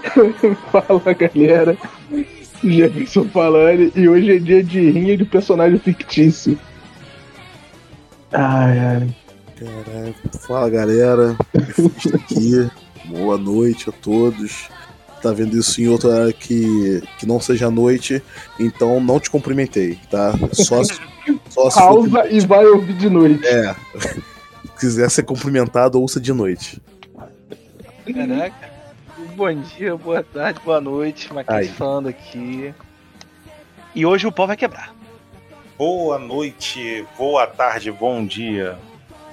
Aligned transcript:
Fala 0.72 1.14
galera, 1.14 1.76
Jefferson 2.62 3.24
falando, 3.26 3.92
e 3.94 4.08
hoje 4.08 4.36
é 4.36 4.38
dia 4.38 4.62
de 4.62 4.90
rinha 4.90 5.16
de 5.16 5.24
personagem 5.24 5.78
fictício. 5.78 6.58
Ai, 8.32 8.78
ai. 8.78 9.16
Caralho, 9.56 10.14
fala 10.40 10.68
galera, 10.68 11.36
aqui, 12.12 12.68
boa 13.06 13.38
noite 13.38 13.88
a 13.88 13.92
todos. 13.92 14.68
Tá 15.22 15.32
vendo 15.32 15.56
isso 15.56 15.80
em 15.80 15.88
outro 15.88 16.10
horário 16.10 16.34
que, 16.34 17.02
que 17.18 17.24
não 17.24 17.40
seja 17.40 17.70
noite, 17.70 18.22
então 18.60 19.00
não 19.00 19.18
te 19.18 19.30
cumprimentei, 19.30 19.98
tá? 20.10 20.34
Só 20.52 20.84
se, 20.84 21.00
só 21.48 21.70
se 21.70 21.78
Pausa 21.78 22.28
e 22.28 22.40
vai 22.40 22.66
ouvir 22.66 22.94
de 22.94 23.08
noite. 23.08 23.46
É. 23.46 23.74
Se 24.74 24.86
quiser 24.86 25.10
ser 25.10 25.22
cumprimentado, 25.22 26.00
ouça 26.00 26.20
de 26.20 26.32
noite. 26.32 26.82
Caraca. 28.12 28.73
Bom 29.36 29.52
dia, 29.52 29.96
boa 29.96 30.22
tarde, 30.22 30.60
boa 30.64 30.80
noite. 30.80 31.32
Maquete 31.34 31.72
falando 31.72 32.08
aqui. 32.08 32.72
E 33.92 34.06
hoje 34.06 34.28
o 34.28 34.32
pau 34.32 34.46
vai 34.46 34.56
quebrar. 34.56 34.94
Boa 35.76 36.20
noite, 36.20 37.04
boa 37.18 37.44
tarde, 37.44 37.90
bom 37.90 38.24
dia. 38.24 38.78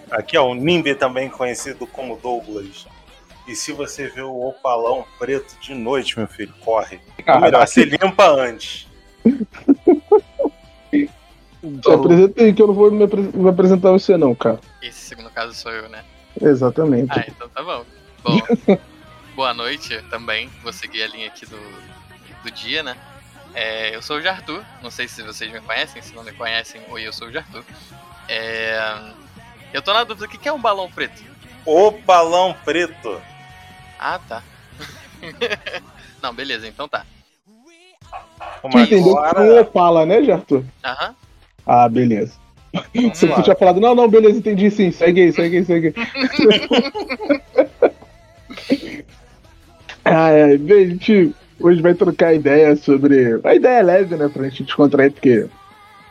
Aqui 0.10 0.36
é 0.36 0.42
o 0.42 0.56
Nimbe, 0.56 0.96
também 0.96 1.30
conhecido 1.30 1.86
como 1.86 2.18
Douglas. 2.18 2.88
E 3.48 3.56
se 3.56 3.72
você 3.72 4.08
vê 4.08 4.22
o 4.22 4.48
opalão 4.48 5.06
preto 5.20 5.56
de 5.62 5.76
noite, 5.76 6.18
meu 6.18 6.28
filho, 6.28 6.54
corre. 6.62 7.00
Ou 7.28 7.40
melhor, 7.40 7.68
você 7.68 7.86
limpa 7.86 8.28
antes. 8.28 8.88
Te 10.92 11.92
apresentei 11.94 12.54
que 12.54 12.62
eu 12.62 12.68
não 12.68 12.74
vou 12.74 12.90
me, 12.90 13.06
me 13.06 13.50
apresentar 13.50 13.92
você 13.92 14.18
não, 14.18 14.34
cara. 14.34 14.60
Esse, 14.82 15.16
no 15.16 15.30
caso, 15.30 15.54
sou 15.54 15.72
eu, 15.72 15.88
né? 15.90 16.04
Exatamente. 16.42 17.12
Ah, 17.12 17.24
então 17.28 17.48
tá 17.50 17.62
bom. 17.62 17.86
Bom, 18.24 18.40
boa 19.36 19.54
noite 19.54 20.02
também. 20.10 20.50
Vou 20.64 20.74
seguir 20.74 21.04
a 21.04 21.08
linha 21.08 21.28
aqui 21.28 21.46
do, 21.46 21.60
do 22.44 22.52
dia, 22.52 22.84
né? 22.84 22.96
É, 23.54 23.96
eu 23.96 24.02
sou 24.02 24.18
o 24.18 24.22
Jartur. 24.22 24.64
Não 24.82 24.90
sei 24.92 25.08
se 25.08 25.22
vocês 25.22 25.52
me 25.52 25.60
conhecem. 25.60 26.02
Se 26.02 26.16
não 26.16 26.24
me 26.24 26.32
conhecem, 26.32 26.82
oi, 26.90 27.08
eu 27.08 27.14
sou 27.14 27.28
o 27.28 27.32
Jartur. 27.32 27.64
É, 28.28 28.80
eu 29.74 29.82
tô 29.82 29.94
na 29.94 30.04
dúvida, 30.04 30.26
o 30.26 30.30
que 30.30 30.48
é 30.48 30.54
um 30.54 30.62
balão 30.62 30.90
preto? 30.90 31.24
O 31.66 31.92
balão 31.92 32.56
preto. 32.66 33.22
Ah, 34.00 34.20
tá. 34.20 34.42
não, 36.22 36.34
beleza, 36.34 36.68
então 36.68 36.88
tá. 36.88 37.06
Tu 38.62 38.80
entendeu 38.80 39.18
agora... 39.18 39.46
que 39.46 39.60
Opala, 39.60 40.06
né, 40.06 40.24
Jartur? 40.24 40.64
Aham. 40.84 41.16
Ah, 41.66 41.88
beleza. 41.88 42.40
Se 43.14 43.28
você 43.28 43.44
tinha 43.44 43.56
falado, 43.56 43.80
não, 43.80 43.94
não, 43.94 44.08
beleza, 44.08 44.40
entendi 44.40 44.72
sim, 44.72 44.92
segue 44.92 45.22
aí, 45.22 45.34
segue 45.34 45.58
aí, 45.58 45.66
segue 45.66 45.94
aí. 45.96 46.04
ah, 50.04 50.30
é, 50.30 50.58
bem, 50.58 50.86
a 50.86 50.88
gente 50.88 51.36
hoje 51.60 51.82
vai 51.82 51.94
trocar 51.94 52.34
ideia 52.34 52.76
sobre. 52.76 53.40
A 53.44 53.56
ideia 53.56 53.80
é 53.80 53.84
leve, 53.84 54.16
né, 54.16 54.30
pra 54.30 54.44
gente 54.46 54.64
descontrair, 54.64 55.12
porque 55.12 55.48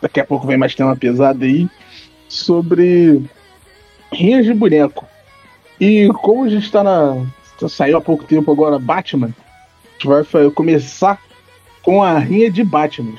daqui 0.00 0.20
a 0.20 0.24
pouco 0.24 0.46
vem 0.46 0.56
mais 0.56 0.74
tema 0.74 0.96
pesado 0.96 1.44
aí. 1.44 1.68
Sobre 2.28 3.22
rinhas 4.12 4.44
de 4.44 4.54
boneco. 4.54 5.04
E 5.80 6.08
como 6.22 6.44
a 6.44 6.48
gente 6.48 6.70
tá 6.70 6.84
na. 6.84 7.26
Saiu 7.68 7.98
há 7.98 8.00
pouco 8.00 8.24
tempo 8.24 8.50
agora 8.50 8.78
Batman, 8.78 9.28
a 9.28 9.92
gente 9.92 10.06
vai 10.06 10.50
começar 10.50 11.20
com 11.82 12.02
a 12.02 12.18
rinha 12.18 12.50
de 12.50 12.64
Batman. 12.64 13.16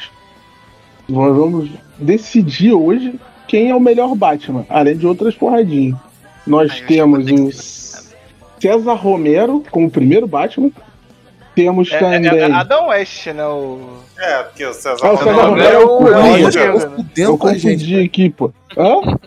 Nós 1.08 1.36
vamos 1.36 1.70
decidir 2.00 2.74
hoje 2.74 3.20
quem 3.48 3.70
é 3.70 3.76
o 3.76 3.80
melhor 3.80 4.16
Batman, 4.16 4.66
além 4.68 4.98
de 4.98 5.06
outras 5.06 5.36
porradinhas. 5.36 6.00
Nós 6.48 6.72
Ai, 6.72 6.88
temos 6.88 7.30
o 7.30 7.52
César 8.62 8.94
Romero 8.94 9.63
como 9.72 9.88
o 9.88 9.91
primeiro 9.91 10.28
Batman. 10.28 10.72
Temos 11.56 11.91
é, 11.91 12.00
também. 12.00 12.28
É, 12.28 12.40
é 12.40 12.52
Adam 12.52 12.88
West, 12.88 13.28
né? 13.28 13.46
O... 13.46 13.97
É, 14.18 14.44
porque 14.44 14.66
o 14.66 14.74
César, 14.74 14.97
ah, 15.02 15.12
o 15.12 15.18
César 15.18 15.31
Romero 15.31 15.68
é 15.68 15.80
o 15.80 15.97
Coringa. 15.97 16.59
É 17.18 17.22
Eu 17.22 17.38
confundi 17.38 18.00
aqui, 18.00 18.30
pô. 18.30 18.53
Hã? 18.78 19.18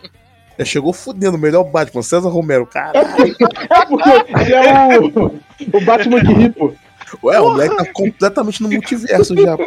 É, 0.57 0.63
chegou 0.63 0.93
fudendo, 0.93 1.37
o 1.37 1.39
melhor 1.39 1.65
Batman, 1.65 2.01
César 2.01 2.29
Romero, 2.29 2.65
caralho. 2.65 3.07
É 3.07 3.85
porque 3.85 4.13
é 4.53 4.99
o, 4.99 5.77
o 5.77 5.81
Batman 5.81 6.21
que 6.21 6.33
ri, 6.33 6.49
pô. 6.49 6.73
Ué, 7.23 7.39
o 7.39 7.49
moleque 7.49 7.75
tá 7.75 7.85
completamente 7.93 8.63
no 8.63 8.69
multiverso 8.69 9.35
já. 9.35 9.57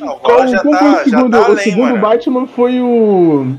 Não, 0.00 0.18
qual, 0.18 0.48
já 0.48 0.62
tá, 0.62 0.62
foi 0.62 0.88
o 0.88 1.04
segundo, 1.04 1.30
tá 1.30 1.44
além, 1.44 1.54
o 1.54 1.58
segundo 1.58 1.90
mano. 1.90 2.00
Batman 2.00 2.46
foi 2.46 2.80
o. 2.80 3.54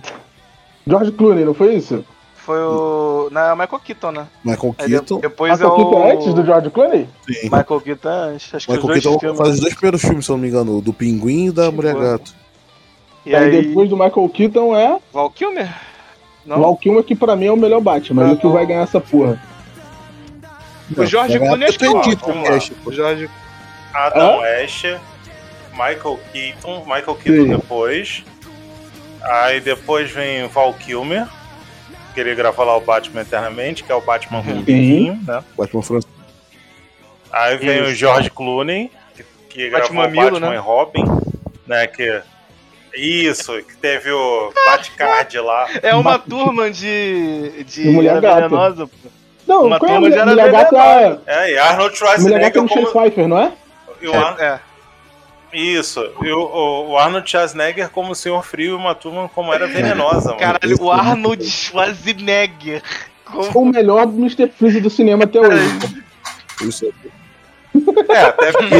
George 0.86 1.12
Clooney, 1.14 1.46
não 1.46 1.54
foi 1.54 1.76
isso? 1.76 2.04
Foi 2.46 2.60
o. 2.60 3.30
Na 3.32 3.56
Michael 3.56 3.80
Keaton, 3.80 4.12
né? 4.12 4.28
Michael 4.44 4.74
Keaton. 4.74 5.20
Depois 5.20 5.54
Michael 5.54 5.74
é 5.74 5.76
Keaton 5.78 5.98
o... 5.98 6.12
antes 6.12 6.34
do 6.34 6.46
George 6.46 6.70
Clooney? 6.70 7.10
Sim. 7.26 7.44
Michael 7.44 7.82
Keaton 7.82 8.10
antes. 8.10 8.54
Acho 8.54 8.66
que 8.68 8.74
Michael 8.74 8.94
os 8.96 9.04
dois 9.04 9.04
Keaton 9.04 9.20
filmes... 9.20 9.38
faz 9.38 9.50
os 9.54 9.60
dois 9.62 9.74
primeiros 9.74 10.02
filmes, 10.02 10.26
se 10.26 10.32
eu 10.32 10.36
não 10.36 10.42
me 10.42 10.50
engano, 10.50 10.82
do 10.82 10.94
Pinguim 10.94 11.48
e 11.48 11.52
da 11.52 11.68
Sim, 11.68 11.72
Mulher. 11.72 11.96
Gato. 11.96 12.34
E 13.26 13.34
aí, 13.34 13.46
aí, 13.46 13.68
depois 13.68 13.90
do 13.90 13.96
Michael 13.96 14.30
Keaton 14.30 14.76
é. 14.76 15.00
Val 15.14 15.30
Kilmer? 15.30 15.74
Não? 16.46 16.58
O 16.58 16.62
Val 16.62 16.78
Kilmer, 16.78 17.04
que 17.04 17.16
pra 17.16 17.36
mim 17.36 17.46
é 17.46 17.52
o 17.52 17.58
melhor 17.58 17.80
Batman, 17.80 18.24
mas 18.24 18.32
Ah, 18.32 18.34
o 18.34 18.38
que 18.38 18.48
vai 18.48 18.66
ganhar 18.66 18.82
essa 18.82 19.00
porra. 19.00 19.42
O 20.98 21.06
George 21.06 21.40
Não, 21.40 21.46
Clooney 21.46 21.70
acho 21.70 21.80
que 21.80 21.86
é 21.86 21.90
o-. 21.90 22.00
O 22.86 22.92
George... 22.92 23.30
Adam 23.94 24.40
West, 24.40 24.84
Michael 25.72 26.20
Keaton, 26.34 26.80
Michael 26.80 27.16
Keaton 27.16 27.44
Sim. 27.44 27.50
depois. 27.50 28.24
Aí 29.22 29.62
depois 29.62 30.12
vem 30.12 30.46
Val 30.48 30.74
Kilmer, 30.74 31.26
que 32.14 32.20
ele 32.20 32.36
grava 32.36 32.64
lá 32.64 32.78
o 32.78 32.82
Batman 32.82 33.22
Eternamente, 33.22 33.84
que 33.84 33.92
é 33.92 33.96
o 33.96 34.02
Batman 34.02 34.40
ruimzinho, 34.40 35.20
né? 35.28 35.44
Batman 35.58 35.82
francês. 35.82 36.14
Aí 37.32 37.58
vem 37.58 37.80
Isso. 37.82 37.90
o 37.92 37.96
George 37.96 38.30
Clooney, 38.30 38.92
que, 39.16 39.24
que 39.50 39.70
Batman 39.72 40.08
gravou 40.08 40.12
Milo, 40.12 40.32
Batman 40.40 40.50
né? 40.50 40.56
e 40.56 40.60
Robin, 40.60 41.04
né? 41.66 41.88
Que, 41.88 42.22
isso, 42.96 43.54
que 43.64 43.76
teve 43.78 44.12
o 44.12 44.54
Batcard 44.68 45.36
lá. 45.40 45.68
É 45.82 45.96
uma 45.96 46.20
turma 46.20 46.70
de... 46.70 47.64
De 47.66 47.84
De 47.84 47.90
mulher 47.90 48.22
venenosa, 48.22 48.86
pô. 48.86 49.10
Não, 49.48 49.66
Uma 49.66 49.76
é 49.76 49.78
a 49.78 49.80
turma 49.80 49.96
de 49.96 50.00
mulher, 50.02 50.18
era 50.20 50.26
mulher 50.30 50.52
gata? 50.52 50.70
venenosa. 51.00 51.22
É, 51.26 51.52
e 51.52 51.58
Arnold 51.58 51.78
Mulher 51.78 51.80
gata 51.80 51.94
é 51.94 51.98
Schwarzenegger 51.98 52.60
o 52.60 52.64
Michelle 52.64 52.86
como... 52.86 53.00
Pfeiffer, 53.02 53.28
não 53.28 53.40
é? 53.40 53.52
e 54.02 54.08
o 54.08 54.16
Ar- 54.16 54.40
É. 54.40 54.60
Isso, 55.54 56.04
e 56.24 56.32
o, 56.32 56.98
Arnold 56.98 57.30
Schwarzenegger 57.30 57.90
como 57.90 58.12
o 58.12 58.16
Senhor 58.16 58.44
Frio 58.44 58.72
e 58.72 58.76
uma 58.76 58.96
turma 58.96 59.30
como 59.30 59.54
era 59.54 59.68
venenosa, 59.68 60.30
mano. 60.30 60.40
Caralho, 60.40 60.78
o 60.82 60.92
Arnold 60.92 61.46
Schwarzenegger. 61.46 62.82
Como... 63.24 63.60
O 63.62 63.66
melhor 63.66 64.04
Mr. 64.04 64.50
Freeze 64.50 64.82
do 64.82 64.90
cinema 64.90 65.26
até 65.26 65.40
hoje. 65.40 66.04
Isso 66.62 66.92
É, 68.10 68.20
até 68.22 68.52
porque 68.52 68.76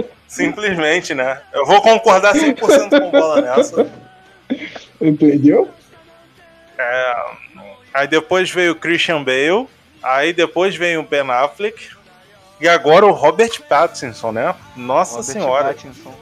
simplesmente, 0.28 1.14
né? 1.14 1.40
Eu 1.52 1.66
vou 1.66 1.80
concordar 1.82 2.34
100% 2.34 2.90
com 2.90 3.10
bola 3.10 3.40
nessa. 3.40 3.90
Entendeu? 5.00 5.68
É, 6.78 7.14
aí 7.92 8.06
depois 8.06 8.50
veio 8.50 8.72
o 8.72 8.76
Christian 8.76 9.22
Bale, 9.22 9.66
aí 10.02 10.32
depois 10.32 10.76
veio 10.76 11.00
o 11.00 11.02
Ben 11.02 11.28
Affleck, 11.28 11.90
e 12.60 12.68
agora 12.68 13.06
o 13.06 13.12
Robert 13.12 13.60
Pattinson, 13.68 14.32
né? 14.32 14.54
Nossa 14.76 15.16
Robert 15.16 15.32
senhora, 15.32 15.64
Pattinson. 15.68 16.12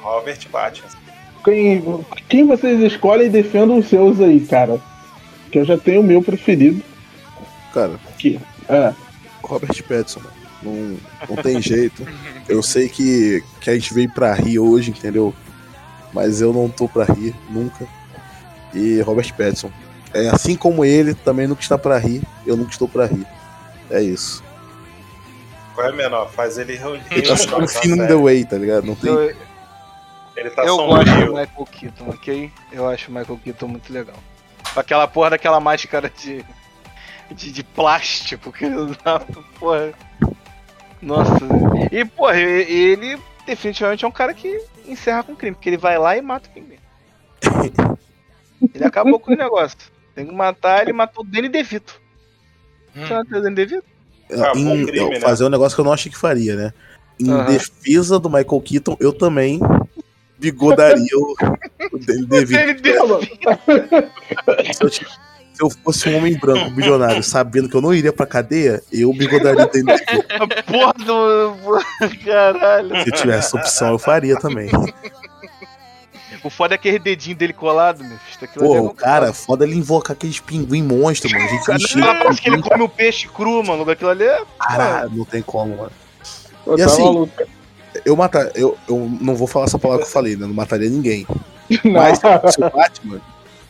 Robert 0.00 0.48
Pattinson. 0.50 0.98
Quem, 1.44 2.04
quem 2.28 2.46
vocês 2.46 2.80
escolhem 2.80 3.26
e 3.26 3.30
defendam 3.30 3.78
os 3.78 3.86
seus 3.86 4.20
aí, 4.20 4.40
cara? 4.40 4.80
Que 5.50 5.58
eu 5.58 5.64
já 5.64 5.76
tenho 5.76 6.00
o 6.00 6.04
meu 6.04 6.22
preferido. 6.22 6.82
Cara, 7.72 7.98
Que, 8.18 8.40
é. 8.68 8.92
Robert 9.42 9.82
Pattinson, 9.84 10.20
mano. 10.20 10.40
Não, 10.62 10.96
não 11.28 11.42
tem 11.42 11.60
jeito. 11.60 12.06
Eu 12.48 12.62
sei 12.62 12.88
que, 12.88 13.42
que 13.60 13.70
a 13.70 13.74
gente 13.74 13.94
veio 13.94 14.10
pra 14.10 14.34
rir 14.34 14.58
hoje, 14.58 14.90
entendeu? 14.90 15.34
Mas 16.12 16.40
eu 16.40 16.52
não 16.52 16.68
tô 16.68 16.88
pra 16.88 17.04
rir, 17.04 17.34
nunca. 17.48 17.86
E 18.74 19.00
Robert 19.00 19.32
Pattinson. 19.34 19.70
É 20.12 20.28
assim 20.28 20.56
como 20.56 20.84
ele, 20.84 21.14
também 21.14 21.46
nunca 21.46 21.62
está 21.62 21.78
pra 21.78 21.98
rir. 21.98 22.22
Eu 22.46 22.56
nunca 22.56 22.72
estou 22.72 22.88
pra 22.88 23.06
rir. 23.06 23.26
É 23.90 24.02
isso. 24.02 24.42
Qual 25.74 25.86
é 25.86 25.92
menor? 25.92 26.30
Faz 26.30 26.58
ele 26.58 26.76
reunir. 26.76 27.02
Ele 27.10 27.22
tá 27.22 27.36
só 27.36 27.66
feeling 27.66 27.98
tá 27.98 28.06
the 28.06 28.14
way, 28.14 28.44
tá 28.44 28.56
ligado? 28.56 28.86
Não 28.86 28.94
tem. 28.94 29.10
Eu, 29.10 29.36
Ele 30.36 30.50
tá 30.50 30.64
eu 30.64 30.76
gosto 30.76 31.04
do 31.04 31.10
sombrio. 31.10 31.26
Michael 31.34 31.66
Keaton, 31.66 32.08
ok? 32.10 32.52
Eu 32.72 32.88
acho 32.88 33.10
o 33.10 33.14
Michael 33.14 33.40
Keaton 33.42 33.68
muito 33.68 33.92
legal. 33.92 34.16
Aquela 34.76 35.06
porra 35.08 35.30
daquela 35.30 35.60
máscara 35.60 36.10
de, 36.10 36.44
de, 37.30 37.52
de 37.52 37.62
plástico 37.62 38.52
que 38.52 38.64
ele 38.64 38.76
usava, 38.76 39.26
porra. 39.58 39.92
Nossa. 41.00 41.38
E, 41.90 42.04
porra, 42.04 42.38
ele 42.38 43.18
definitivamente 43.46 44.04
é 44.04 44.08
um 44.08 44.12
cara 44.12 44.34
que 44.34 44.62
encerra 44.86 45.22
com 45.22 45.34
crime, 45.34 45.54
porque 45.54 45.68
ele 45.68 45.76
vai 45.76 45.98
lá 45.98 46.16
e 46.16 46.22
mata 46.22 46.48
o 46.48 46.52
pinguim. 46.52 46.78
Ele 48.74 48.84
acabou 48.84 49.18
com 49.18 49.32
o 49.32 49.36
negócio. 49.36 49.78
Tem 50.14 50.26
que 50.26 50.34
matar, 50.34 50.82
ele 50.82 50.92
matou 50.92 51.24
o 51.24 51.26
Danny 51.26 51.48
DeVito. 51.48 51.98
Você 52.94 53.14
matou 53.14 53.38
o 53.38 53.42
Danny 53.42 53.54
DeVito? 53.54 53.84
Ah, 54.32 54.52
em- 54.56 54.86
crime, 54.86 55.10
né? 55.10 55.20
fazer 55.20 55.44
um 55.44 55.48
negócio 55.48 55.74
que 55.76 55.80
eu 55.80 55.84
não 55.84 55.92
achei 55.92 56.10
que 56.10 56.18
faria, 56.18 56.54
né? 56.56 56.72
Em 57.18 57.30
Aham. 57.30 57.44
defesa 57.52 58.18
do 58.18 58.28
Michael 58.30 58.60
Keaton, 58.62 58.96
eu 59.00 59.12
também 59.12 59.60
bigodaria 60.38 61.16
o, 61.16 61.34
o 61.92 61.98
Danny 61.98 62.24
DeVito. 62.26 62.60
Se 64.72 64.90
se 64.90 65.04
Se 65.54 65.62
eu 65.62 65.68
fosse 65.84 66.08
um 66.08 66.16
homem 66.16 66.38
branco, 66.38 66.70
bilionário, 66.70 67.22
sabendo 67.22 67.68
que 67.68 67.76
eu 67.76 67.82
não 67.82 67.92
iria 67.92 68.12
pra 68.12 68.24
cadeia, 68.24 68.82
eu 68.90 69.12
bigodaria 69.12 69.64
o 69.64 69.70
Danny 69.70 69.84
DeVito. 69.84 70.26
A 70.42 70.62
porra 70.62 70.94
do. 71.04 71.54
Caralho. 72.24 73.02
Se 73.02 73.08
eu 73.10 73.14
tivesse 73.14 73.48
essa 73.48 73.56
opção, 73.58 73.88
eu 73.90 73.98
faria 73.98 74.38
também. 74.38 74.70
O 76.42 76.48
foda 76.50 76.74
é 76.74 76.76
aquele 76.76 76.98
dedinho 76.98 77.36
dele 77.36 77.52
colado. 77.52 78.02
Aquilo 78.42 78.64
ali 78.64 78.68
Pô, 78.68 78.76
é 78.76 78.80
o 78.80 78.84
muito 78.84 78.96
cara, 78.96 79.32
foda. 79.32 79.64
ele 79.64 79.74
invocar 79.76 80.12
aqueles 80.16 80.40
pinguim 80.40 80.82
monstro, 80.82 81.30
mano. 81.30 81.44
A 81.44 81.48
gente 81.48 81.64
Cara, 81.64 81.78
enchia 81.78 82.00
não, 82.00 82.18
parece 82.18 82.40
que 82.40 82.48
ele 82.48 82.62
come 82.62 82.82
o 82.82 82.88
peixe 82.88 83.28
cru, 83.28 83.62
mano. 83.62 83.88
Aquilo 83.90 84.10
ali 84.10 84.24
é. 84.24 84.42
Caralho, 84.58 85.10
não 85.14 85.24
tem 85.24 85.42
como, 85.42 85.76
mano. 85.76 85.92
Pô, 86.64 86.74
E 86.74 86.78
tá 86.78 86.86
assim, 86.86 87.02
maluco. 87.02 87.42
Eu 88.04 88.16
matar, 88.16 88.50
eu, 88.54 88.78
eu 88.88 89.10
não 89.20 89.34
vou 89.34 89.46
falar 89.46 89.66
essa 89.66 89.78
palavra 89.78 90.04
que 90.04 90.08
eu 90.08 90.12
falei, 90.12 90.36
né? 90.36 90.46
Não 90.46 90.54
mataria 90.54 90.88
ninguém. 90.88 91.26
Não. 91.84 91.92
Mas 91.92 92.18
se 92.18 92.26
eu 92.26 92.40
fosse 92.40 92.58
o 92.64 92.70
Batman 92.70 93.20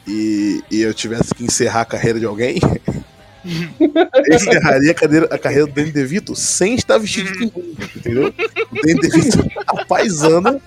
e, 0.07 0.63
e 0.71 0.81
eu 0.83 0.95
tivesse 0.95 1.35
que 1.35 1.43
encerrar 1.45 1.83
a 1.83 1.85
carreira 1.85 2.19
de 2.21 2.25
alguém, 2.27 2.59
eu 3.81 4.35
encerraria 4.37 4.91
a, 4.91 4.95
cadeira- 4.95 5.29
a 5.35 5.39
carreira 5.39 5.67
do 5.67 5.73
Danny 5.73 5.91
DeVito 5.91 6.35
sem 6.37 6.75
estar 6.75 6.99
vestido 6.99 7.33
de 7.33 7.39
pinguim, 7.39 7.77
entendeu? 7.97 8.29
O 8.29 8.75
Danny 8.87 9.01
DeVito, 9.01 9.45
a 9.67 9.85
paisana, 9.85 10.61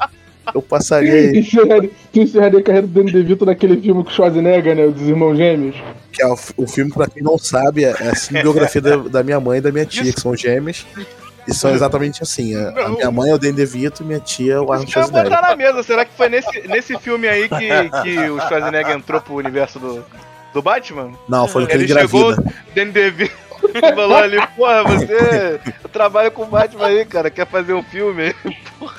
eu 0.53 0.61
passaria 0.61 1.31
Encerraria- 1.37 1.89
Tu 2.11 2.19
encerraria 2.19 2.59
a 2.59 2.63
carreira 2.63 2.87
do 2.87 2.93
Danny 2.93 3.11
DeVito 3.11 3.45
naquele 3.45 3.79
filme 3.81 4.03
com 4.03 4.09
o 4.09 4.13
Schwarzenegger, 4.13 4.75
né? 4.75 4.87
Dos 4.87 5.01
Irmãos 5.03 5.35
Gêmeos. 5.37 5.75
que 6.11 6.21
é 6.23 6.27
o, 6.27 6.37
o 6.57 6.67
filme, 6.67 6.91
pra 6.91 7.07
quem 7.07 7.21
não 7.23 7.37
sabe, 7.37 7.85
é 7.85 7.95
é 7.99 8.09
a 8.09 8.15
cinebiografia 8.15 8.81
da, 8.81 8.97
da 8.97 9.23
minha 9.23 9.39
mãe 9.39 9.57
e 9.57 9.61
da 9.61 9.71
minha 9.71 9.85
tia, 9.85 10.11
que 10.13 10.19
são 10.21 10.35
gêmeas. 10.35 10.85
E 11.47 11.53
são 11.53 11.71
exatamente 11.73 12.23
assim. 12.23 12.55
A, 12.55 12.69
a 12.85 12.89
minha 12.89 13.11
mãe 13.11 13.29
é 13.29 13.35
o 13.35 13.37
Danny 13.37 13.53
DeVito 13.53 14.01
e 14.01 14.05
minha 14.05 14.19
tia 14.19 14.53
é 14.53 14.59
o 14.59 14.71
Arnold 14.71 14.89
Schwarzenegger. 14.91 15.29
botar 15.29 15.41
na 15.49 15.55
mesa. 15.55 15.83
Será 15.83 16.05
que 16.05 16.11
foi 16.15 16.29
nesse, 16.29 16.67
nesse 16.67 16.97
filme 16.99 17.27
aí 17.27 17.49
que, 17.49 17.67
que 18.03 18.29
o 18.29 18.39
Schwarzenegger 18.47 18.95
entrou 18.95 19.19
pro 19.19 19.35
universo 19.35 19.77
do, 19.77 20.05
do 20.53 20.61
Batman? 20.61 21.11
Não, 21.27 21.45
foi 21.47 21.63
no 21.63 21.67
que 21.67 21.73
ele 21.75 21.83
Ele 21.83 21.93
chegou, 21.99 22.31
engravida. 22.31 22.53
Danny 22.73 22.91
DeVito 22.91 23.33
falou 23.95 24.17
ali, 24.17 24.37
porra, 24.55 24.83
você 24.83 25.59
trabalha 25.91 26.31
com 26.31 26.43
o 26.43 26.47
Batman 26.47 26.87
aí, 26.87 27.05
cara, 27.05 27.29
quer 27.29 27.47
fazer 27.47 27.73
um 27.73 27.83
filme? 27.83 28.33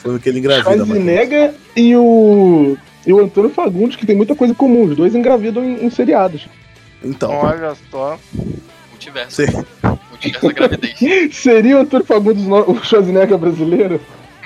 Foi 0.01 0.13
no 0.13 0.21
que 0.21 0.29
ele 0.29 0.39
engravida. 0.39 0.77
Schwarzenegger 0.77 1.55
e 1.77 1.97
o. 1.97 2.77
E 3.07 3.13
o 3.13 3.21
Antônio 3.21 3.51
Fagundes, 3.51 3.97
que 3.97 4.07
tem 4.07 4.17
muita 4.17 4.35
coisa 4.35 4.55
comum. 4.55 4.85
Os 4.85 4.97
dois 4.97 5.15
engravidam 5.15 5.63
em, 5.63 5.85
em 5.85 5.91
seriados. 5.91 6.49
Então, 7.03 7.31
Olha 7.31 7.75
só. 7.91 8.19
Multiverso. 8.91 9.45
você, 9.45 9.47
Multiverso 10.11 10.47
da 10.47 10.53
gravidez. 10.53 11.37
Seria 11.37 11.77
o 11.77 11.81
Antônio 11.81 12.07
Fagundes 12.07 12.45
o 12.47 12.83
Schwarzenegger 12.83 13.37
brasileiro? 13.37 14.01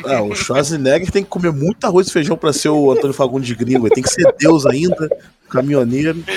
Ah, 0.05 0.23
o 0.23 0.35
Schwarzenegger 0.35 1.11
tem 1.11 1.23
que 1.23 1.29
comer 1.29 1.53
muito 1.53 1.85
arroz 1.85 2.09
e 2.09 2.13
feijão 2.13 2.37
pra 2.37 2.53
ser 2.53 2.69
o 2.69 2.91
Antônio 2.91 3.15
Fagundes 3.15 3.47
de 3.47 3.55
gringo. 3.55 3.87
Ele 3.87 3.95
tem 3.95 4.03
que 4.03 4.11
ser 4.11 4.33
Deus 4.39 4.67
ainda, 4.67 5.09
caminhoneiro. 5.49 6.23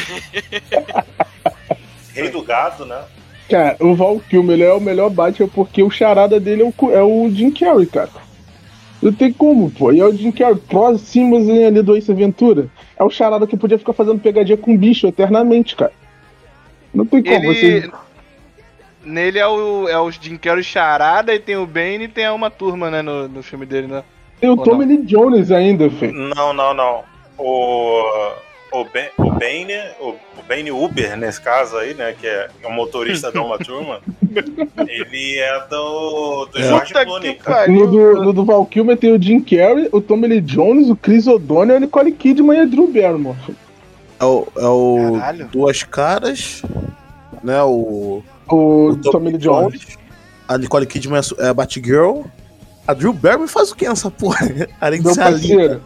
Rei 2.13 2.29
do 2.29 2.43
gado, 2.43 2.85
né? 2.85 3.01
Cara, 3.51 3.75
o 3.81 3.93
Val 3.93 4.17
Kilmer 4.29 4.53
ele 4.53 4.63
é 4.63 4.71
o 4.71 4.79
melhor 4.79 5.09
Batman 5.09 5.49
porque 5.49 5.83
o 5.83 5.91
charada 5.91 6.39
dele 6.39 6.63
é 6.63 6.65
o, 6.65 6.91
é 6.91 7.03
o 7.03 7.29
Jim 7.29 7.51
Carrey, 7.51 7.85
cara. 7.85 8.09
Não 9.01 9.11
tem 9.11 9.33
como, 9.33 9.69
pô. 9.69 9.91
E 9.91 9.99
é 9.99 10.05
o 10.05 10.15
Jim 10.15 10.31
Carrey, 10.31 10.55
próximo 10.55 11.35
ali 11.35 11.81
do 11.81 11.97
Ace 11.97 12.13
Ventura. 12.13 12.69
É 12.97 13.03
o 13.03 13.09
charada 13.09 13.45
que 13.45 13.57
podia 13.57 13.77
ficar 13.77 13.91
fazendo 13.91 14.21
pegadinha 14.21 14.55
com 14.55 14.77
bicho 14.77 15.05
eternamente, 15.05 15.75
cara. 15.75 15.91
Não 16.93 17.05
tem 17.05 17.21
como 17.21 17.53
você. 17.53 17.65
Ele. 17.65 17.91
Nele 19.03 19.39
é 19.39 19.47
o, 19.47 19.89
é 19.89 19.99
o 19.99 20.09
Jim 20.09 20.37
Carrey 20.37 20.63
Charada 20.63 21.35
e 21.35 21.39
tem 21.39 21.57
o 21.57 21.67
Bane 21.67 22.05
e 22.05 22.07
tem 22.07 22.29
uma 22.29 22.49
turma, 22.49 22.89
né, 22.89 23.01
no, 23.01 23.27
no 23.27 23.43
filme 23.43 23.65
dele, 23.65 23.87
né? 23.87 24.03
Tem 24.39 24.49
o 24.49 24.57
ou 24.57 24.63
Tommy 24.63 24.85
Lee 24.85 25.03
Jones 25.03 25.51
ainda, 25.51 25.89
filho. 25.89 26.13
Não, 26.13 26.53
não, 26.53 26.73
não. 26.73 27.03
O, 27.37 28.31
o, 28.71 28.85
ben, 28.85 29.09
o 29.17 29.31
Bane, 29.31 29.73
o, 29.99 30.09
o 30.09 30.43
Bane 30.47 30.71
Uber, 30.71 31.17
nesse 31.17 31.41
caso 31.41 31.77
aí, 31.77 31.93
né? 31.93 32.15
Que 32.19 32.27
é 32.27 32.49
o 32.63 32.71
motorista 32.71 33.31
da 33.31 33.41
Uma 33.41 33.57
Turma, 33.57 33.99
ele 34.87 35.39
é 35.39 35.59
do, 35.69 36.45
do 36.45 36.57
É. 36.57 36.63
George 36.63 36.93
Clooney. 36.93 37.39
No 37.67 37.87
do, 37.87 38.13
no 38.23 38.33
do 38.33 38.45
Val 38.45 38.65
Kilmer 38.65 38.97
tem 38.97 39.13
o 39.13 39.21
Jim 39.21 39.41
Carrey, 39.41 39.89
o 39.91 39.99
Tommy 39.99 40.27
Lee 40.27 40.41
Jones, 40.41 40.89
o 40.89 40.95
Chris 40.95 41.27
O'Donnell, 41.27 41.77
a 41.77 41.79
Nicole 41.81 42.11
Kidman 42.11 42.57
e 42.57 42.61
a 42.61 42.65
Drew 42.65 42.87
Barrymore. 42.87 43.37
É 44.19 44.25
o, 44.25 44.47
é 44.55 44.67
o 44.67 45.17
Caralho. 45.19 45.47
Duas 45.47 45.83
Caras, 45.83 46.61
né? 47.43 47.61
O, 47.63 48.23
O, 48.49 48.89
o 48.89 48.95
Tommy 48.97 49.31
Lee 49.31 49.37
Jones. 49.37 49.97
A 50.47 50.57
Nicole 50.57 50.85
Kidman 50.85 51.19
é 51.39 51.45
a 51.45 51.47
é 51.47 51.53
Batgirl. 51.53 52.21
A 52.87 52.93
Drew 52.93 53.13
Barrymore 53.13 53.49
faz 53.49 53.71
o 53.71 53.75
que 53.75 53.87
nessa 53.87 54.09
porra? 54.09 54.47
Além 54.79 54.99
de 54.99 55.05
Meu 55.05 55.13
ser 55.13 55.21
a 55.21 55.29
linda. 55.29 55.81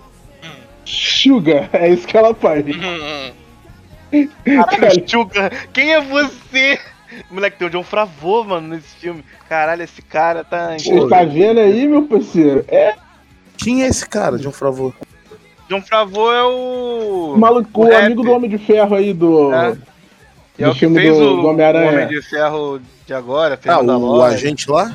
Sugar, 0.85 1.69
é 1.73 1.89
isso 1.89 2.07
que 2.07 2.15
ela 2.17 2.33
faz. 2.33 2.63
Caralho, 4.45 5.09
Sugar, 5.09 5.51
quem 5.73 5.93
é 5.93 6.01
você? 6.01 6.79
Moleque, 7.31 7.57
tem 7.57 7.67
o 7.67 7.71
John 7.71 7.83
Favreau, 7.83 8.43
mano, 8.43 8.67
nesse 8.69 8.95
filme. 8.95 9.23
Caralho, 9.47 9.83
esse 9.83 10.01
cara 10.01 10.43
tá. 10.43 10.73
Você 10.77 11.07
tá 11.07 11.23
vendo 11.23 11.59
aí, 11.59 11.87
meu 11.87 12.03
parceiro? 12.03 12.65
É 12.67 12.93
Quem 13.57 13.83
é 13.83 13.87
esse 13.87 14.07
cara, 14.07 14.37
John 14.37 14.51
Favreau? 14.51 14.93
John 15.69 15.81
Favreau 15.81 16.31
é 16.33 16.43
o. 16.43 17.33
o 17.35 17.37
maluco, 17.37 17.81
o, 17.81 17.85
rap. 17.85 18.05
amigo 18.05 18.21
do 18.23 18.31
Homem 18.31 18.49
de 18.49 18.57
Ferro 18.57 18.95
aí 18.95 19.13
do. 19.13 19.53
É. 19.53 19.77
É 20.57 20.65
do 20.65 20.69
o 20.71 20.73
que 20.73 20.79
filme 20.79 20.99
fez 21.01 21.17
do- 21.17 21.23
o, 21.39 21.41
do 21.41 21.47
Homem-Aranha. 21.47 21.89
o 21.91 21.93
Homem 21.93 22.07
de 22.07 22.21
Ferro 22.21 22.79
de 23.05 23.13
agora, 23.13 23.57
fez 23.57 23.73
Ah, 23.75 23.79
o 23.81 23.85
da 23.85 23.97
o, 23.97 24.17
o 24.17 24.23
agente 24.23 24.69
lá? 24.69 24.93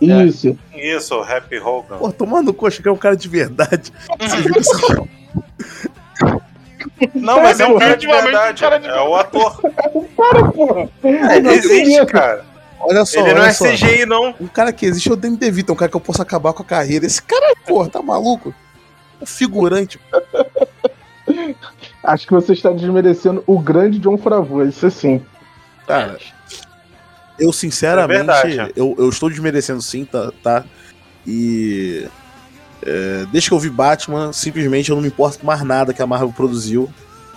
Isso. 0.00 0.56
Isso, 0.74 1.14
o 1.16 1.22
Happy 1.22 1.58
Hogan. 1.58 1.96
Pô, 1.98 2.12
tomando 2.12 2.52
coxa 2.54 2.80
que 2.82 2.88
é 2.88 2.92
um 2.92 2.96
cara 2.96 3.16
de 3.16 3.28
verdade. 3.28 3.92
Você 4.20 4.36
viu 4.42 4.54
isso? 4.60 5.08
Não, 7.14 7.40
mas 7.42 7.60
é 7.60 7.66
um 7.66 7.78
cara 7.78 7.96
de 7.96 8.06
verdade. 8.06 8.60
cara 8.60 8.78
de 8.78 8.88
É 8.88 9.00
o 9.00 9.14
ator. 9.14 9.60
Para, 10.16 10.44
porra. 10.52 10.88
Ele 11.02 11.48
existe, 11.50 12.06
cara. 12.06 12.44
Olha 12.80 13.04
só, 13.04 13.20
Ele 13.20 13.34
não 13.34 13.40
olha 13.42 13.48
é 13.48 13.52
só. 13.52 13.64
CGI, 13.66 14.06
não. 14.06 14.34
Um 14.40 14.46
cara 14.46 14.72
que 14.72 14.86
existe 14.86 15.08
é 15.08 15.12
o 15.12 15.16
Danny 15.16 15.36
DeVito, 15.36 15.72
é 15.72 15.74
um 15.74 15.76
cara 15.76 15.90
que 15.90 15.96
eu 15.96 16.00
posso 16.00 16.22
acabar 16.22 16.52
com 16.52 16.62
a 16.62 16.66
carreira. 16.66 17.04
Esse 17.06 17.20
cara, 17.20 17.54
porra, 17.66 17.88
tá 17.88 18.00
maluco? 18.00 18.54
Um 19.20 19.26
figurante. 19.26 19.98
Acho 22.02 22.26
que 22.26 22.32
você 22.32 22.52
está 22.52 22.70
desmerecendo 22.70 23.42
o 23.46 23.58
grande 23.58 23.98
John 23.98 24.16
Favreau, 24.16 24.66
isso 24.66 24.90
sim. 24.90 25.20
Cara, 25.86 26.18
eu 27.38 27.50
É 27.50 27.52
sinceramente, 27.52 28.26
verdade. 28.26 28.72
eu, 28.76 28.94
eu 28.98 29.08
estou 29.08 29.28
desmerecendo 29.28 29.82
sim, 29.82 30.04
tá? 30.04 30.32
tá? 30.42 30.64
E. 31.26 32.06
é, 32.82 33.26
desde 33.32 33.48
que 33.50 33.54
eu 33.54 33.58
vi 33.58 33.70
Batman, 33.70 34.32
simplesmente 34.32 34.90
eu 34.90 34.96
não 34.96 35.02
me 35.02 35.08
importo 35.08 35.38
com 35.38 35.46
mais 35.46 35.62
nada 35.62 35.92
que 35.92 36.02
a 36.02 36.06
Marvel 36.06 36.32
produziu. 36.34 36.88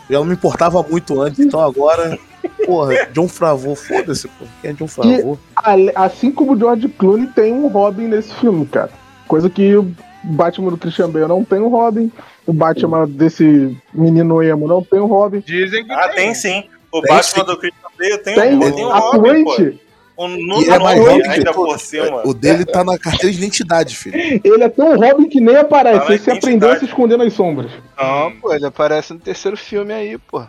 Eu 0.10 0.20
não 0.22 0.28
me 0.28 0.34
importava 0.34 0.82
muito 0.84 1.22
antes, 1.22 1.40
então 1.40 1.60
agora. 1.60 2.18
Porra, 2.66 3.06
John 3.14 3.28
Favreau, 3.28 3.76
foda-se, 3.76 4.28
pô. 4.28 4.46
Quem 4.62 4.72
é 4.72 4.74
John 4.74 4.88
Favreau? 4.88 5.40
Assim 5.96 6.32
como 6.32 6.54
o 6.54 6.58
George 6.58 6.88
Clooney 6.90 7.28
tem 7.28 7.54
um 7.54 7.68
Robin 7.68 8.08
nesse 8.08 8.34
filme, 8.36 8.66
cara. 8.66 8.90
Coisa 9.28 9.50
que 9.50 9.76
o 9.76 9.92
Batman 10.24 10.72
do 10.72 10.78
Christian 10.78 11.10
Bale 11.10 11.28
não 11.28 11.44
tem 11.44 11.60
um 11.60 11.70
Robin. 11.70 12.12
O 12.46 12.54
Batman 12.54 13.08
desse 13.08 13.78
menino 13.94 14.42
emo 14.42 14.68
não 14.68 14.84
tem 14.84 15.00
um 15.00 15.06
Robin. 15.06 15.42
Dizem 15.46 15.86
que 15.86 15.92
Ah, 15.92 16.10
tem 16.10 16.34
sim. 16.34 16.64
O 16.92 17.02
Tem 17.02 17.16
Batman 17.16 17.44
sim. 17.46 17.52
do 17.52 17.58
Christian 17.58 17.90
Bale 17.98 18.18
tem, 18.20 18.36
Tem, 18.36 18.56
um, 18.56 18.72
tem 18.72 18.86
um 18.86 18.90
Robin. 18.90 19.80
Um 20.18 20.36
E 20.36 20.44
no 20.46 20.64
é 20.74 20.80
mais 20.80 20.98
nome 21.00 21.10
Robin 21.12 21.24
que 21.24 21.30
ainda 21.30 21.54
por 21.54 21.80
cima. 21.80 22.22
O 22.28 22.34
dele 22.34 22.66
tá 22.66 22.84
na 22.84 22.98
carteira 23.00 23.32
de 23.32 23.38
identidade, 23.40 23.96
filho. 23.96 24.16
Ele 24.44 24.64
é 24.64 24.70
tão 24.70 24.96
Robin 24.98 25.28
que 25.28 25.40
nem 25.42 25.56
aparece. 25.56 26.12
Ele 26.12 26.20
se 26.20 26.30
identidade. 26.30 26.38
aprendeu 26.38 26.72
a 26.72 26.78
se 26.80 26.86
esconder 26.86 27.18
nas 27.18 27.34
sombras. 27.34 27.72
Não, 27.98 28.32
pô, 28.40 28.54
ele 28.54 28.66
aparece 28.66 29.14
no 29.14 29.20
terceiro 29.20 29.58
filme 29.58 29.94
aí, 29.94 30.18
pô. 30.18 30.44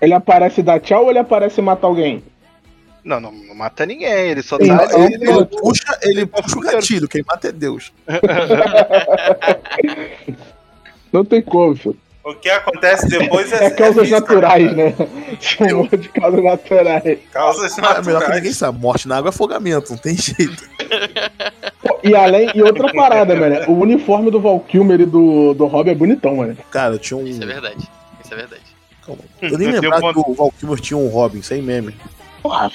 Ele 0.00 0.14
aparece 0.14 0.62
dar 0.62 0.80
tchau 0.80 1.04
ou 1.04 1.10
ele 1.10 1.18
aparece 1.18 1.60
matar 1.60 1.86
alguém? 1.88 2.22
Não, 3.04 3.20
não, 3.20 3.30
não 3.30 3.54
mata 3.54 3.84
ninguém, 3.86 4.08
ele 4.30 4.42
só 4.42 4.58
tá 4.58 4.64
ali. 4.64 5.04
ele- 5.14 5.30
Ele 5.30 5.44
puxa, 5.46 5.98
ele 6.02 6.26
puxa 6.26 6.58
o 6.58 6.60
gatilho, 6.60 7.08
quem 7.08 7.22
mata 7.26 7.48
é 7.48 7.52
Deus. 7.52 7.92
Não 11.12 11.24
tem 11.24 11.42
como, 11.42 11.76
filho. 11.76 11.96
O 12.26 12.34
que 12.34 12.50
acontece 12.50 13.06
depois 13.08 13.52
é, 13.52 13.66
É 13.66 13.70
causas 13.70 14.08
física, 14.08 14.18
naturais, 14.20 14.76
né? 14.76 14.92
Chamou 15.38 15.86
de 15.86 16.08
causas 16.08 16.42
naturais. 16.42 17.18
Causas 17.32 17.78
Ah, 17.78 17.80
melhor 17.82 18.02
que 18.02 18.10
naturais. 18.10 18.34
ninguém 18.34 18.52
sabe. 18.52 18.80
Morte 18.80 19.06
na 19.06 19.18
água 19.18 19.28
é 19.28 19.30
afogamento, 19.30 19.92
não 19.92 19.96
tem 19.98 20.16
jeito. 20.16 20.68
E 22.02 22.16
além, 22.16 22.50
e 22.52 22.60
outra 22.62 22.92
parada, 22.92 23.36
mano. 23.36 23.70
O 23.70 23.78
uniforme 23.80 24.32
do 24.32 24.40
Val 24.40 24.58
Kilmer 24.58 25.02
e 25.02 25.06
do, 25.06 25.54
do 25.54 25.66
Rob 25.66 25.88
é 25.88 25.94
bonitão, 25.94 26.34
mano. 26.36 26.56
Cara, 26.68 26.98
tinha 26.98 27.16
um. 27.16 27.24
Isso 27.24 27.44
é 27.44 27.46
verdade. 27.46 27.88
Isso 28.24 28.34
é 28.34 28.36
verdade. 28.36 28.62
Calma. 29.06 29.22
Eu 29.40 29.56
nem 29.56 29.70
lembrava 29.78 30.12
que 30.12 30.18
o 30.18 30.34
Val 30.34 30.52
Kilmer 30.58 30.80
tinha 30.80 30.98
um 30.98 31.06
Robin, 31.06 31.42
sem 31.42 31.62
meme. 31.62 31.94
Porra, 32.42 32.72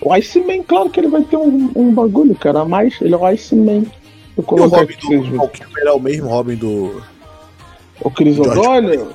o 0.00 0.12
Iceman, 0.12 0.62
claro 0.62 0.90
que 0.90 1.00
ele 1.00 1.08
vai 1.08 1.22
ter 1.22 1.36
um, 1.36 1.72
um 1.74 1.92
bagulho, 1.92 2.36
cara, 2.36 2.60
a 2.60 2.64
mais. 2.64 2.94
Ele 3.00 3.14
é 3.14 3.16
o 3.16 3.24
Iceman. 3.26 3.84
E 4.38 4.40
o 4.40 4.42
Robin 4.42 4.94
do 4.96 5.08
verem. 5.08 5.36
Val 5.36 5.48
Kilmer 5.48 5.86
é 5.86 5.92
o 5.92 5.98
mesmo 5.98 6.28
Robin 6.28 6.54
do. 6.54 7.02
O 8.00 8.10
Chris 8.10 8.36
George 8.36 8.58
O'Donnell? 8.58 9.08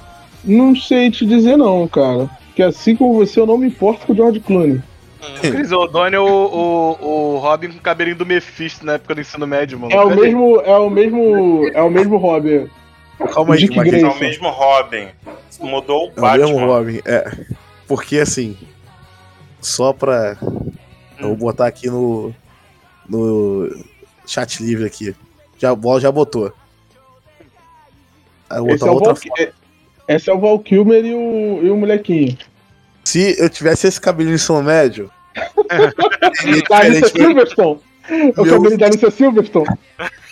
Não 0.43 0.75
sei 0.75 1.11
te 1.11 1.25
dizer 1.25 1.57
não, 1.57 1.87
cara. 1.87 2.29
Porque 2.47 2.63
assim 2.63 2.95
como 2.95 3.13
você, 3.13 3.39
eu 3.39 3.45
não 3.45 3.57
me 3.57 3.67
importo 3.67 4.05
com 4.05 4.13
o 4.13 4.15
George 4.15 4.39
Clooney. 4.39 4.81
Chris 5.39 5.71
O'Donnell, 5.71 6.23
o, 6.23 6.97
o, 6.99 7.35
o 7.35 7.37
Robin 7.37 7.69
com 7.69 7.77
o 7.77 7.81
cabelinho 7.81 8.15
do 8.15 8.25
Mephisto 8.25 8.85
na 8.85 8.93
época 8.93 9.15
do 9.15 9.21
ensino 9.21 9.45
médio, 9.45 9.79
mano. 9.79 9.93
É 9.93 10.01
o 10.03 10.09
mesmo, 10.09 10.61
é 10.61 10.77
o 10.77 10.89
mesmo, 10.89 11.67
é 11.73 11.81
o 11.81 11.89
mesmo 11.89 12.17
Robin. 12.17 12.67
Calma 13.31 13.55
aí, 13.55 13.69
mas. 13.75 13.93
É 13.93 14.07
o 14.07 14.19
mesmo 14.19 14.49
Robin. 14.49 15.07
Mudou 15.59 16.07
o 16.07 16.11
É 16.15 16.19
o 16.19 16.37
mesmo 16.37 16.55
Batman. 16.55 16.65
Robin, 16.65 17.01
é. 17.05 17.31
porque 17.87 18.17
assim, 18.17 18.57
só 19.59 19.93
pra. 19.93 20.37
Eu 21.19 21.27
vou 21.29 21.37
botar 21.37 21.67
aqui 21.67 21.87
no. 21.87 22.33
No 23.07 23.69
chat 24.25 24.63
livre 24.63 24.85
aqui. 24.85 25.15
Já, 25.57 25.77
já 25.99 26.11
botou. 26.11 26.51
Vou 28.59 28.69
Esse 28.71 28.83
é, 28.87 28.89
o 28.89 28.93
outra 28.93 29.13
Val, 29.13 29.23
é- 29.39 29.51
esse 30.07 30.29
é 30.29 30.33
o 30.33 30.39
Val 30.39 30.59
Kilmer 30.59 31.05
e 31.05 31.13
o, 31.13 31.59
e 31.63 31.69
o 31.69 31.77
molequinho. 31.77 32.37
Se 33.05 33.35
eu 33.39 33.49
tivesse 33.49 33.87
esse 33.87 33.99
cabelo 34.01 34.29
no 34.29 34.35
ensino 34.35 34.61
médio. 34.63 35.09
diferente. 36.43 37.09
Silverstone. 37.09 37.79
O 38.35 38.43
Meu- 38.43 38.55
cabelo 38.61 38.77
da 38.77 38.85
Alicia 38.87 39.11
Silverstone. 39.11 39.67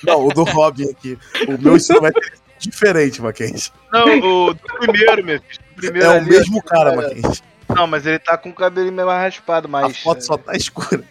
Não, 0.04 0.28
o 0.28 0.34
do 0.34 0.44
Robin 0.44 0.90
aqui. 0.90 1.18
O 1.48 1.62
meu 1.62 1.76
ensino 1.78 2.02
médio 2.02 2.20
é 2.24 2.30
diferente, 2.60 3.22
Mackenzie. 3.22 3.72
Não, 3.92 4.20
o 4.48 4.54
do 4.54 4.60
primeiro, 4.80 5.24
meu 5.26 5.40
filho. 5.40 5.60
Primeiro 5.76 6.08
É 6.08 6.20
o 6.20 6.26
mesmo 6.26 6.62
cara, 6.64 6.94
é- 6.94 6.96
Mackenzie. 6.96 7.42
Não, 7.70 7.86
mas 7.86 8.06
ele 8.06 8.18
tá 8.20 8.36
com 8.36 8.50
o 8.50 8.54
cabelo 8.54 8.92
meio 8.92 9.08
mais 9.08 9.22
raspado, 9.36 9.68
A 9.68 9.70
mas. 9.70 10.00
foto 10.00 10.22
só 10.26 10.38
tá 10.38 10.56
escura. 10.56 11.04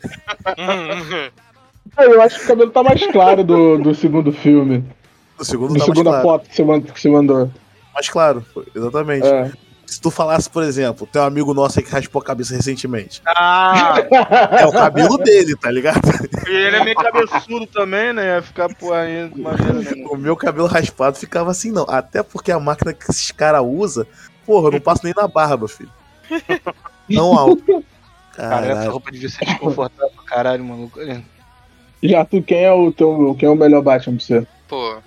É, 0.56 1.30
Eu 2.04 2.20
acho 2.22 2.38
que 2.38 2.44
o 2.44 2.48
cabelo 2.48 2.70
tá 2.70 2.82
mais 2.82 3.04
claro 3.06 3.42
do, 3.42 3.78
do 3.78 3.94
segundo 3.94 4.32
filme. 4.32 4.84
O 5.38 5.44
segundo 5.44 5.74
Da 5.74 5.80
tá 5.80 5.86
mais 5.86 5.96
segunda 5.98 6.10
claro. 6.10 6.22
foto 6.22 6.48
que 6.48 6.56
você, 6.56 6.64
mand- 6.64 6.84
que 6.92 7.00
você 7.00 7.08
mandou. 7.08 7.50
Mais 7.94 8.08
claro, 8.08 8.44
exatamente. 8.74 9.26
É. 9.26 9.50
Se 9.86 9.98
tu 10.00 10.10
falasse, 10.10 10.50
por 10.50 10.62
exemplo, 10.62 11.06
tem 11.10 11.20
um 11.22 11.24
amigo 11.24 11.54
nosso 11.54 11.78
aí 11.78 11.84
que 11.84 11.90
raspou 11.90 12.20
a 12.20 12.24
cabeça 12.24 12.54
recentemente. 12.54 13.22
Ah! 13.26 13.94
É 14.60 14.66
o 14.66 14.70
cabelo 14.72 15.16
dele, 15.16 15.56
tá 15.56 15.70
ligado? 15.70 16.00
E 16.46 16.50
ele 16.50 16.76
é 16.76 16.84
meio 16.84 16.94
cabeçudo 16.96 17.66
também, 17.66 18.12
né? 18.12 18.34
Ia 18.36 18.42
ficar 18.42 18.68
por 18.74 18.92
aí 18.92 19.30
nenhuma. 19.34 19.52
O 20.10 20.16
meu 20.16 20.36
cabelo 20.36 20.66
raspado 20.68 21.16
ficava 21.16 21.50
assim, 21.50 21.70
não. 21.72 21.86
Até 21.88 22.22
porque 22.22 22.52
a 22.52 22.60
máquina 22.60 22.92
que 22.92 23.10
esses 23.10 23.30
caras 23.32 23.62
usam, 23.64 24.04
porra, 24.44 24.68
eu 24.68 24.72
não 24.72 24.80
passo 24.80 25.00
nem 25.04 25.14
na 25.16 25.26
barba, 25.26 25.66
filho. 25.66 25.90
Não 27.08 27.32
alto. 27.38 27.82
Cara, 28.36 28.66
essa 28.66 28.74
Caralho. 28.74 28.90
roupa 28.92 29.10
devia 29.10 29.28
ser 29.30 29.44
desconfortável 29.46 30.12
pra 30.14 30.24
caralho, 30.24 30.62
maluco. 30.64 31.00
Já 32.02 32.24
tu, 32.26 32.42
quem 32.42 32.62
é 32.64 32.72
o 32.72 32.92
teu, 32.92 33.34
quem 33.38 33.48
é 33.48 33.50
o 33.50 33.56
melhor 33.56 33.80
Batman 33.82 34.16
pra 34.16 34.24
você? 34.24 34.46
Pô, 34.68 34.98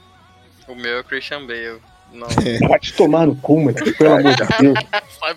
o 0.72 0.76
meu 0.76 0.98
é 0.98 1.00
o 1.02 1.04
Christian 1.04 1.46
Bale. 1.46 1.80
Não, 2.14 2.28
Vai 2.68 2.80
te 2.80 2.94
tomar 2.94 3.26
no 3.26 3.36
cu, 3.36 3.62
mano. 3.62 3.78
Pelo 3.98 4.14
amor 4.14 4.36
de 4.36 4.44
Deus. 4.60 4.80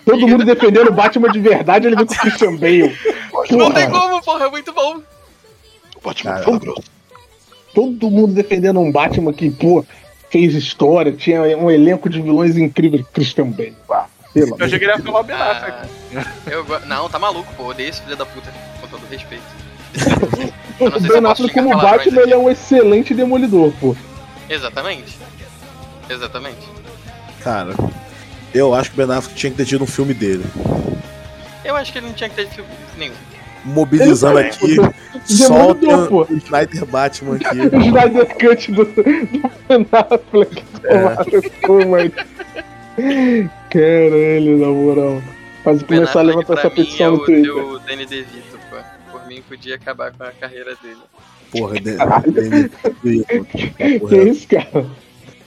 Todo 0.03 0.27
mundo 0.27 0.45
defendendo 0.45 0.89
o 0.89 0.93
Batman 0.93 1.29
de 1.29 1.39
verdade, 1.39 1.87
ele 1.87 1.95
vem 1.95 2.05
com 2.05 2.13
o 2.13 2.17
Christian 2.17 2.55
Bale. 2.55 2.97
Não 3.51 3.71
tem 3.71 3.89
Porra, 3.89 4.01
como, 4.01 4.21
porra, 4.23 4.45
é 4.45 4.49
muito 4.49 4.73
bom. 4.73 5.01
Batman 6.03 6.31
Cara. 6.33 6.45
tão 6.45 6.59
grosso. 6.59 6.91
todo 7.73 8.11
mundo 8.11 8.33
defendendo 8.33 8.79
um 8.79 8.91
Batman 8.91 9.33
que, 9.33 9.49
pô, 9.49 9.85
fez 10.29 10.53
história, 10.53 11.11
tinha 11.11 11.41
um 11.57 11.71
elenco 11.71 12.09
de 12.09 12.21
vilões 12.21 12.57
incríveis. 12.57 13.05
Christian 13.13 13.47
Bale. 13.47 13.75
Ah, 13.89 14.05
pelo 14.33 14.55
Eu 14.59 14.65
achei 14.65 14.77
que 14.77 14.85
ele 14.85 14.91
ia 14.91 14.99
falar 14.99 15.19
o 15.21 15.23
Ben 15.23 15.35
Ah, 15.35 15.85
eu 16.47 16.65
Não, 16.85 17.09
tá 17.09 17.17
maluco, 17.17 17.51
pô. 17.55 17.69
Odeio 17.69 17.89
esse 17.89 18.01
filho 18.01 18.17
da 18.17 18.25
puta, 18.25 18.51
com 18.81 18.87
todo 18.87 19.05
respeito. 19.09 19.43
O 20.79 20.99
Ben 20.99 21.25
Affleck 21.25 21.53
como 21.53 21.69
Batman, 21.69 22.21
ele 22.21 22.33
é 22.33 22.37
um 22.37 22.49
excelente 22.49 23.13
demolidor, 23.13 23.71
pô. 23.79 23.95
Exatamente. 24.49 25.17
Exatamente. 26.09 26.67
Cara, 27.43 27.73
eu 28.53 28.73
acho 28.73 28.91
que 28.91 29.01
o 29.01 29.05
Ben 29.05 29.15
Affleck 29.15 29.35
tinha 29.37 29.51
que 29.51 29.57
ter 29.57 29.65
tido 29.65 29.83
um 29.83 29.87
filme 29.87 30.13
dele. 30.13 30.43
Eu 31.63 31.75
acho 31.75 31.91
que 31.91 31.97
ele 31.97 32.07
não 32.07 32.13
tinha 32.13 32.29
que 32.29 32.35
ter 32.35 32.47
filme 32.49 32.69
nenhum. 32.97 33.13
Mobilizando 33.63 34.39
Ele 34.39 34.49
aqui, 34.49 34.75
também. 34.75 34.93
só 35.25 35.71
o 35.71 36.21
o 36.21 36.37
Snyder 36.37 36.85
Batman 36.85 37.37
aqui. 37.37 37.59
O 37.75 37.81
Snyder 37.81 38.27
Cut 38.37 38.71
do, 38.71 38.85
do 38.85 39.03
Ben 39.67 39.87
Affleck. 39.91 40.63
Mano. 41.67 42.11
Caralho, 43.69 44.57
na 44.59 44.67
moral. 44.67 45.21
Faz 45.63 45.81
começar 45.81 46.19
a 46.19 46.23
levantar 46.23 46.59
essa 46.59 46.69
petição 46.69 47.07
é 47.07 47.09
no 47.09 47.15
o 47.15 47.25
Twitter. 47.25 47.43
teu 47.43 47.79
Danny 47.79 48.05
DeVito, 48.05 48.59
pô. 48.69 48.77
Por 49.11 49.27
mim, 49.27 49.41
podia 49.41 49.75
acabar 49.75 50.11
com 50.11 50.23
a 50.23 50.31
carreira 50.31 50.75
dele. 50.75 50.99
Porra, 51.57 51.79
de, 51.79 51.97
de, 53.03 53.99
Que 54.07 54.17
isso, 54.23 54.47
cara? 54.47 54.85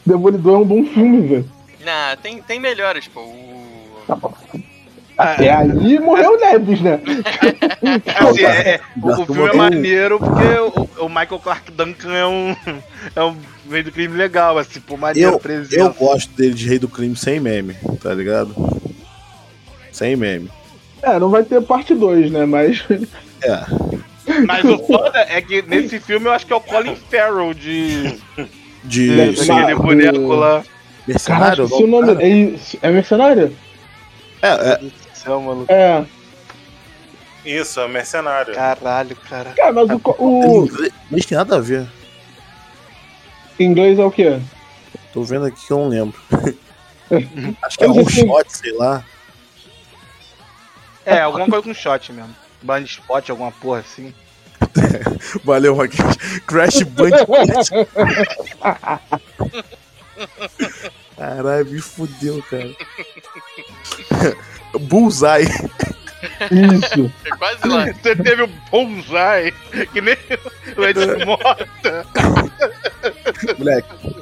Demolidor 0.04 0.54
é 0.54 0.62
um 0.62 0.64
bom 0.64 0.84
filme, 0.84 1.26
velho. 1.26 1.50
Nah, 1.84 2.16
tem, 2.16 2.40
tem 2.42 2.58
melhores, 2.60 3.06
pô. 3.08 3.20
O... 3.20 4.34
Até 5.16 5.52
aí 5.52 5.98
morreu 5.98 6.34
o 6.34 6.36
Neves, 6.38 6.80
né? 6.80 7.00
Assim, 8.16 8.44
é- 8.44 8.74
é- 8.74 8.80
o, 9.02 9.08
o 9.10 9.26
filme 9.26 9.48
é 9.48 9.52
maneiro 9.52 10.18
porque 10.20 10.44
o, 11.00 11.04
o 11.06 11.08
Michael 11.08 11.40
Clark 11.40 11.72
Duncan 11.72 12.12
é 12.14 12.26
um. 12.26 12.56
É 13.16 13.24
um 13.24 13.36
meio 13.66 13.84
do 13.84 13.92
crime 13.92 14.16
legal, 14.16 14.56
assim, 14.58 14.80
por 14.80 14.96
maneiro 14.96 15.32
Eu, 15.32 15.38
presença. 15.40 15.76
eu 15.80 15.92
gosto 15.92 16.30
dele 16.34 16.54
de 16.54 16.68
Rei 16.68 16.78
do 16.78 16.88
Crime 16.88 17.16
sem 17.16 17.40
meme, 17.40 17.74
tá 18.00 18.14
ligado? 18.14 18.54
Sem 19.92 20.14
meme. 20.16 20.50
É, 21.02 21.18
não 21.18 21.30
vai 21.30 21.42
ter 21.42 21.60
parte 21.62 21.94
2, 21.94 22.30
né? 22.30 22.46
Mas. 22.46 22.84
É. 23.42 23.64
Mas 24.46 24.64
o 24.64 24.78
foda 24.86 25.18
é 25.28 25.40
que 25.40 25.62
nesse 25.62 25.98
filme 26.00 26.26
eu 26.26 26.32
acho 26.32 26.46
que 26.46 26.52
é 26.52 26.56
o 26.56 26.60
Colin 26.60 26.96
Farrell 26.96 27.52
de. 27.54 28.18
De 28.84 29.32
de 29.32 29.36
ser. 29.44 29.52
aquele 29.52 29.74
do- 29.74 29.82
boneco 29.82 30.34
lá. 30.34 30.62
mercenário? 31.06 31.68
Caraca, 31.68 31.74
o 31.84 31.86
não, 31.86 32.00
nome. 32.02 32.22
É, 32.22 32.28
isso- 32.28 32.78
é 32.80 32.90
mercenário? 32.90 33.56
É, 34.40 34.48
é. 34.48 34.80
É. 35.68 36.04
Isso, 37.44 37.80
é 37.80 37.88
mercenário. 37.88 38.54
Caralho, 38.54 39.16
cara. 39.28 39.50
Cara, 39.56 39.72
mas 39.72 39.88
o, 39.90 40.00
o. 40.18 40.64
inglês- 40.66 40.92
Mas 41.10 41.26
tem 41.26 41.36
nada 41.38 41.56
a 41.56 41.60
ver. 41.60 41.86
Em 43.58 43.64
inglês 43.64 43.98
é 43.98 44.04
o 44.04 44.10
quê? 44.10 44.38
Tô 45.12 45.22
vendo 45.24 45.46
aqui 45.46 45.66
que 45.66 45.72
eu 45.72 45.78
não 45.78 45.88
lembro. 45.88 46.18
Acho 47.62 47.78
que 47.78 47.84
é 47.84 47.88
um 47.88 48.00
assim- 48.00 48.26
shot, 48.26 48.56
sei 48.56 48.72
lá. 48.72 49.02
É, 51.04 51.20
alguma 51.20 51.46
coisa 51.46 51.62
com 51.62 51.72
shot 51.74 52.12
mesmo. 52.12 52.34
Blind 52.62 52.86
spot, 52.86 53.30
alguma 53.30 53.52
porra 53.52 53.80
assim. 53.80 54.14
Valeu, 55.44 55.76
Marquinhos. 55.76 56.16
Crash 56.46 56.82
Bandicoot. 56.82 57.70
Caralho, 61.16 61.66
me 61.66 61.80
fudeu, 61.80 62.42
cara. 62.50 62.74
Bullseye. 64.80 65.46
Isso. 66.50 67.12
É 67.24 67.30
quase 67.30 67.68
lá. 67.68 67.86
Você 67.86 68.16
teve 68.16 68.42
o 68.42 68.48
Bonsai, 68.70 69.52
que 69.92 70.00
nem 70.00 70.16
o 70.76 70.84
Ed 70.84 70.98
Mota. 71.24 72.06
Moleque. 73.58 74.17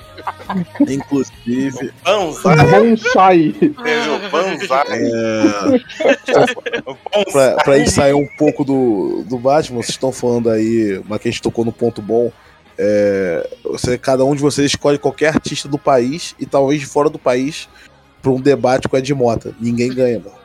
Inclusive, 0.89 1.93
Banzai, 2.05 2.71
Bonsai. 2.71 3.55
teve 3.59 4.11
o 4.11 4.31
Banzai. 4.31 5.03
é, 5.03 5.79
pra, 7.33 7.55
pra 7.57 7.79
gente 7.79 7.91
sair 7.91 8.15
um 8.15 8.27
pouco 8.39 8.65
do, 8.65 9.25
do 9.29 9.39
Batman, 9.39 9.79
vocês 9.83 9.91
estão 9.91 10.13
falando 10.13 10.51
aí, 10.51 11.01
mas 11.09 11.21
que 11.21 11.29
a 11.29 11.31
gente 11.31 11.43
tocou 11.43 11.65
no 11.65 11.73
ponto 11.73 12.01
bom. 12.03 12.31
É, 12.79 13.49
você, 13.65 13.97
cada 13.97 14.25
um 14.25 14.35
de 14.35 14.43
vocês 14.43 14.71
escolhe 14.71 14.99
qualquer 14.99 15.29
artista 15.29 15.67
do 15.69 15.79
país 15.79 16.35
e 16.39 16.45
talvez 16.45 16.81
de 16.81 16.87
fora 16.87 17.09
do 17.09 17.19
país 17.19 17.69
pra 18.21 18.31
um 18.31 18.41
debate 18.41 18.89
com 18.89 18.97
a 18.97 18.99
Ed 18.99 19.15
Mota. 19.15 19.55
Ninguém 19.61 19.93
ganha, 19.95 20.19
mano. 20.21 20.37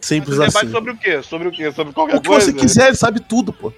Simples 0.00 0.38
debate 0.38 0.56
assim. 0.58 0.70
sobre 0.70 0.92
o 0.92 0.96
quê? 0.96 1.22
Sobre 1.22 1.48
o 1.48 1.50
quê? 1.50 1.72
Sobre 1.72 1.92
qualquer 1.92 2.16
O 2.16 2.20
que 2.20 2.28
coisa? 2.28 2.46
você 2.46 2.52
quiser, 2.52 2.88
ele 2.88 2.96
sabe 2.96 3.20
tudo, 3.20 3.52
pô. 3.52 3.72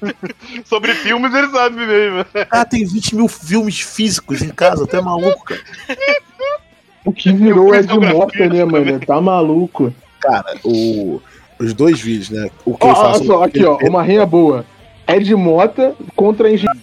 Sobre 0.64 0.94
filmes 0.94 1.32
ele 1.34 1.48
sabe 1.50 1.86
mesmo. 1.86 2.24
Ah, 2.50 2.64
tem 2.64 2.84
20 2.84 3.16
mil 3.16 3.28
filmes 3.28 3.80
físicos 3.80 4.42
em 4.42 4.48
casa, 4.48 4.84
até 4.84 5.00
maluco, 5.00 5.44
cara. 5.44 5.60
O 7.04 7.12
que 7.12 7.32
virou 7.32 7.68
Eu 7.68 7.74
é 7.74 7.82
de 7.82 7.98
Mota, 7.98 8.48
né, 8.48 8.64
mano? 8.64 9.00
Tá 9.00 9.20
maluco. 9.20 9.94
Cara, 10.20 10.56
o, 10.64 11.20
os 11.58 11.72
dois 11.72 12.00
vídeos, 12.00 12.30
né? 12.30 12.50
O 12.64 12.76
que 12.76 12.84
Ó, 12.84 12.88
ele 12.88 12.96
faz 12.96 13.16
olha 13.18 13.26
só, 13.26 13.44
aqui, 13.44 13.64
ó, 13.64 13.78
uma 13.82 14.02
rinha 14.02 14.26
boa. 14.26 14.64
Ed 15.06 15.34
Mota 15.34 15.94
contra 16.16 16.50
engenheiro. 16.50 16.80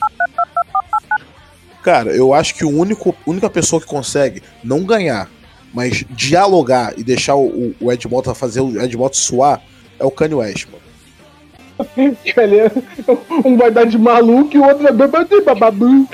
Cara, 1.83 2.15
eu 2.15 2.33
acho 2.33 2.55
que 2.55 2.63
o 2.63 2.69
único, 2.69 3.09
a 3.09 3.29
única 3.29 3.49
pessoa 3.49 3.81
que 3.81 3.87
consegue 3.87 4.41
não 4.63 4.85
ganhar, 4.85 5.29
mas 5.73 6.05
dialogar 6.09 6.97
e 6.97 7.03
deixar 7.03 7.35
o, 7.35 7.75
o 7.79 7.91
Ed 7.91 8.07
Mota 8.07 8.33
fazer 8.33 8.61
o 8.61 8.81
Ed 8.81 8.95
Mota 8.95 9.17
suar 9.17 9.61
é 9.99 10.05
o 10.05 10.11
Kanye 10.11 10.35
West, 10.35 10.67
mano. 10.67 10.82
Que 12.23 12.33
ele 12.39 12.59
é- 12.59 12.71
Um 13.45 13.57
vai 13.57 13.71
dar 13.71 13.85
de 13.85 13.97
maluco 13.97 14.55
e 14.55 14.59
o 14.59 14.63
outro 14.65 14.83
vai 14.83 14.91
babadu, 14.91 15.43
bababu. 15.43 16.07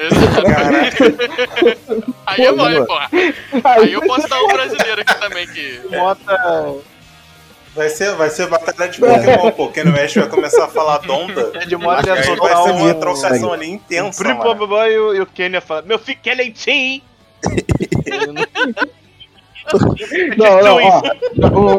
Aí 2.26 2.46
é 2.46 2.50
Pô, 2.52 2.56
mole, 2.58 2.86
porra. 2.86 3.10
Aí, 3.64 3.94
eu 3.94 4.02
posso 4.02 4.28
dar 4.28 4.42
um 4.44 4.48
brasileiro 4.48 5.02
aqui 5.02 5.20
também 5.20 5.48
que. 5.48 5.82
Mota. 5.90 6.76
Vai 7.76 7.88
ser, 7.90 8.14
vai 8.16 8.30
ser 8.30 8.48
batalha 8.48 8.90
de 8.90 9.00
Pokémon, 9.00 9.52
pô. 9.52 9.68
Quem 9.70 9.84
no 9.84 9.94
West 9.94 10.16
vai 10.18 10.28
começar 10.28 10.66
a 10.66 10.68
falar 10.68 10.98
Donda. 11.00 11.52
E 11.68 11.76
ia 12.08 12.14
aí 12.14 12.24
soltar 12.24 12.54
vai 12.54 12.64
ser 12.64 12.72
um. 12.72 12.84
uma 12.84 12.94
trocação 12.96 13.54
ali 13.54 13.70
intensa, 13.70 14.22
O 14.22 14.24
Pri 14.24 14.34
mano. 14.34 14.56
Boboy 14.56 14.92
e 14.92 15.22
o, 15.22 15.26
Kenny 15.26 15.56
ia 15.56 15.62
falar: 15.62 15.84
Meu 15.84 16.00
filho 16.00 16.18
quer 16.22 16.36
leitinho! 16.36 17.02
Não, 20.38 20.62
não, 20.64 20.78
ó. 20.84 21.02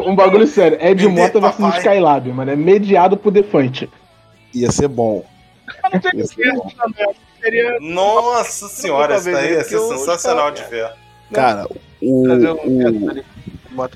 Um, 0.05 0.09
um 0.11 0.15
bagulho 0.15 0.47
sério. 0.47 0.77
Ed 0.81 1.05
Mota 1.07 1.39
versus 1.39 1.57
papai. 1.59 1.79
Skylab, 1.79 2.31
mano. 2.31 2.51
É 2.51 2.55
mediado 2.55 3.17
por 3.17 3.31
Defante. 3.31 3.89
Ia 4.53 4.71
ser 4.71 4.87
bom. 4.87 5.25
Ia 6.13 6.25
ser 6.25 6.53
bom. 6.53 6.69
Seria 7.41 7.79
Nossa 7.79 8.67
senhora, 8.67 9.15
isso 9.17 9.31
daí 9.31 9.53
ia 9.53 9.63
ser 9.63 9.79
sensacional 9.79 10.51
de 10.51 10.63
ver. 10.65 10.91
Cara, 11.33 11.67
o, 12.01 12.27
o. 12.27 13.23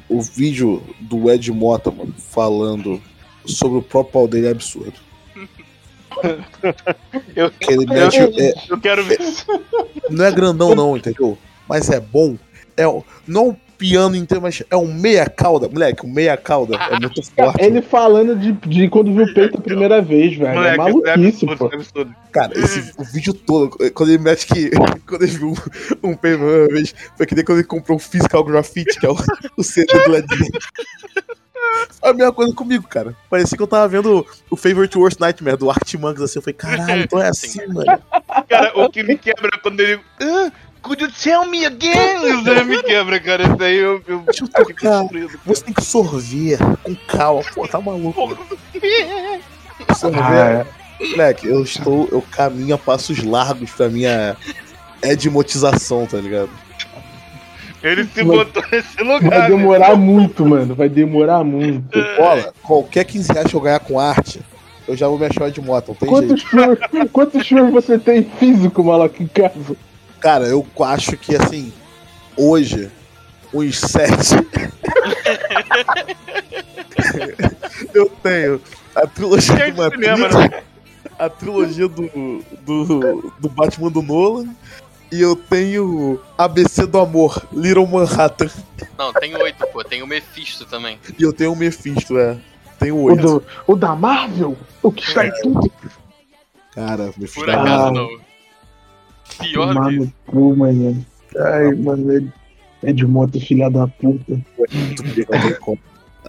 O 0.07 0.21
vídeo 0.21 0.81
do 1.01 1.29
Ed 1.29 1.51
Mota, 1.51 1.91
mano, 1.91 2.13
falando 2.17 3.01
sobre 3.45 3.79
o 3.79 3.81
próprio 3.81 4.13
pau 4.13 4.27
dele 4.27 4.47
é 4.47 4.51
absurdo. 4.51 4.93
Eu- 7.35 7.51
Que 7.51 7.73
ele 7.73 7.85
mete, 7.85 8.17
é, 8.19 8.53
Eu 8.69 8.79
quero 8.79 9.03
ver. 9.03 9.19
não 10.09 10.23
é 10.25 10.31
grandão 10.31 10.73
não, 10.73 10.95
entendeu? 10.95 11.37
Mas 11.67 11.89
é 11.89 11.99
bom. 11.99 12.37
É, 12.77 12.87
o- 12.87 13.03
não 13.27 13.49
um 13.49 13.55
piano 13.77 14.15
inteiro, 14.15 14.41
mas 14.41 14.63
é 14.69 14.75
um 14.75 14.93
meia 14.93 15.27
cauda. 15.29 15.67
Moleque, 15.67 16.05
um 16.05 16.09
meia 16.09 16.37
cauda 16.37 16.75
é 16.75 16.99
muito 16.99 17.21
forte. 17.35 17.63
Ele 17.63 17.81
falando 17.81 18.35
de, 18.35 18.51
de 18.51 18.89
quando 18.89 19.13
viu 19.13 19.25
o 19.25 19.33
peito 19.33 19.57
a 19.57 19.61
primeira 19.61 20.01
vez, 20.01 20.35
velho. 20.35 20.51
É 20.51 20.55
Moleque, 20.55 20.77
maluquice, 20.77 21.45
absurdo, 21.45 21.57
pô. 21.57 21.69
é 21.71 21.75
absurdo. 21.75 22.15
Cara, 22.31 22.59
esse, 22.59 22.91
o 22.97 23.03
vídeo 23.03 23.33
todo, 23.33 23.77
quando 23.93 24.09
ele 24.09 24.23
mete 24.23 24.47
que. 24.47 24.71
Quando 25.07 25.21
ele 25.21 25.31
viu 25.31 25.53
um, 26.03 26.09
um 26.09 26.15
pay 26.15 26.33
uma 26.33 26.67
vez, 26.67 26.93
foi 27.15 27.25
que 27.25 27.35
nem 27.35 27.45
quando 27.45 27.59
ele 27.59 27.67
comprou 27.67 27.97
o 27.97 27.99
Physical 27.99 28.43
Graffiti, 28.43 28.99
que 28.99 29.05
é 29.05 29.09
o, 29.09 29.15
o 29.55 29.63
CD 29.63 29.85
do. 29.93 30.25
Foi 31.99 32.09
a 32.09 32.13
mesma 32.13 32.33
coisa 32.33 32.53
comigo, 32.53 32.87
cara. 32.87 33.15
Parecia 33.29 33.57
que 33.57 33.63
eu 33.63 33.67
tava 33.67 33.87
vendo 33.87 34.25
o 34.49 34.55
Favorite 34.55 34.97
Worst 34.97 35.19
Nightmare 35.19 35.57
do 35.57 35.69
Arctimonks 35.69 36.21
assim. 36.21 36.39
Eu 36.39 36.43
falei, 36.43 36.53
caralho, 36.53 37.03
então 37.03 37.21
é 37.21 37.29
assim, 37.29 37.65
mano. 37.67 38.01
Cara, 38.47 38.71
o 38.79 38.89
que 38.89 39.03
me 39.03 39.17
quebra 39.17 39.49
é 39.53 39.57
quando 39.59 39.79
ele. 39.79 40.01
Ah, 40.21 40.51
could 40.85 41.01
you 41.01 41.11
tell 41.11 41.45
me 41.45 41.65
again? 41.65 41.93
Isso 42.39 42.49
aí 42.49 42.63
me 42.65 42.83
quebra, 42.83 43.19
cara. 43.19 43.43
Isso 43.43 43.55
daí 43.57 43.77
eu, 43.77 44.01
eu 44.07 44.19
Deixa 44.19 44.43
eu 44.43 44.47
fico 44.47 44.63
tocar. 44.63 44.99
destruído. 45.01 45.27
cara. 45.29 45.39
Você 45.45 45.63
tem 45.63 45.73
que 45.73 45.83
sorver 45.83 46.57
com 46.83 46.95
calma. 47.07 47.41
Pô, 47.53 47.67
tá 47.67 47.81
maluco. 47.81 48.47
Sorver. 49.97 50.21
Ah, 50.21 50.65
Moleque, 51.11 51.47
eu 51.47 51.61
estou. 51.63 52.07
Eu 52.11 52.21
caminho 52.31 52.75
a 52.75 52.77
passos 52.77 53.23
largos 53.23 53.71
pra 53.71 53.89
minha 53.89 54.35
edmotização, 55.03 56.05
tá 56.05 56.17
ligado? 56.17 56.49
Ele 57.83 58.03
se 58.05 58.23
Mas- 58.23 58.37
botou 58.37 58.63
nesse 58.71 58.95
vai 58.95 59.05
lugar. 59.05 59.41
né? 59.41 59.47
demorar 59.49 59.95
muito, 59.95 60.45
mano. 60.45 60.73
Vai 60.73 60.89
demorar 60.89 61.43
muito. 61.43 61.99
Bola, 62.17 62.53
qualquer 62.63 63.03
15 63.05 63.31
reais 63.31 63.47
que 63.49 63.55
eu 63.55 63.61
ganhar 63.61 63.79
com 63.79 63.99
arte, 63.99 64.41
eu 64.87 64.95
já 64.97 65.07
vou 65.07 65.19
me 65.19 65.25
achar 65.25 65.51
de 65.51 65.61
moto, 65.61 65.89
não 65.89 65.95
tem 65.95 66.09
Quantos 66.09 66.41
jeito. 66.41 66.49
filmes, 66.49 67.11
quantos 67.11 67.47
filmes 67.47 67.73
você 67.73 67.99
tem 67.99 68.23
físico, 68.39 68.83
maluco, 68.83 69.21
em 69.21 69.27
casa? 69.27 69.75
Cara, 70.19 70.45
eu 70.45 70.65
acho 70.81 71.17
que 71.17 71.35
assim, 71.35 71.71
hoje, 72.37 72.91
uns 73.53 73.79
sete. 73.87 74.35
eu 77.93 78.09
tenho 78.23 78.61
a 78.95 79.07
trilogia 79.07 79.55
do 79.55 79.61
cinema, 79.61 79.83
Matrix, 79.83 80.35
né? 80.35 80.63
a 81.19 81.29
trilogia 81.29 81.87
do, 81.87 82.43
do, 82.61 83.31
do 83.39 83.49
Batman 83.49 83.91
do 83.91 84.01
Nolan. 84.01 84.47
E 85.11 85.21
eu 85.21 85.35
tenho 85.35 86.19
ABC 86.37 86.85
do 86.87 86.99
Amor, 86.99 87.47
Little 87.53 87.85
Manhattan. 87.87 88.49
Não, 88.97 89.13
tem 89.13 89.35
oito, 89.35 89.65
pô. 89.67 89.83
Tem 89.83 90.01
o 90.01 90.07
Mephisto 90.07 90.65
também. 90.65 90.99
E 91.17 91.23
eu 91.23 91.31
tenho 91.31 91.53
o 91.53 91.55
Mephisto, 91.55 92.17
é. 92.17 92.35
Tenho 92.79 92.95
O, 92.95 93.03
oito. 93.03 93.21
do, 93.21 93.43
o 93.67 93.75
da 93.75 93.95
Marvel? 93.95 94.57
O 94.81 94.91
que 94.91 95.09
sai 95.09 95.31
tudo? 95.41 95.71
Cara, 96.73 97.05
Mephisto 97.17 97.39
Por 97.41 97.49
é 97.49 97.53
acaso 97.53 97.83
Ah. 97.85 97.91
não. 97.91 98.09
Pior 99.39 99.73
Tomar 99.73 99.89
que 99.89 99.95
no 99.97 100.03
isso. 100.03 100.13
cu, 100.27 100.55
mano. 100.55 101.05
Ai, 101.37 101.71
mano, 101.75 102.11
ele 102.13 102.31
é 102.83 102.93
de 102.93 103.05
moto, 103.05 103.39
filha 103.39 103.69
da 103.69 103.87
puta. 103.87 104.23
muito 104.57 105.03
bem, 105.03 105.25
não 105.29 105.41
tem 105.41 105.59
como. 105.59 105.79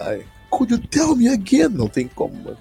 Ai. 0.00 0.24
Could 0.50 0.72
you 0.72 0.78
tell 0.88 1.14
me 1.16 1.28
again? 1.28 1.68
Não 1.68 1.88
tem 1.88 2.08
como, 2.08 2.34
mano. 2.42 2.56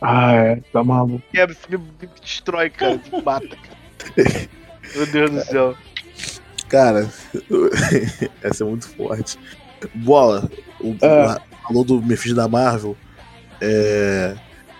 Ai, 0.00 0.62
tá 0.72 0.82
maluco. 0.82 1.22
Quebra, 1.32 1.54
me, 1.68 1.76
me 1.78 2.08
destrói, 2.20 2.70
cara. 2.70 3.00
Me 3.12 3.22
mata, 3.22 3.48
cara. 3.56 4.48
Meu 4.94 5.06
Deus 5.06 5.30
do 5.30 5.40
céu. 5.44 5.74
Cara, 6.68 7.08
essa 8.42 8.64
é 8.64 8.66
muito 8.66 8.88
forte. 8.90 9.38
Bola, 9.94 10.48
o, 10.80 10.96
Ah. 11.02 11.40
falou 11.66 11.84
do 11.84 12.00
Mephisto 12.02 12.34
da 12.36 12.48
Marvel. 12.48 12.96
É. 13.60 14.34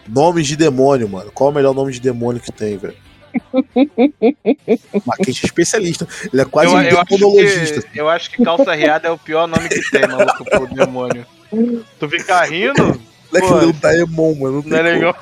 Nomes 0.09 0.47
de 0.47 0.57
demônio, 0.57 1.09
mano. 1.09 1.31
Qual 1.33 1.51
é 1.51 1.53
o 1.53 1.55
melhor 1.55 1.75
nome 1.75 1.93
de 1.93 2.01
demônio 2.01 2.41
que 2.41 2.51
tem, 2.53 2.77
velho? 2.79 2.97
Marquete 5.07 5.41
é 5.43 5.47
especialista. 5.47 6.07
Ele 6.33 6.43
é 6.43 6.45
quase 6.45 6.73
eu, 6.73 6.79
um 6.79 6.83
eu, 6.83 7.01
acho 7.01 7.05
demonologista. 7.17 7.83
que, 7.83 8.01
eu 8.01 8.09
acho 8.09 8.31
que 8.31 8.45
calça 8.45 8.75
riada 8.75 9.09
é 9.09 9.11
o 9.11 9.19
pior 9.19 9.47
nome 9.47 9.69
que 9.69 9.91
tem, 9.91 10.07
maluco, 10.07 10.45
pro 10.45 10.67
demônio. 10.67 11.27
Tu 11.99 12.09
fica 12.09 12.43
rindo, 12.45 13.01
Moleque, 13.33 13.53
é 13.53 13.67
um 13.67 13.73
Daemon, 13.73 14.35
mano. 14.35 14.63
Não, 14.65 14.71
não 14.71 14.77
é 14.77 14.83
legal. 14.83 15.17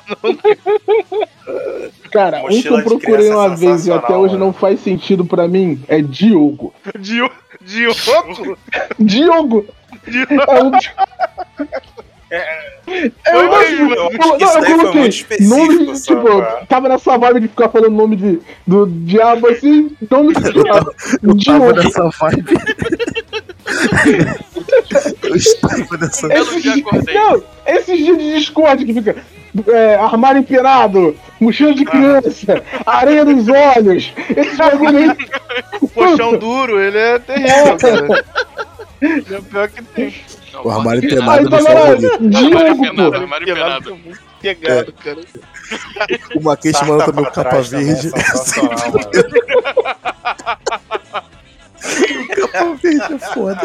Cara, 2.11 2.39
um 2.43 2.47
que 2.47 2.55
Mochila 2.55 2.79
eu 2.79 2.83
procurei 2.83 3.29
é 3.29 3.35
uma 3.35 3.55
vez 3.55 3.85
e 3.87 3.91
até 3.91 4.15
hoje 4.15 4.33
mano. 4.33 4.45
não 4.45 4.53
faz 4.53 4.79
sentido 4.79 5.23
pra 5.25 5.47
mim 5.47 5.83
é 5.87 6.01
Diogo. 6.01 6.73
Dio- 6.97 7.31
Diogo? 7.61 8.57
Diogo! 8.99 9.65
Diogo. 10.07 10.33
É 10.33 10.63
um. 10.63 10.71
Eu 12.29 13.45
imagino. 13.45 13.95
Eu 13.95 14.01
Eu, 14.03 14.11
eu 14.11 14.77
coloquei 14.77 15.09
nome 15.41 15.85
de, 15.93 15.99
só, 15.99 16.15
tipo, 16.15 16.41
cara. 16.41 16.65
tava 16.67 16.89
nessa 16.89 17.17
vibe 17.17 17.39
de 17.41 17.47
ficar 17.47 17.69
falando 17.69 17.95
nome 17.95 18.15
de, 18.15 18.39
do 18.67 18.85
diabo 18.87 19.47
assim, 19.47 19.95
nome 20.09 20.33
de 20.35 20.53
diabo. 20.53 20.93
Tava 20.93 21.35
Diogo. 21.35 21.73
nessa 21.73 22.09
vibe. 22.09 22.57
eu 25.23 25.35
estava 25.35 25.97
nessa 25.97 26.27
Eu 26.27 26.45
não 26.45 26.59
já 26.59 26.75
acordei. 26.75 27.15
Não, 27.15 27.43
esses 27.65 27.97
dias 27.97 28.17
de 28.17 28.33
Discord 28.35 28.85
que 28.85 28.93
fica 28.93 29.15
é, 29.67 29.95
armário 29.95 30.39
empinado, 30.39 31.15
mochila 31.39 31.73
de 31.73 31.85
criança, 31.85 32.63
areia 32.85 33.25
nos 33.25 33.47
olhos, 33.47 34.13
esses 34.35 34.57
bagulho 34.57 34.97
aí. 34.97 35.17
O 35.81 35.87
colchão 35.87 36.37
duro, 36.37 36.79
ele 36.79 36.97
é 36.97 37.19
terrível, 37.19 37.77
cara. 37.77 38.25
Ele 39.01 39.25
é 39.33 39.37
o 39.37 39.43
pior 39.43 39.69
que 39.69 39.81
tem. 39.81 40.13
O 40.63 40.69
armário 40.69 41.01
penado 41.01 41.31
Aí 41.31 41.43
do 41.43 41.49
tá 41.49 41.59
favorito. 41.59 42.13
Armário 42.13 42.29
Diogo, 42.29 42.81
penado, 42.81 43.11
pô. 43.11 43.17
armário 43.17 43.45
penado. 43.45 43.95
muito 43.95 44.29
Pegado, 44.41 44.93
cara. 44.93 45.19
O 46.35 46.41
Maquete 46.41 46.85
mandou 46.85 47.05
também 47.05 47.25
o 47.25 47.31
capa 47.31 47.57
é 47.57 47.61
verde. 47.61 48.09
mano. 48.15 48.19
capa 52.35 52.75
verde 52.81 53.13
é 53.13 53.19
foda. 53.33 53.61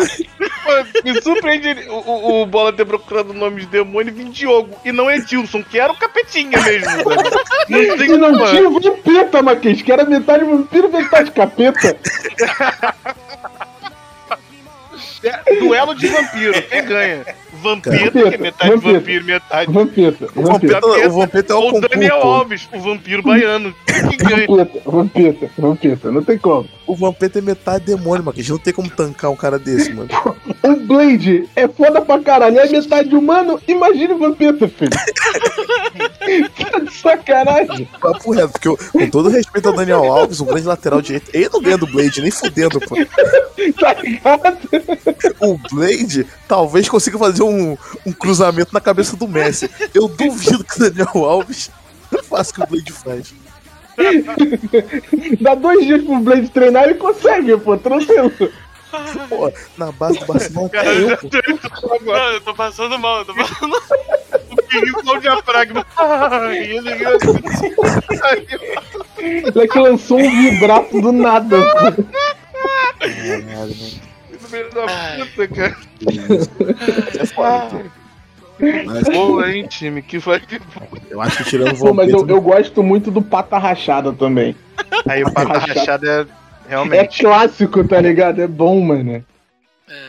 Pô, 0.64 0.70
Me 1.04 1.22
surpreende 1.22 1.88
o, 1.88 1.94
o, 1.94 2.42
o 2.42 2.46
Bola 2.46 2.72
ter 2.72 2.84
procurado 2.84 3.30
o 3.30 3.34
nome 3.34 3.60
de 3.60 3.66
demônio 3.66 4.10
e 4.10 4.14
vir 4.14 4.30
Diogo. 4.30 4.76
E 4.84 4.90
não 4.90 5.08
é 5.08 5.18
Dilson, 5.18 5.62
que 5.62 5.78
era 5.78 5.92
o 5.92 5.96
capetinha 5.96 6.60
mesmo, 6.60 6.86
sabe? 6.86 7.30
Não 7.70 7.96
tem 7.96 8.10
E 8.10 8.16
não 8.18 8.46
tinha 8.46 8.68
o 8.68 8.80
vampeta, 8.80 9.42
Maquês, 9.42 9.80
que 9.80 9.90
era 9.90 10.04
metade 10.04 10.44
vampiro, 10.44 10.90
metade 10.92 11.30
capeta. 11.30 11.96
Duelo 15.58 15.94
de 15.94 16.06
vampiro, 16.08 16.62
quem 16.62 16.84
ganha? 16.84 17.24
Vampeta, 17.64 18.10
que 18.10 18.34
é 18.34 18.38
metade 18.38 18.70
vampeta. 18.70 18.98
vampiro, 18.98 19.24
metade. 19.24 19.72
Vampeta, 19.72 20.28
O 20.36 20.42
vampeta, 20.42 20.80
Vampeta, 20.80 21.08
o 21.08 21.12
Vampeta 21.12 21.52
é 21.52 21.56
o 21.56 21.60
Ou 21.60 21.80
Daniel. 21.80 22.16
Alves, 22.22 22.68
o 22.72 22.80
vampiro 22.80 23.22
baiano. 23.22 23.74
Ganha? 24.18 24.46
vampeta, 24.46 24.80
vampeta, 24.84 25.50
vampeta, 25.56 26.12
não 26.12 26.22
tem 26.22 26.36
como. 26.36 26.68
O 26.86 26.94
Vampeta 26.94 27.38
é 27.38 27.42
metade 27.42 27.86
demônio, 27.86 28.24
Maquete. 28.24 28.50
Não 28.50 28.58
tem 28.58 28.72
como 28.72 28.90
tancar 28.90 29.30
um 29.30 29.36
cara 29.36 29.58
desse, 29.58 29.92
mano. 29.94 30.10
O 30.62 30.76
Blade 30.84 31.48
é 31.56 31.66
foda 31.66 32.02
pra 32.02 32.18
caralho, 32.20 32.58
é 32.58 32.68
metade 32.68 33.14
humano, 33.14 33.58
imagine 33.66 34.12
o 34.12 34.18
vampeta, 34.18 34.68
filho. 34.68 34.90
tá 36.70 36.78
de 36.80 36.92
sacanagem. 36.92 37.88
Papo 38.00 38.32
reto, 38.32 38.52
porque 38.52 38.68
eu, 38.68 38.76
com 38.76 39.08
todo 39.08 39.28
respeito 39.30 39.68
ao 39.68 39.74
Daniel 39.74 40.04
Alves, 40.04 40.40
um 40.40 40.46
grande 40.46 40.66
lateral 40.66 41.00
direito, 41.00 41.30
ele 41.32 41.48
não 41.50 41.62
ganha 41.62 41.78
do 41.78 41.86
Blade, 41.86 42.20
nem 42.20 42.30
fudendo, 42.30 42.78
pô. 42.80 42.94
Tá 43.80 43.94
ligado? 43.94 44.58
O 45.40 45.56
Blade 45.70 46.26
talvez 46.46 46.86
consiga 46.88 47.16
fazer 47.18 47.42
um, 47.42 47.53
um 48.06 48.12
cruzamento 48.12 48.72
na 48.72 48.80
cabeça 48.80 49.16
do 49.16 49.28
Messi. 49.28 49.70
Eu 49.92 50.08
duvido 50.08 50.64
que 50.64 50.76
o 50.76 50.90
Daniel 50.90 51.24
Alves 51.24 51.70
faça 52.28 52.50
o 52.50 52.54
que 52.54 52.62
o 52.62 52.66
Blade 52.66 52.92
faz. 52.92 53.34
Dá 55.40 55.54
dois 55.54 55.86
dias 55.86 56.02
pro 56.02 56.18
Blade 56.18 56.48
treinar 56.48 56.88
e 56.88 56.94
consegue, 56.94 57.56
pô, 57.58 57.76
tranquilo. 57.76 58.32
Pô, 59.28 59.52
na 59.76 59.90
base 59.90 60.20
do 60.20 60.26
Barcelona 60.26 60.68
Cara, 60.68 60.88
até 60.90 60.98
eu 60.98 61.10
eu, 61.10 61.58
tô. 61.58 62.04
Não, 62.04 62.30
eu 62.30 62.40
tô 62.40 62.54
passando 62.54 62.98
mal, 62.98 63.18
eu 63.18 63.24
tô 63.24 63.34
passando 63.34 63.68
mal. 63.68 63.80
O 64.50 64.56
perigo 64.56 65.00
é 65.04 65.10
o 65.16 65.20
diafragma. 65.20 65.86
Ai, 65.96 66.58
ele 66.58 66.90
assim. 67.06 67.74
Ai, 68.22 68.46
Ele 69.18 69.60
é 69.60 69.68
que 69.68 69.78
lançou 69.78 70.18
um 70.18 70.30
vibrato 70.30 71.00
do 71.00 71.12
nada. 71.12 71.56
pô. 71.60 72.04
Caralho, 73.00 73.76
mano. 73.76 74.13
No 74.44 74.50
meio 74.50 74.70
da 74.70 74.86
puta, 75.26 75.48
cara. 75.48 75.76
É 77.20 77.26
foda, 77.26 77.66
pô. 77.70 78.04
Mas, 78.86 79.02
Boa, 79.08 79.50
hein, 79.50 79.66
time? 79.66 80.00
Que 80.00 80.18
vai. 80.18 80.40
eu 81.10 81.20
acho 81.20 81.38
que 81.38 81.44
tirando 81.50 81.76
o 81.82 81.92
mas 81.94 82.08
eu, 82.10 82.26
eu 82.28 82.40
gosto 82.40 82.82
muito 82.84 83.10
do 83.10 83.20
pata 83.20 83.58
rachada 83.58 84.12
também. 84.12 84.54
Aí 85.08 85.24
o 85.24 85.32
pato 85.32 85.48
Rachado. 85.48 85.78
rachado 85.80 86.08
é 86.08 86.20
É 86.20 86.26
realmente. 86.68 87.18
clássico, 87.20 87.82
tá 87.86 88.00
ligado? 88.00 88.40
É 88.40 88.46
bom, 88.46 88.80
mano. 88.80 89.24
É, 89.88 90.08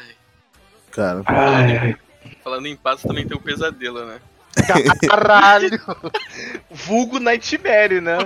Cara, 0.91 1.21
Ai, 1.25 1.77
ai. 1.77 1.95
falando 2.43 2.67
em 2.67 2.75
patos, 2.75 3.03
também 3.03 3.25
tem 3.27 3.35
o 3.35 3.41
pesadelo, 3.41 4.05
né? 4.05 4.17
Caralho! 5.07 5.79
Vulgo 6.69 7.19
Nightmare, 7.19 8.01
né? 8.01 8.17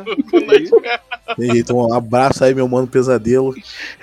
Jeito, 1.37 1.75
um 1.75 1.93
abraço 1.93 2.43
aí, 2.43 2.53
meu 2.53 2.67
mano 2.67 2.87
pesadelo. 2.87 3.55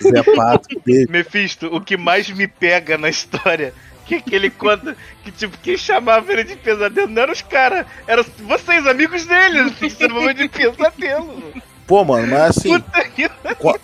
Zé 0.03 0.23
Pato, 0.35 0.69
beijo. 0.85 1.11
Mephisto, 1.11 1.67
o 1.75 1.81
que 1.81 1.97
mais 1.97 2.31
me 2.31 2.47
pega 2.47 2.99
na 2.99 3.09
história 3.09 3.73
que 4.07 4.15
aquele 4.15 4.49
quando 4.51 4.97
que 5.25 5.33
tipo 5.33 5.59
quem 5.59 5.77
chamava 5.77 6.33
ele 6.33 6.45
de 6.45 6.57
pesadelo 6.57 7.09
não 7.09 7.23
eram 7.23 7.33
os 7.33 7.43
caras, 7.43 7.85
eram 8.07 8.25
vocês 8.39 8.87
amigos 8.87 9.27
dele, 9.27 9.59
assim, 9.61 9.91
chamava 9.91 10.33
de 10.33 10.49
pesadelo. 10.49 11.53
Pô, 11.87 12.05
mano, 12.05 12.27
mas 12.29 12.57
assim, 12.57 12.73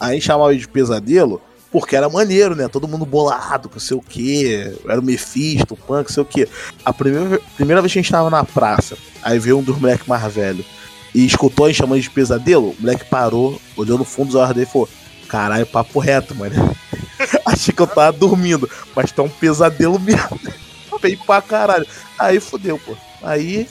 a 0.00 0.12
gente 0.12 0.24
chamava 0.24 0.54
de 0.54 0.68
pesadelo 0.68 1.42
porque 1.72 1.96
era 1.96 2.08
maneiro, 2.08 2.54
né? 2.54 2.68
Todo 2.68 2.86
mundo 2.86 3.06
bolado, 3.06 3.68
com 3.68 3.80
sei 3.80 3.96
o 3.96 4.02
quê. 4.02 4.72
Era 4.86 5.00
o 5.00 5.02
Mephisto, 5.02 5.74
o 5.74 5.76
Punk, 5.76 6.12
sei 6.12 6.22
o 6.22 6.26
quê. 6.26 6.46
A 6.84 6.92
primeira, 6.92 7.40
primeira 7.56 7.80
vez 7.80 7.92
que 7.92 7.98
a 7.98 8.02
gente 8.02 8.12
tava 8.12 8.28
na 8.30 8.44
praça, 8.44 8.96
aí 9.22 9.38
veio 9.38 9.58
um 9.58 9.62
dos 9.62 9.78
moleques 9.78 10.06
mais 10.06 10.32
velhos 10.32 10.66
e 11.14 11.24
escutou 11.26 11.66
a 11.66 11.68
gente 11.68 11.78
chamando 11.78 12.00
de 12.00 12.10
pesadelo, 12.10 12.70
o 12.70 12.76
moleque 12.80 13.04
parou, 13.06 13.60
olhou 13.76 13.98
no 13.98 14.04
fundo 14.04 14.26
dos 14.28 14.34
olhos 14.36 14.54
dele 14.54 14.66
e 14.68 14.72
falou: 14.72 14.88
Caralho, 15.28 15.66
papo 15.66 15.98
reto, 15.98 16.34
mano. 16.34 16.54
Achei 17.46 17.72
que 17.72 17.80
eu 17.80 17.86
tava 17.86 18.12
dormindo, 18.12 18.68
mas 18.94 19.10
tá 19.12 19.22
um 19.22 19.28
pesadelo 19.28 19.98
mesmo. 19.98 20.38
Bem 21.00 21.16
pra 21.16 21.40
caralho. 21.42 21.86
Aí 22.18 22.38
fodeu, 22.38 22.78
pô. 22.78 22.94
Aí 23.22 23.66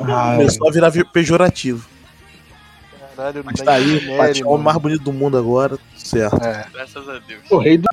Ah, 0.00 0.34
começou 0.36 0.68
a 0.68 0.72
virar 0.72 0.88
vi- 0.90 1.04
pejorativo. 1.04 1.86
Caralho, 3.16 3.42
Mas 3.44 3.60
tá 3.60 3.74
aí, 3.74 4.16
bate 4.16 4.42
o 4.44 4.56
mais 4.58 4.76
bonito 4.78 5.04
do 5.04 5.12
mundo 5.12 5.36
agora, 5.36 5.78
certo. 5.96 6.42
É. 6.44 6.66
Graças 6.72 7.08
a 7.08 7.18
Deus. 7.20 7.42
o 7.50 7.58
rei 7.58 7.78
do. 7.78 7.84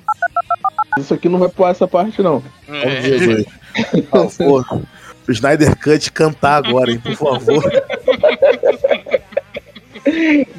Isso 0.98 1.14
aqui 1.14 1.28
não 1.28 1.38
vai 1.38 1.48
pular 1.48 1.70
essa 1.70 1.86
parte, 1.86 2.20
não. 2.22 2.42
Vamos 2.66 2.84
É. 2.84 4.00
Por 4.10 4.28
favor. 4.28 4.82
O 5.26 5.32
Snyder 5.32 5.78
Cut 5.78 6.12
cantar 6.12 6.66
agora, 6.66 6.90
hein, 6.90 6.98
por 6.98 7.14
favor. 7.14 7.62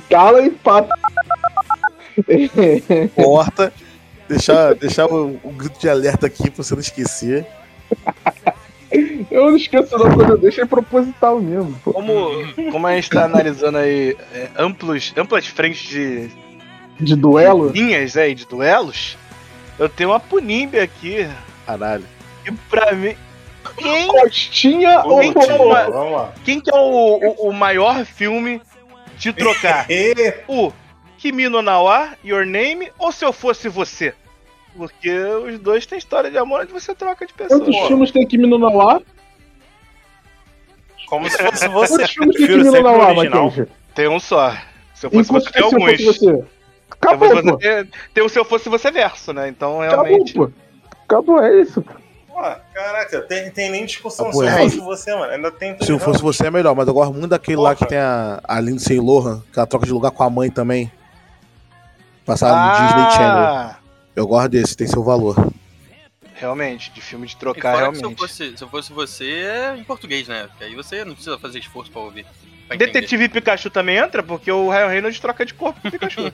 Cala 0.10 0.46
e 0.46 0.50
pato. 0.50 0.90
Corta. 3.16 3.74
Deixar, 4.28 4.74
deixar 4.76 5.06
o, 5.08 5.40
o 5.44 5.52
grito 5.52 5.80
de 5.80 5.90
alerta 5.90 6.28
aqui 6.28 6.50
pra 6.50 6.64
você 6.64 6.74
não 6.74 6.82
esquecer. 6.82 7.46
Eu 9.32 9.46
não 9.52 9.58
esqueço 9.58 9.98
não, 9.98 10.14
quando 10.14 10.32
eu 10.32 10.38
deixo 10.38 10.62
é 10.62 10.66
proposital 10.66 11.40
mesmo. 11.40 11.74
pô. 11.84 11.94
Como, 11.94 12.30
como 12.72 12.88
a 12.88 12.96
gente 12.96 13.10
tá 13.10 13.26
analisando 13.26 13.78
aí 13.80 14.16
é, 14.34 14.50
amplos, 14.58 15.14
amplas 15.18 15.48
frentes 15.48 15.82
de 15.90 16.30
De 17.00 17.16
duelo? 17.16 17.70
linhas 17.70 18.16
aí, 18.18 18.36
de 18.36 18.46
duelos, 18.46 19.18
eu 19.80 19.90
tenho 19.90 20.10
uma 20.12 20.20
Punimbe 20.20 20.80
aqui, 20.80 21.28
Caralho. 21.66 22.06
e 22.46 22.52
pra 22.70 22.92
mim. 22.94 23.16
Quem, 23.78 24.08
Costinha 24.10 25.00
ou 25.06 25.20
Quem 25.22 25.34
que 25.34 25.40
é 25.40 25.58
Vamos 25.58 26.12
lá. 26.12 26.34
quem 26.44 26.60
que 26.60 26.70
é 26.70 26.76
o, 26.78 27.18
o, 27.40 27.50
o 27.50 27.54
maior 27.54 28.06
filme 28.06 28.62
de 29.18 29.32
trocar? 29.34 29.86
E 29.90 30.14
o 30.48 30.72
Kimi 31.18 31.48
no 31.48 31.62
Nawa, 31.62 32.10
Your 32.24 32.46
Name, 32.46 32.92
ou 33.00 33.12
Se 33.12 33.24
Eu 33.26 33.32
Fosse 33.32 33.70
Você? 33.70 34.14
Porque 34.76 35.12
os 35.12 35.60
dois 35.60 35.86
têm 35.86 35.98
história 35.98 36.32
de 36.32 36.38
amor 36.38 36.62
onde 36.62 36.74
você 36.74 36.96
troca 36.96 37.26
de 37.26 37.34
pessoa. 37.34 37.60
Quantos 37.60 37.88
filmes 37.88 38.12
tem 38.12 38.26
Kimi 38.28 38.48
no 38.48 38.58
Nawa? 38.58 39.02
como 41.08 41.30
se 41.30 41.38
fosse 41.38 41.68
você. 41.68 41.96
Quantos 41.98 42.12
filmes 42.12 42.36
tem 42.38 42.48
Kimi 42.48 42.64
no 42.64 42.82
Nawa. 42.82 43.14
Matheus? 43.14 43.68
Tem 43.94 44.08
um 44.08 44.20
só. 44.20 44.52
Se 44.96 45.06
eu 45.06 45.12
fosse 45.12 45.32
você, 45.32 45.52
tem 45.52 45.70
se 45.70 45.76
alguns. 45.76 46.04
você? 46.04 46.36
Se 46.38 46.44
Acabou, 46.92 47.30
você, 47.30 47.88
tem 48.14 48.24
o 48.24 48.30
Se 48.30 48.40
Eu 48.40 48.46
Fosse 48.46 48.70
Você 48.70 48.90
verso, 48.90 49.34
né? 49.34 49.50
Então, 49.50 49.82
Acabou, 49.82 50.06
realmente. 50.06 50.34
pô. 50.34 50.50
Acabou, 51.04 51.44
é 51.44 51.60
isso. 51.60 51.82
Pô, 51.82 52.42
caraca, 52.74 53.22
tem, 53.24 53.52
tem 53.52 53.70
nem 53.70 53.86
discussão 53.86 54.28
Ah, 54.28 54.32
se 54.32 54.38
pô, 54.38 54.44
eu 54.44 54.50
é. 54.50 54.58
fosse 54.64 54.80
você, 54.80 55.14
mano. 55.14 55.34
Ainda 55.34 55.52
tem 55.52 55.78
Se 55.82 55.92
eu 55.92 56.00
fosse 56.00 56.22
você 56.22 56.48
é 56.48 56.52
melhor, 56.52 56.74
mas 56.76 56.88
eu 56.88 56.94
gosto 56.94 57.12
muito 57.12 57.28
daquele 57.28 57.58
lá 57.58 57.76
que 57.76 57.86
tem 57.86 57.98
a, 57.98 58.40
a 58.44 58.60
Lindsay 58.60 59.00
Lohan, 59.00 59.44
que 59.52 59.60
ela 59.60 59.68
troca 59.68 59.86
de 59.86 59.92
lugar 59.92 60.12
com 60.12 60.24
a 60.24 60.30
mãe 60.30 60.50
também. 60.50 60.90
Passado 62.26 62.56
no 62.56 62.88
Disney 62.88 63.12
Channel. 63.12 63.73
Eu 64.16 64.28
gosto 64.28 64.50
desse, 64.50 64.76
tem 64.78 64.88
seu 64.88 65.04
valor. 65.04 65.36
realmente, 66.36 66.92
de 66.92 67.02
filme 67.02 67.26
de 67.28 67.36
trocar, 67.38 67.72
que 67.74 67.78
se 67.78 67.84
eu, 68.04 68.08
realmente. 68.10 68.20
fosse, 68.20 68.58
se 68.58 68.64
eu 68.64 68.68
fosse 68.70 68.92
você, 68.94 69.26
é 69.32 69.76
em 69.78 69.84
português, 69.84 70.28
né? 70.28 70.48
Porque 70.48 70.64
aí 70.66 70.76
você 70.76 71.04
não 71.06 71.14
precisa 71.14 71.38
fazer 71.40 71.60
esforço 71.60 71.90
pra 71.92 72.02
ouvir. 72.02 72.26
pra. 72.68 72.76
Detetive 72.78 73.30
Pikachu 73.30 73.70
também 73.70 73.98
entra, 73.98 74.22
porque 74.22 74.52
o 74.52 74.70
Ryan 74.70 74.88
Reynolds 74.88 75.20
troca 75.20 75.46
de 75.46 75.54
corpo 75.54 75.80
com 75.82 75.88
o 75.88 75.92
Pikachu. 75.92 76.22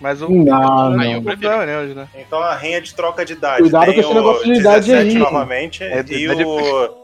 Mas 0.00 0.22
o. 0.22 0.28
Não, 0.30 0.90
não, 0.90 1.04
eu 1.04 1.18
o 1.20 1.22
prefiro. 1.22 1.50
Ryan 1.50 1.64
Reynolds, 1.66 1.96
né? 1.96 2.08
Então 2.16 2.38
a 2.42 2.54
rinha 2.56 2.80
de 2.80 2.94
troca 2.94 3.24
de 3.24 3.34
idade. 3.34 3.60
Cuidado 3.62 3.84
tem 3.84 3.94
com 3.94 4.00
esse 4.00 4.14
negócio 4.14 4.44
de 4.44 4.52
idade 4.60 4.86
17 4.86 5.08
aí. 5.10 5.18
novamente 5.22 5.82
É, 5.84 6.02
de 6.02 6.14
e 6.14 6.24
idade- 6.24 6.44
o. 6.44 6.96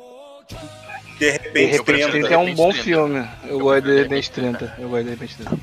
De 1.18 1.18
De 1.18 1.30
repente, 1.30 1.76
Eu 1.76 1.84
prefiro 1.84 2.10
30 2.10 2.28
30. 2.28 2.34
é 2.34 2.38
um 2.38 2.54
bom 2.54 2.68
30. 2.70 2.84
filme. 2.84 3.28
Eu 3.48 3.58
gosto 3.60 3.84
de 3.84 4.02
Repente 4.02 4.30
30. 4.30 4.74
Eu 4.78 4.88
gosto 4.88 5.04
de 5.04 5.10
Repente 5.10 5.36
30. 5.36 5.58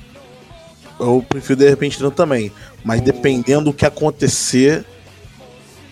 Eu 0.99 1.25
prefiro 1.27 1.59
de 1.59 1.69
repente 1.69 2.01
não 2.01 2.11
também. 2.11 2.51
Mas 2.83 3.01
dependendo 3.01 3.65
do 3.65 3.73
que 3.73 3.85
acontecer, 3.85 4.85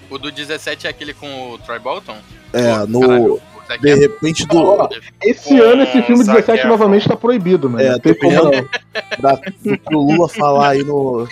O 0.10 0.18
do 0.18 0.32
17 0.32 0.88
é 0.88 0.90
aquele 0.90 1.14
com 1.14 1.52
o 1.54 1.58
Troy 1.60 1.80
Bolton? 1.80 2.18
é, 2.54 2.86
no. 2.88 3.00
caralho, 3.02 3.34
o 3.36 3.42
De 3.82 3.94
repente 3.96 4.46
do. 4.46 4.90
Esse 5.24 5.50
Com 5.58 5.64
ano 5.64 5.84
esse 5.84 6.02
filme 6.04 6.24
Zac 6.24 6.42
17 6.42 6.60
Efron. 6.60 6.70
novamente 6.70 7.08
tá 7.08 7.16
proibido, 7.16 7.70
mano. 7.70 7.84
É, 7.84 7.92
não 7.92 8.00
tem 8.00 8.14
como 8.14 8.32
dependendo 8.32 8.70
da, 9.20 9.34
do 9.36 9.78
que 9.78 9.96
o 9.96 10.00
Lula 10.00 10.28
falar 10.28 10.70
aí 10.72 10.84
no, 10.84 11.26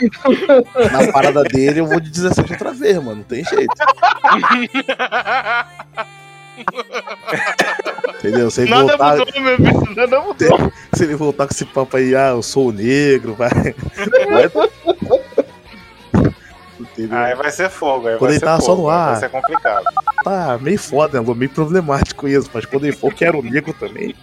na 0.91 1.11
parada 1.11 1.43
dele, 1.43 1.81
eu 1.81 1.85
vou 1.85 1.99
de 1.99 2.09
17 2.09 2.53
outra 2.53 2.71
vez, 2.71 2.95
mano. 2.97 3.17
Não 3.17 3.23
tem 3.23 3.43
jeito. 3.43 3.73
Entendeu? 8.19 8.51
Se 8.51 8.61
ele, 8.61 8.71
Nada 8.71 8.97
voltar, 8.97 9.17
mudou, 9.17 9.41
meu 9.41 9.57
filho. 9.57 9.95
Nada 9.95 10.21
mudou. 10.21 10.71
se 10.93 11.03
ele 11.03 11.15
voltar 11.15 11.47
com 11.47 11.53
esse 11.53 11.65
papo 11.65 11.95
aí, 11.95 12.13
ah, 12.15 12.29
eu 12.29 12.43
sou 12.43 12.67
o 12.67 12.71
negro, 12.71 13.33
vai. 13.33 13.49
vai... 13.49 14.51
Entendeu? 16.79 17.17
Aí 17.17 17.35
vai 17.35 17.51
ser 17.51 17.69
fogo. 17.69 18.07
Aí 18.07 18.17
Quando 18.17 18.21
vai 18.21 18.31
ele 18.31 18.39
ser 18.39 18.45
tava 18.45 18.61
só 18.61 18.75
fogo, 18.75 18.81
no 18.83 18.89
aí 18.89 18.95
ar. 18.97 19.11
Vai 19.11 19.19
ser 19.19 19.29
complicado. 19.29 19.85
Tá 20.23 20.57
meio 20.61 20.79
foda, 20.79 21.21
né? 21.21 21.33
meio 21.35 21.49
problemático 21.49 22.27
isso. 22.27 22.49
Mas 22.53 22.65
quando 22.65 22.85
ele 22.85 22.95
for, 22.95 23.13
quero 23.13 23.39
o 23.39 23.43
negro 23.43 23.73
também. 23.73 24.13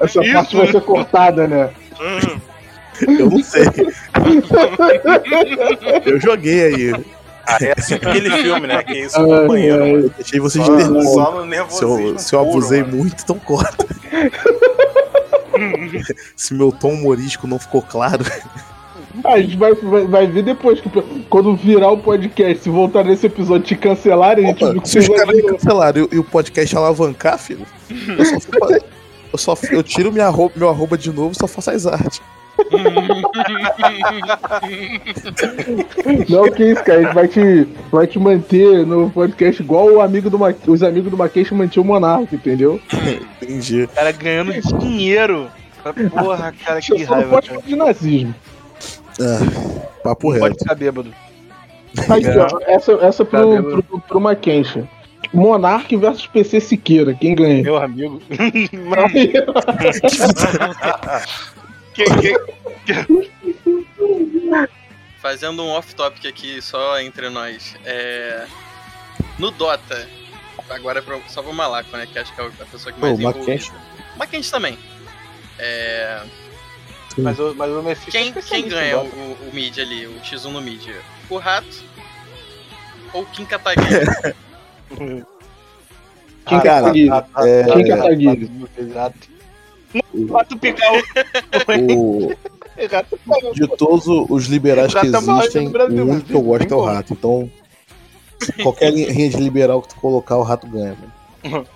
Essa 0.00 0.20
Isso, 0.22 0.32
parte 0.32 0.56
vai 0.56 0.70
ser 0.70 0.80
cortada, 0.82 1.48
né? 1.48 1.70
Eu 3.00 3.30
não 3.30 3.42
sei. 3.42 3.64
eu 6.04 6.20
joguei 6.20 6.64
aí. 6.64 7.04
Ah, 7.46 7.58
é 7.60 7.74
assim 7.76 7.94
aquele 7.94 8.30
filme, 8.30 8.66
né? 8.66 8.82
Que 8.82 8.92
é 8.92 9.04
isso, 9.06 9.16
companheiro. 9.24 9.82
ai. 9.82 9.92
mano. 9.92 10.04
Eu 10.04 10.10
deixei 10.10 10.40
vocês 10.40 10.68
nervoso. 10.68 11.14
só 11.14 11.44
no 11.44 11.70
Se 11.70 11.84
eu, 11.84 12.18
se 12.18 12.34
eu 12.34 12.40
abusei 12.40 12.82
mano. 12.82 12.96
muito, 12.98 13.22
então 13.22 13.38
corta. 13.38 13.86
se 16.36 16.54
meu 16.54 16.72
tom 16.72 16.92
humorístico 16.94 17.46
não 17.46 17.58
ficou 17.58 17.82
claro. 17.82 18.24
Ah, 19.24 19.34
a 19.34 19.40
gente 19.42 19.56
vai, 19.56 19.74
vai, 19.74 20.06
vai 20.06 20.26
ver 20.26 20.42
depois, 20.42 20.80
que 20.80 20.88
quando 21.28 21.54
virar 21.54 21.90
o 21.90 21.98
podcast, 21.98 22.62
se 22.62 22.70
voltar 22.70 23.04
nesse 23.04 23.26
episódio 23.26 23.66
te 23.66 23.76
cancelarem, 23.76 24.46
a 24.46 24.48
gente 24.48 24.88
se 24.88 24.98
os 25.00 25.08
caras 25.08 25.36
me 25.36 25.42
ver. 25.42 25.48
cancelaram 25.52 26.08
e, 26.10 26.16
e 26.16 26.18
o 26.18 26.24
podcast 26.24 26.76
alavancar, 26.76 27.38
filho, 27.38 27.66
eu 28.18 28.24
só, 28.24 28.40
fico- 28.40 28.68
eu, 29.32 29.38
só 29.38 29.54
eu 29.70 29.82
tiro 29.82 30.10
minha 30.10 30.26
arroba, 30.26 30.52
meu 30.56 30.68
arroba 30.70 30.96
de 30.96 31.12
novo 31.12 31.32
e 31.32 31.38
só 31.38 31.46
faço 31.46 31.70
as 31.70 31.86
artes. 31.86 32.22
Não, 36.28 36.50
que 36.50 36.64
isso, 36.64 36.84
cara. 36.84 37.00
A 37.00 37.02
gente 37.02 37.14
vai 37.14 37.28
te, 37.28 37.68
vai 37.90 38.06
te 38.06 38.18
manter 38.18 38.86
no 38.86 39.10
podcast 39.10 39.62
igual 39.62 39.86
o 39.90 40.00
amigo 40.00 40.30
do 40.30 40.38
Ma... 40.38 40.54
os 40.66 40.82
amigos 40.82 41.10
do 41.10 41.16
Maqueixo 41.16 41.54
mantinham 41.54 41.84
o 41.84 41.86
Monarca, 41.86 42.34
entendeu? 42.34 42.80
Entendi. 43.42 43.84
O 43.84 43.88
cara 43.88 44.12
ganhando 44.12 44.52
dinheiro. 44.78 45.50
Porra, 46.10 46.54
cara, 46.64 46.80
que 46.80 47.04
não 47.04 47.06
raiva. 47.06 47.30
pode 47.30 47.48
Cara. 47.48 47.60
falar 47.60 47.68
de 47.68 47.76
nazismo. 47.76 48.34
Ah, 49.20 49.88
papo 50.02 50.32
Não 50.32 50.38
pode 50.38 50.52
reto. 50.52 50.64
ficar 50.64 50.74
bêbado. 50.74 51.12
Aqui, 52.08 52.26
ó, 52.38 52.58
essa, 52.66 52.92
essa 52.92 53.24
Tá 53.24 53.38
pro, 53.40 53.82
pro, 53.82 54.00
pro 54.00 54.20
Mackenzie. 54.20 54.84
Monark 55.32 55.96
versus 55.96 56.26
PC 56.26 56.60
Siqueira, 56.60 57.14
quem 57.14 57.34
ganha? 57.34 57.62
Meu 57.62 57.76
amigo. 57.76 58.20
Não, 58.72 59.08
que, 61.94 62.04
que, 62.04 62.34
Fazendo 65.20 65.62
um 65.62 65.68
off-topic 65.70 66.26
aqui, 66.26 66.60
só 66.60 66.98
entre 67.00 67.28
nós. 67.28 67.76
É... 67.84 68.46
No 69.38 69.50
Dota, 69.50 70.08
agora 70.68 70.98
é 70.98 71.02
pra- 71.02 71.20
só 71.28 71.42
pro 71.42 71.52
Malaco, 71.52 71.96
né? 71.96 72.06
Que 72.10 72.18
acho 72.18 72.34
que 72.34 72.40
é 72.40 72.44
a 72.44 72.64
pessoa 72.66 72.92
que 72.92 73.00
mais 73.00 73.12
Pô, 73.18 73.18
o 73.18 73.30
envolvida. 73.30 73.72
Mackenzie 74.16 74.50
também. 74.50 74.78
É... 75.58 76.22
mas, 77.18 77.38
o, 77.38 77.54
mas 77.54 77.70
o 77.70 77.82
Mephisto 77.82 78.16
é 78.16 78.20
Quem, 78.20 78.32
quem 78.32 78.68
ganha 78.68 78.98
o, 78.98 79.04
o, 79.06 79.48
o 79.48 79.54
mid 79.54 79.78
ali, 79.78 80.06
o 80.06 80.20
X1 80.20 80.50
no 80.50 80.60
mid? 80.60 80.88
O 81.30 81.38
Rato 81.38 81.84
ou 83.12 83.22
o 83.22 83.26
Kim 83.26 83.44
Kataguiri? 83.44 84.06
Quem 86.46 86.58
Ah, 86.58 86.60
que 86.60 86.68
é 86.68 86.70
cara, 86.70 86.92
É, 89.94 89.98
que 89.98 89.98
é? 89.98 90.02
Exato. 90.14 90.32
Rato 90.32 90.58
picar 90.58 90.92
o, 90.94 92.26
o 93.48 93.54
de 93.54 93.66
todos 93.76 94.06
os 94.06 94.46
liberais 94.46 94.92
que 94.92 94.98
é 95.06 95.10
existem, 95.10 95.68
o 95.68 96.02
único 96.10 96.26
que 96.26 96.34
eu 96.34 96.40
gosto 96.42 96.72
é 96.72 96.76
o 96.76 96.80
rato. 96.84 97.12
Então, 97.12 97.50
qualquer 98.62 98.90
linha 98.94 99.28
de 99.30 99.36
liberal 99.36 99.82
que 99.82 99.88
tu 99.88 99.96
colocar, 99.96 100.36
o 100.36 100.42
rato 100.42 100.66
ganha, 100.66 100.96
mano. 101.42 101.66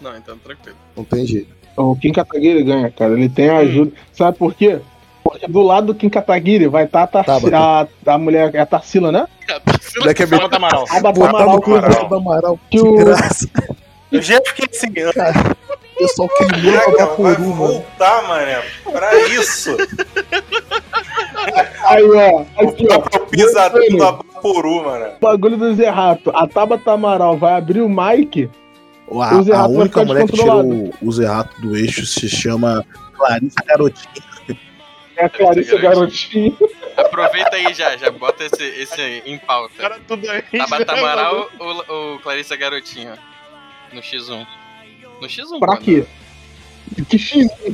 Não, 0.00 0.16
então 0.16 0.36
tranquilo. 0.38 0.76
Não 0.96 1.04
tem 1.04 1.24
jeito. 1.24 1.54
O 1.76 1.96
Kim 1.96 2.12
Kataguiri 2.12 2.62
ganha, 2.64 2.90
cara. 2.90 3.12
Ele 3.14 3.28
tem 3.28 3.48
a 3.48 3.58
ajuda. 3.58 3.92
Sabe 4.12 4.36
por 4.36 4.52
quê? 4.54 4.78
Porque 5.24 5.46
do 5.46 5.62
lado 5.62 5.86
do 5.88 5.94
Kim 5.94 6.08
Kataguiri 6.10 6.66
vai 6.66 6.84
estar 6.84 7.04
a, 7.04 7.06
Tarsi- 7.06 7.54
a, 7.54 7.86
a 8.06 8.18
mulher, 8.18 8.54
é 8.54 8.58
a 8.60 8.66
Tarsila, 8.66 9.10
né? 9.12 9.26
É 9.48 10.12
Tabata. 10.48 10.84
A 10.90 11.00
Botar 11.00 11.28
Amaral, 11.30 11.54
no 11.54 11.62
cu 11.62 11.74
Amaral. 12.16 12.58
Que 12.68 12.78
Que 12.78 12.80
o- 12.82 12.96
graça. 12.96 13.48
Eu 14.10 14.20
já 14.20 14.38
fiquei 14.44 14.66
assim, 14.70 14.88
O 14.90 15.71
pessoal 16.02 16.28
queimou 16.28 17.00
a 17.00 17.04
vai 17.04 17.34
voltar, 17.36 18.22
mané, 18.28 18.62
pra 18.90 19.18
isso. 19.28 19.76
Aí, 21.84 22.04
ó. 22.04 22.44
Aqui, 22.56 22.86
ó. 22.90 22.98
Pro 22.98 23.26
pisadinho 23.26 23.96
do 23.98 24.04
Abaporu, 24.04 24.84
mano. 24.84 25.06
O 25.16 25.20
bagulho 25.20 25.56
do 25.56 25.74
Zé 25.74 25.88
Rato. 25.88 26.30
A 26.34 26.46
Tabata 26.46 26.92
Amaral 26.92 27.36
vai 27.36 27.54
abrir 27.54 27.80
o 27.80 27.88
mic. 27.88 28.50
A, 29.10 29.36
O 29.36 29.42
Zé 29.42 29.52
a 29.52 29.58
Rato 29.58 29.72
vai 29.72 29.82
única 29.82 30.04
mulher 30.04 30.26
que 30.26 30.32
tirou 30.32 30.64
o, 30.64 30.90
o 31.02 31.12
Zé 31.12 31.26
Rato 31.26 31.60
do 31.60 31.76
eixo 31.76 32.06
se 32.06 32.28
chama 32.28 32.84
Clarissa 33.16 33.62
Garotinho. 33.66 34.24
É 35.16 35.24
a 35.24 35.28
Clarissa 35.28 35.78
Garotinho. 35.78 36.56
Aproveita 36.96 37.56
aí 37.56 37.74
já, 37.74 37.96
já 37.96 38.10
bota 38.10 38.44
esse, 38.44 38.62
esse 38.62 39.22
em 39.26 39.38
pauta. 39.38 39.74
Cara, 39.78 40.00
tudo 40.06 40.28
aí. 40.30 40.42
Tabata 40.42 40.92
Amaral 40.92 41.48
ou, 41.58 41.84
ou 41.88 42.18
Clarissa 42.20 42.56
Garotinho? 42.56 43.12
No 43.92 44.00
X1. 44.00 44.46
No 45.22 45.28
X1, 45.28 45.58
Pra 45.60 45.76
quê? 45.76 46.04
Que 47.08 47.16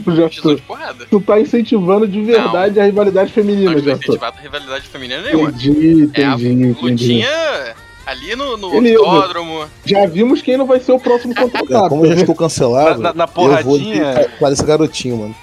No 0.05 0.15
já 0.17 0.29
X1 0.29 0.57
de 0.57 0.63
porrada. 0.63 1.07
Tu 1.11 1.21
tá 1.21 1.41
incentivando 1.41 2.07
de 2.07 2.21
verdade 2.23 2.79
a 2.79 2.85
rivalidade 2.85 3.29
Não 3.29 3.35
feminina, 3.35 3.73
estou 3.73 3.85
já 3.85 3.93
incentivado 3.99 4.37
a 4.39 4.41
rivalidade 4.43 4.87
feminina 4.87 5.23
nenhuma. 5.23 5.49
Entendi, 5.51 6.11
É 6.15 6.25
a 6.25 6.35
entendi, 6.35 6.49
entendi. 6.53 6.73
lutinha 7.15 7.75
ali 8.07 8.37
no, 8.37 8.57
no 8.57 8.69
autódromo. 8.99 9.65
Já 9.85 10.07
vimos 10.07 10.41
quem 10.43 10.57
não 10.57 10.67
vai 10.67 10.79
ser 10.81 10.93
o 10.93 11.01
próximo 11.01 11.35
contratado. 11.35 11.89
como 11.89 12.05
eu 12.07 12.13
já 12.15 12.21
estou 12.21 12.35
cancelado, 12.35 13.01
Na- 13.01 13.13
na- 13.13 13.15
na 13.15 13.25
eu 13.25 13.29
vou 13.35 13.45
porradinha. 13.49 14.29
Clarissa 14.39 14.65
Garotinho, 14.67 15.17
mano. 15.17 15.35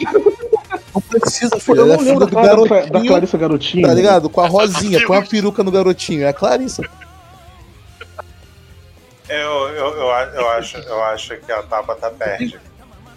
Não 0.94 1.00
precisa, 1.00 1.58
filho. 1.58 1.80
Ela 1.82 1.94
é 1.94 1.96
não 1.96 1.98
filha 2.00 2.12
lembro 2.12 2.26
do 2.26 2.34
da, 2.34 2.80
da 3.00 3.00
Clarissa 3.06 3.38
Garotinho. 3.38 3.86
tá 3.86 3.94
ligado? 3.94 4.28
Com 4.28 4.40
a 4.42 4.46
rosinha, 4.48 5.06
põe 5.06 5.18
a 5.18 5.22
peruca 5.24 5.62
no 5.62 5.70
garotinho. 5.70 6.22
É 6.24 6.28
a 6.28 6.32
Clarissa. 6.34 6.82
Eu, 9.28 9.68
eu, 9.68 9.86
eu, 9.96 10.08
eu 10.08 10.48
acho, 10.50 10.76
eu 10.78 11.02
acho 11.04 11.36
que 11.38 11.52
a 11.52 11.62
Tabata 11.62 12.10
perde. 12.10 12.58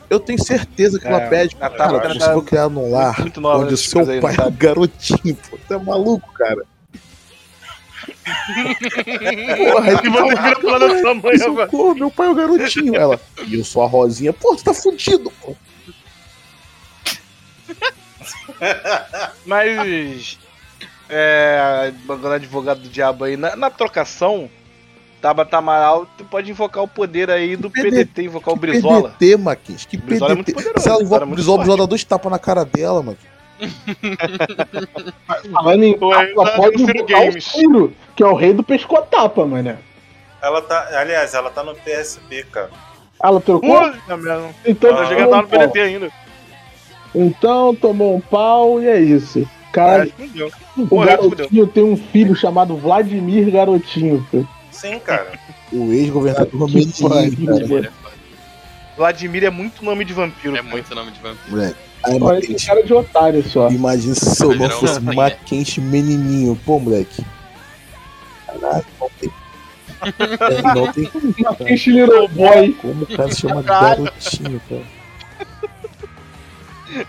Eu 0.09 0.19
tenho 0.19 0.41
certeza 0.43 0.99
que 0.99 1.07
ela 1.07 1.21
É, 1.21 1.27
pede. 1.29 1.57
a 1.59 1.69
Tabata 1.69 2.09
você 2.13 2.19
tá 2.19 2.33
foi 2.33 2.43
criado 2.43 2.69
num 2.71 2.91
lar 2.91 3.19
muito 3.19 3.41
nova 3.41 3.63
onde 3.63 3.73
o 3.73 3.77
seu 3.77 4.05
pai 4.05 4.17
é 4.17 4.19
um 4.19 4.35
sabe? 4.35 4.57
garotinho, 4.57 5.35
pô. 5.35 5.57
Você 5.57 5.73
é 5.73 5.77
maluco, 5.79 6.31
cara. 6.33 6.63
Porra, 8.25 9.91
E 10.05 10.09
você 10.09 10.35
vira 10.41 10.59
pra 10.59 10.71
lá 10.71 10.77
da 10.79 10.99
sua 10.99 11.13
mãe 11.15 11.35
agora. 11.41 11.69
Socorro, 11.69 11.95
meu 11.95 12.11
pai 12.11 12.27
é 12.27 12.29
o 12.29 12.35
garotinho. 12.35 12.95
Ela, 12.95 13.19
e 13.47 13.55
eu 13.57 13.65
sou 13.65 13.83
a 13.83 13.87
Rosinha. 13.87 14.31
Pô, 14.31 14.55
tu 14.55 14.63
tá 14.63 14.73
fudido, 14.73 15.31
pô. 15.41 15.55
Mas. 19.45 20.37
É. 21.09 21.91
Agora 22.07 22.35
advogado 22.35 22.81
do 22.81 22.89
diabo 22.89 23.23
aí. 23.25 23.35
Na, 23.37 23.55
na 23.55 23.69
trocação, 23.69 24.49
Tabata 25.25 25.57
Amaral, 25.57 26.05
tu 26.15 26.23
pode 26.23 26.51
invocar 26.51 26.83
o 26.83 26.87
poder 26.87 27.31
aí 27.31 27.55
do 27.55 27.67
PDT, 27.67 27.89
PDT, 27.89 28.23
invocar 28.25 28.53
o 28.53 28.57
Brizola. 28.57 29.09
PDT, 29.17 29.37
Marquinhos. 29.37 29.83
Que 29.83 29.97
Brizola 29.97 30.33
é 30.33 30.35
muito 30.35 30.45
PDT. 30.53 30.61
poderoso, 30.61 30.83
Se 30.83 30.87
ela 30.89 30.97
cara, 30.99 31.05
invoca 31.07 31.25
o 31.25 31.29
Brizola, 31.29 31.55
o. 31.55 31.57
Brizola 31.61 31.77
dá 31.79 31.85
dois 31.87 32.03
tapas 32.03 32.31
na 32.31 32.37
cara 32.37 32.63
dela, 32.63 33.01
mano. 33.01 33.17
Falando 35.51 35.83
em 35.83 35.97
ela 35.99 36.51
pode 36.55 36.83
invocar 36.83 37.27
o. 37.27 37.41
Ciro, 37.41 37.93
que 38.15 38.21
é 38.21 38.27
o 38.27 38.35
rei 38.35 38.53
do 38.53 38.61
pescotapa, 38.61 39.43
mano. 39.47 39.79
Ela 40.43 40.61
tá. 40.61 40.89
Aliás, 40.99 41.33
ela 41.33 41.49
tá 41.49 41.63
no 41.63 41.73
PSP, 41.73 42.43
cara. 42.51 42.69
Ela 43.23 43.41
trocou? 43.41 43.81
Merda. 44.07 44.49
Então, 44.63 44.91
Eu 44.91 45.07
cheguei 45.07 45.23
a 45.23 45.27
tomou 45.27 45.41
estar 45.41 45.41
no 45.41 45.47
um 45.47 45.49
pau. 45.49 45.59
PDT 45.59 45.79
ainda. 45.81 46.11
então 47.15 47.75
tomou 47.75 48.15
um 48.15 48.21
pau 48.21 48.79
e 48.79 48.87
é 48.87 48.99
isso. 48.99 49.49
Cara, 49.71 50.07
o 50.77 50.99
garotinho 50.99 51.65
tem 51.65 51.83
um 51.83 51.97
filho 51.97 52.35
chamado 52.35 52.77
Vladimir 52.77 53.51
Garotinho. 53.51 54.23
pô. 54.31 54.45
Sim, 54.75 54.99
cara. 54.99 55.31
O 55.71 55.91
ex-governador 55.93 56.69
cara. 56.69 57.93
Vladimir 58.97 59.43
é 59.43 59.49
muito 59.49 59.83
nome 59.83 60.05
de 60.05 60.13
vampiro. 60.13 60.55
É 60.55 60.61
muito 60.61 60.93
nome 60.93 61.11
de 61.11 61.19
vampiro. 61.19 61.49
Moleque. 61.49 61.77
Aí, 62.03 62.21
Olha, 62.21 62.39
Mackenzie, 62.39 62.67
cara 62.67 62.83
de 62.83 62.93
otário 62.93 63.49
só. 63.49 63.69
imagina 63.69 64.13
se 64.13 64.35
seu 64.35 64.49
nome 64.49 64.65
um 64.65 64.69
fosse 64.69 64.99
rainha. 64.99 65.13
Mackenzie 65.13 65.81
Menininho. 65.81 66.59
Pô, 66.65 66.79
moleque. 66.79 67.25
Caralho, 68.45 68.85
não 68.99 69.09
tem. 69.19 69.31
É, 70.01 70.61
não 70.75 70.93
tem 70.93 71.67
Fish 71.67 71.87
Little 71.87 72.27
Boy. 72.27 72.73
como 72.81 73.03
o 73.03 73.07
cara 73.07 73.31
se 73.31 73.41
chama 73.41 73.61
garotinho, 73.63 74.61
cara. 74.69 74.83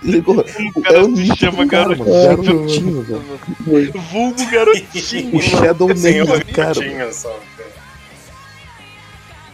Ligou. 0.03 0.45
o 0.75 0.83
cara 0.83 0.97
é 0.97 1.01
o 1.01 1.05
se 1.05 1.11
nítido 1.23 1.37
chama 1.37 1.67
cara, 1.67 1.95
garotinho. 1.95 2.07
mano. 2.07 2.45
Garotinho, 2.45 3.03
velho. 3.03 3.93
Vulgo 3.93 4.51
garotinho. 4.51 5.37
O 5.37 5.43
Shadow 5.43 5.97
Senhor 5.97 6.27
Name, 6.29 6.45
cara. 6.47 6.75
Garotinho, 6.75 7.13
só, 7.13 7.29
cara. 7.57 7.71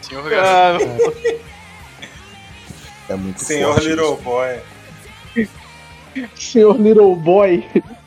Senhor 0.03 0.29
Garoto. 0.31 0.85
Ah, 0.87 1.35
É 3.09 3.17
muito 3.17 3.39
Senhor 3.43 3.73
forte 3.75 3.89
Little 3.89 4.15
isso. 4.15 4.23
Boy. 4.23 4.61
Senhor 6.37 6.81
Little 6.81 7.17
Boy. 7.17 7.65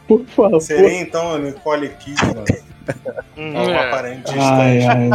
Por 0.07 0.25
favor. 0.27 0.61
Seria 0.61 1.01
então 1.01 1.33
a 1.35 1.39
Nicole 1.39 1.89
Kidman. 1.89 2.45
hum, 3.37 3.53
Um 3.55 3.69
É. 3.71 3.87
aparente 3.87 4.31
ai, 4.37 4.79
ai. 4.85 5.09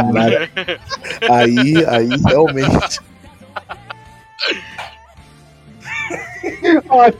Aí, 1.29 1.85
aí, 1.87 2.09
realmente. 2.27 2.99
Mano. 6.87 7.13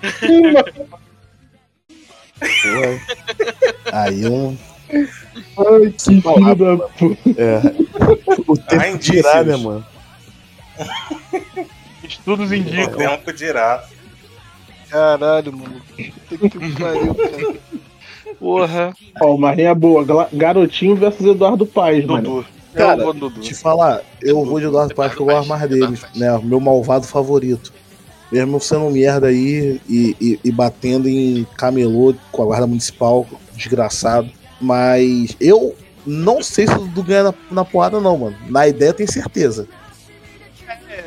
Porra. 2.39 2.99
Aí 3.91 4.25
um. 4.27 4.57
Ai, 4.91 5.91
que 5.91 6.03
filho 6.03 6.77
da 6.77 6.87
puta. 6.89 7.41
É. 7.41 7.61
O 8.47 8.57
tempo 8.57 8.83
Há 8.83 8.97
dirá, 8.97 9.43
né, 9.43 9.55
mano? 9.57 9.85
Estudos 12.03 12.49
O 12.51 12.55
indicam. 12.55 12.97
tempo 12.97 13.33
dirá. 13.33 13.83
Caralho, 14.89 15.53
mano. 15.55 15.81
Puta 16.29 16.59
que 16.59 16.71
pariu, 16.73 17.15
cara. 17.15 17.55
Porra. 18.39 18.93
Ó, 19.21 19.35
uma 19.35 19.51
rinha 19.51 19.73
boa. 19.75 20.03
Gla- 20.03 20.29
Garotinho 20.33 20.95
versus 20.95 21.25
Eduardo 21.25 21.65
Paes, 21.65 22.05
mano. 22.05 22.21
Dudu. 22.41 22.45
Cara, 22.73 22.99
eu 23.01 23.03
vou 23.05 23.13
Dudu. 23.13 23.41
Te 23.41 23.53
falar, 23.53 24.01
eu 24.21 24.43
vou 24.45 24.59
de 24.59 24.65
Eduardo 24.65 24.95
Paz 24.95 25.13
que 25.13 25.21
eu 25.21 25.25
gosto 25.25 25.47
mais 25.47 25.69
dele, 25.69 25.97
né? 26.15 26.31
O 26.33 26.43
meu 26.43 26.59
malvado 26.59 27.05
favorito. 27.05 27.71
Mesmo 28.31 28.59
sendo 28.61 28.85
um 28.85 28.91
merda 28.91 29.27
aí 29.27 29.81
e, 29.89 30.15
e- 30.21 30.39
e 30.43 30.51
batendo 30.51 31.09
em 31.09 31.45
camelô 31.57 32.13
com 32.31 32.43
a 32.43 32.45
guarda 32.45 32.65
municipal, 32.67 33.27
desgraçado. 33.53 34.29
Mas 34.59 35.35
eu 35.39 35.75
não 36.05 36.41
sei 36.41 36.65
se 36.67 36.73
o 36.73 36.79
Dudu 36.79 37.03
ganha 37.03 37.23
na, 37.23 37.33
na 37.51 37.65
porrada, 37.65 37.99
não, 37.99 38.17
mano. 38.17 38.35
Na 38.47 38.67
ideia 38.67 38.89
eu 38.91 38.93
tenho 38.93 39.11
certeza. 39.11 39.67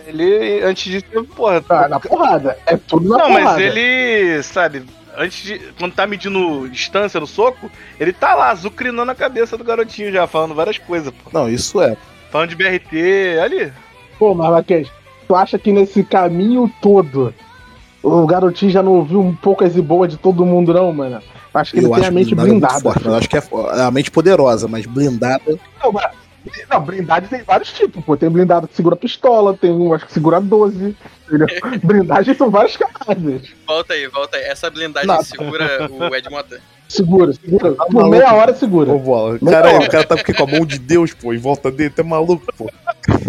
Ele, 0.06 0.62
antes 0.62 0.84
disso, 0.84 1.24
porra. 1.34 1.60
Tá, 1.60 1.88
na 1.88 1.98
porrada. 1.98 2.58
É 2.66 2.76
tudo 2.76 3.08
na 3.08 3.18
Não, 3.18 3.26
porrada. 3.28 3.44
mas 3.44 3.60
ele, 3.60 4.42
sabe, 4.42 4.82
antes 5.16 5.42
de. 5.42 5.58
Quando 5.78 5.94
tá 5.94 6.06
medindo 6.06 6.68
distância 6.68 7.18
no 7.18 7.26
soco, 7.26 7.70
ele 7.98 8.12
tá 8.12 8.34
lá, 8.34 8.50
azucrinando 8.50 9.10
a 9.10 9.14
cabeça 9.14 9.56
do 9.56 9.64
garotinho 9.64 10.12
já, 10.12 10.26
falando 10.26 10.54
várias 10.54 10.78
coisas, 10.78 11.10
pô. 11.12 11.30
Não, 11.32 11.48
isso 11.48 11.80
é. 11.80 11.96
Falando 12.30 12.50
de 12.50 12.56
BRT, 12.56 13.38
ali. 13.42 13.72
Pô, 14.18 14.34
mas 14.34 14.50
Marquês, 14.50 14.88
tu 15.26 15.34
acha 15.34 15.58
que 15.58 15.72
nesse 15.72 16.02
caminho 16.04 16.70
todo 16.80 17.34
o 18.02 18.26
garotinho 18.26 18.70
já 18.70 18.82
não 18.82 18.92
ouviu 18.92 19.20
um 19.20 19.34
pouco 19.34 19.64
as 19.64 19.74
boas 19.76 20.10
de 20.10 20.16
todo 20.18 20.44
mundo, 20.44 20.72
não, 20.74 20.92
mano? 20.92 21.20
Acho 21.54 21.72
que 21.72 21.78
ele 21.78 21.88
tem 21.88 22.04
a 22.06 22.10
mente 22.10 22.34
blindada 22.34 22.48
muito 22.48 22.60
blindada. 22.60 22.80
forte, 22.80 22.98
mas 23.04 23.06
eu 23.12 23.14
acho 23.18 23.28
que 23.30 23.36
é 23.36 23.40
fo- 23.40 23.66
a 23.68 23.90
mente 23.90 24.10
poderosa, 24.10 24.66
mas 24.68 24.84
blindada. 24.86 25.58
Não, 25.82 25.92
mas- 25.92 26.10
não, 26.70 26.80
blindagem 26.82 27.28
tem 27.28 27.42
vários 27.42 27.72
tipos, 27.72 28.04
pô. 28.04 28.16
Tem 28.16 28.28
blindado 28.28 28.66
que 28.68 28.74
segura 28.76 28.96
pistola, 28.96 29.54
tem 29.54 29.70
um 29.72 29.94
acho 29.94 30.04
que 30.06 30.12
segura 30.12 30.40
12. 30.40 30.94
Entendeu? 31.26 31.46
blindagem 31.82 32.34
são 32.34 32.50
várias 32.50 32.76
camadas. 32.76 33.42
Volta 33.66 33.94
aí, 33.94 34.06
volta 34.08 34.36
aí. 34.36 34.44
Essa 34.44 34.70
blindagem 34.70 35.08
Não. 35.08 35.22
segura 35.22 35.88
o 35.90 36.14
Ed. 36.14 36.28
Segura, 36.88 37.32
segura. 37.32 37.72
Por 37.72 37.92
maluco. 37.92 38.10
meia 38.10 38.34
hora 38.34 38.54
segura. 38.54 38.92
Ô, 38.92 38.98
bola. 38.98 39.38
Cara, 39.38 39.78
o 39.78 39.88
cara 39.88 40.04
tá 40.04 40.16
com 40.22 40.42
a 40.42 40.46
mão 40.46 40.66
de 40.66 40.78
Deus, 40.78 41.14
pô, 41.14 41.32
em 41.32 41.38
volta 41.38 41.70
dele, 41.70 41.90
tá 41.90 42.02
maluco, 42.02 42.44
pô. 42.56 42.70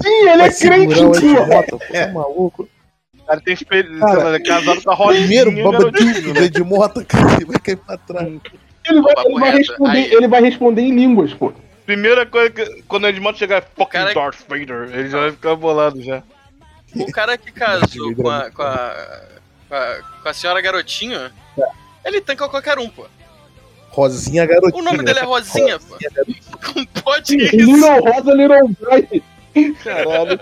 Sim, 0.01 0.29
ele 0.29 0.41
é 0.41 0.53
crente, 0.53 0.93
segurar 0.95 1.09
o 1.09 1.15
Ed 1.15 1.71
pô. 1.71 1.77
Tá 1.77 2.07
maluco. 2.13 2.69
O 3.17 3.25
cara 3.25 3.41
tem 3.41 3.53
experiência, 3.55 3.99
Cara, 3.99 4.31
né, 4.33 4.39
casado 4.39 4.83
com 4.83 4.91
a 4.91 4.93
Rosinha. 4.93 5.45
Primeiro, 5.45 5.71
babadinho 5.71 6.37
Ed 6.43 6.63
Mota, 6.63 7.03
cara, 7.05 7.33
ele 7.35 7.45
vai 7.45 7.59
cair 7.59 7.77
pra 7.77 7.97
trás. 7.97 8.27
Ele 8.87 9.01
vai, 9.01 9.13
ele, 9.25 9.39
vai 9.39 9.51
responder, 9.57 10.13
ele 10.13 10.27
vai 10.27 10.41
responder 10.41 10.81
em 10.81 10.93
línguas, 10.93 11.33
pô. 11.33 11.51
Primeira 11.85 12.25
coisa 12.25 12.49
que. 12.51 12.83
Quando 12.87 13.05
o 13.05 13.07
Edmond 13.07 13.37
chegar, 13.37 13.63
fucking 13.75 13.91
Cara- 13.91 14.13
Darth 14.13 14.41
Vader, 14.47 14.89
ele 14.93 15.09
já 15.09 15.19
vai 15.19 15.31
ficar 15.31 15.55
bolado 15.55 16.01
já. 16.03 16.21
O 16.95 17.11
cara 17.11 17.37
que 17.37 17.51
casou 17.51 18.15
com 18.15 18.29
a, 18.29 18.49
com 18.51 18.61
a, 18.61 18.95
com 19.69 19.75
a, 19.75 19.95
com 20.23 20.29
a 20.29 20.33
senhora 20.33 20.61
Garotinho, 20.61 21.19
ele 22.03 22.21
tanca 22.21 22.47
qualquer 22.47 22.77
um, 22.79 22.87
pô. 22.89 23.05
Rosinha 23.89 24.45
garotinha. 24.45 24.81
O 24.81 24.83
nome 24.83 25.03
dele 25.03 25.19
é 25.19 25.23
Rosinha, 25.23 25.79
pô. 25.79 25.95
Como 26.73 26.87
pode 27.03 27.37
isso? 27.37 27.55
Little 27.55 28.01
Rosa, 28.01 28.33
Little. 28.33 28.75
Caralho. 29.83 30.39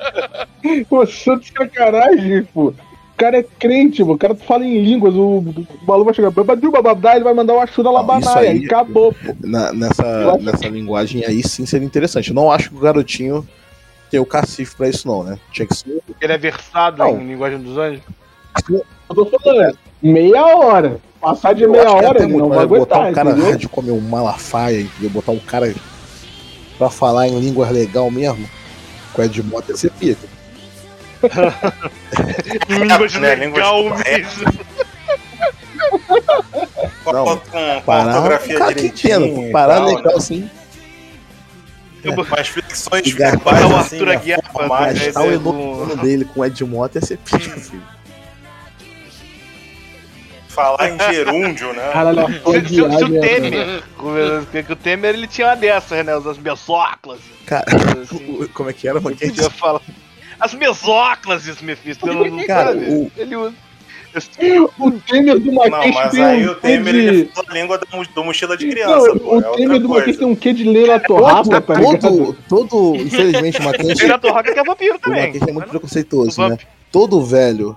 Pô, 0.90 1.06
só 1.06 1.36
de 1.36 1.52
sacanagem, 1.52 2.44
pô. 2.46 2.70
O 2.70 3.16
cara 3.16 3.38
é 3.38 3.44
crente, 3.44 4.04
pô. 4.04 4.14
O 4.14 4.18
cara 4.18 4.34
fala 4.34 4.66
em 4.66 4.82
línguas. 4.84 5.14
O, 5.14 5.38
o 5.40 5.68
maluco 5.88 6.06
vai 6.06 6.14
chegar. 6.16 6.32
Babadu, 6.32 6.72
ele 7.16 7.24
vai 7.24 7.34
mandar 7.34 7.54
o 7.54 7.58
Não, 7.58 7.64
isso 7.66 7.82
Labanaia. 7.84 8.50
aí- 8.52 8.62
E 8.62 8.66
acabou, 8.66 9.14
pô. 9.14 9.36
Na- 9.42 9.72
nessa, 9.72 10.38
nessa 10.38 10.68
linguagem 10.68 11.24
aí 11.24 11.44
sim 11.48 11.66
seria 11.68 11.86
interessante. 11.86 12.30
Eu 12.30 12.36
não 12.36 12.52
acho 12.52 12.70
que 12.72 12.76
o 12.76 12.80
garotinho 12.80 13.48
tem 14.14 14.20
o 14.20 14.26
cacife 14.28 14.76
pra 14.76 14.88
isso, 14.88 15.08
não, 15.08 15.24
né? 15.24 15.40
Tinha 15.52 15.68
que 15.68 15.76
ser. 15.76 16.00
Ele 16.22 16.34
é 16.34 16.38
versado 16.38 17.00
Não. 17.00 17.20
em 17.20 17.30
linguagem 17.30 17.58
dos 17.58 17.76
anjos. 17.80 18.04
Eu 18.70 18.86
tô 19.10 19.40
falando. 19.40 19.76
Meia 20.04 20.46
hora. 20.56 21.00
Passar 21.20 21.56
de 21.56 21.64
Eu 21.64 21.72
meia 21.72 21.86
é 21.86 21.90
hora, 21.90 22.22
ele 22.22 22.28
muito, 22.34 22.38
não 22.42 22.50
vai 22.50 22.60
mas 22.60 22.68
botar 22.68 22.96
aguentar, 22.98 23.12
um 23.12 23.14
cara 23.16 23.30
entendeu? 23.32 23.50
hard 23.50 23.68
comer 23.70 23.92
um 23.92 24.00
malafaia, 24.00 24.82
entendeu? 24.82 25.10
Botar 25.10 25.32
um 25.32 25.40
cara 25.40 25.74
pra 26.78 26.92
falar 26.92 27.28
em 27.28 27.40
línguas 27.40 27.72
legal 27.72 28.12
mesmo. 28.12 28.48
Com 29.14 29.24
Ed 29.24 29.42
Mota 29.42 29.72
ia 29.72 29.78
ser 29.78 29.90
pica. 29.94 30.28
Em 32.70 32.88
línguas 32.88 33.14
Né, 33.16 33.34
legal 33.34 33.84
mesmo. 33.86 34.46
Com, 37.04 37.12
Não, 37.14 37.26
com, 37.26 37.38
com 37.38 37.58
a 37.58 37.82
Parar, 37.82 38.08
ortografia 38.10 38.58
cara 38.60 38.74
que 38.76 38.90
direitinho 38.90 39.26
e 39.26 39.52
legal 39.52 40.20
né? 40.30 40.50
Assim. 42.10 42.30
Com 42.30 42.36
as 42.40 42.48
flexões 42.48 43.12
verbais, 43.12 43.64
o 43.64 43.76
assim, 43.76 43.96
Arthur 43.96 44.06
né, 44.08 44.16
Aguiar 44.16 44.40
o 44.40 45.32
é, 45.32 45.36
entorno 45.36 45.96
dele 45.98 46.26
com 46.26 46.46
Ed 46.46 46.64
Mota 46.66 46.98
ia 47.00 47.06
ser 47.06 47.18
pica, 47.18 47.40
filho. 47.60 47.82
Falar 50.48 50.90
em 50.90 51.00
gerúndio, 51.00 51.74
né? 51.74 51.90
Caralho, 51.92 52.28
Se, 52.28 52.68
se, 52.76 52.82
o 52.82 52.90
viagem 52.90 53.18
é- 53.18 53.20
Temer, 53.22 53.84
porque 54.52 54.74
o 54.74 54.76
Temer 54.76 55.16
ele 55.16 55.28
tinha 55.28 55.48
uma 55.48 55.56
dessas, 55.56 56.06
né? 56.06 56.14
As 56.14 56.38
mesóclas. 56.38 57.20
Cara, 57.48 57.66
Assim, 58.02 58.48
como 58.54 58.70
é 58.70 58.74
que 58.74 58.88
era, 58.88 59.02
mano? 59.02 59.18
ele 59.20 59.32
podia 59.32 59.50
falar. 59.50 59.82
As 60.40 60.54
mesóclas, 60.54 61.48
isso 61.48 61.64
me 61.66 61.76
fiz. 61.76 61.98
Não, 62.00 62.14
não 62.26 62.46
Cara, 62.46 62.76
o- 62.76 63.12
Ele 63.18 63.36
usa. 63.36 63.56
O 64.80 64.92
Temer 64.92 65.40
do 65.40 65.52
Não, 65.52 65.70
Marquês 65.70 65.96
mas 65.96 66.12
tem 66.12 66.24
aí 66.24 66.48
um 66.48 66.52
o 66.52 66.56
Temer 66.56 66.94
de... 66.94 67.00
ele 67.00 67.32
a 67.36 67.54
língua 67.54 67.78
do, 67.80 67.88
mo- 67.92 68.06
do 68.06 68.24
mochila 68.24 68.56
de 68.56 68.70
criança, 68.70 69.08
Não, 69.08 69.18
pô, 69.20 69.38
o 69.38 69.40
é 69.40 69.56
Temer 69.58 69.80
do 69.80 69.90
Marquês 69.90 70.18
tem 70.18 70.28
um 70.28 70.36
quê 70.36 70.54
de 70.54 70.64
Leila 70.64 71.00
Torrafa, 71.00 71.62
tá 71.62 71.76
todo, 71.80 72.34
todo, 72.48 72.96
infelizmente, 72.96 73.58
o 73.60 73.96
Tem 73.96 74.08
na 74.08 74.20
Torraca 74.20 74.54
que 74.54 74.60
é 74.60 74.64
vampiro 74.64 74.96
o 74.96 75.00
também. 75.00 75.22
Mackenzie 75.28 75.42
é 75.50 75.54
muito 75.54 75.56
Mas 75.56 75.66
não- 75.66 75.70
preconceituoso, 75.80 76.42
o 76.42 76.50
né? 76.50 76.58
Todo 76.92 77.24
velho 77.24 77.76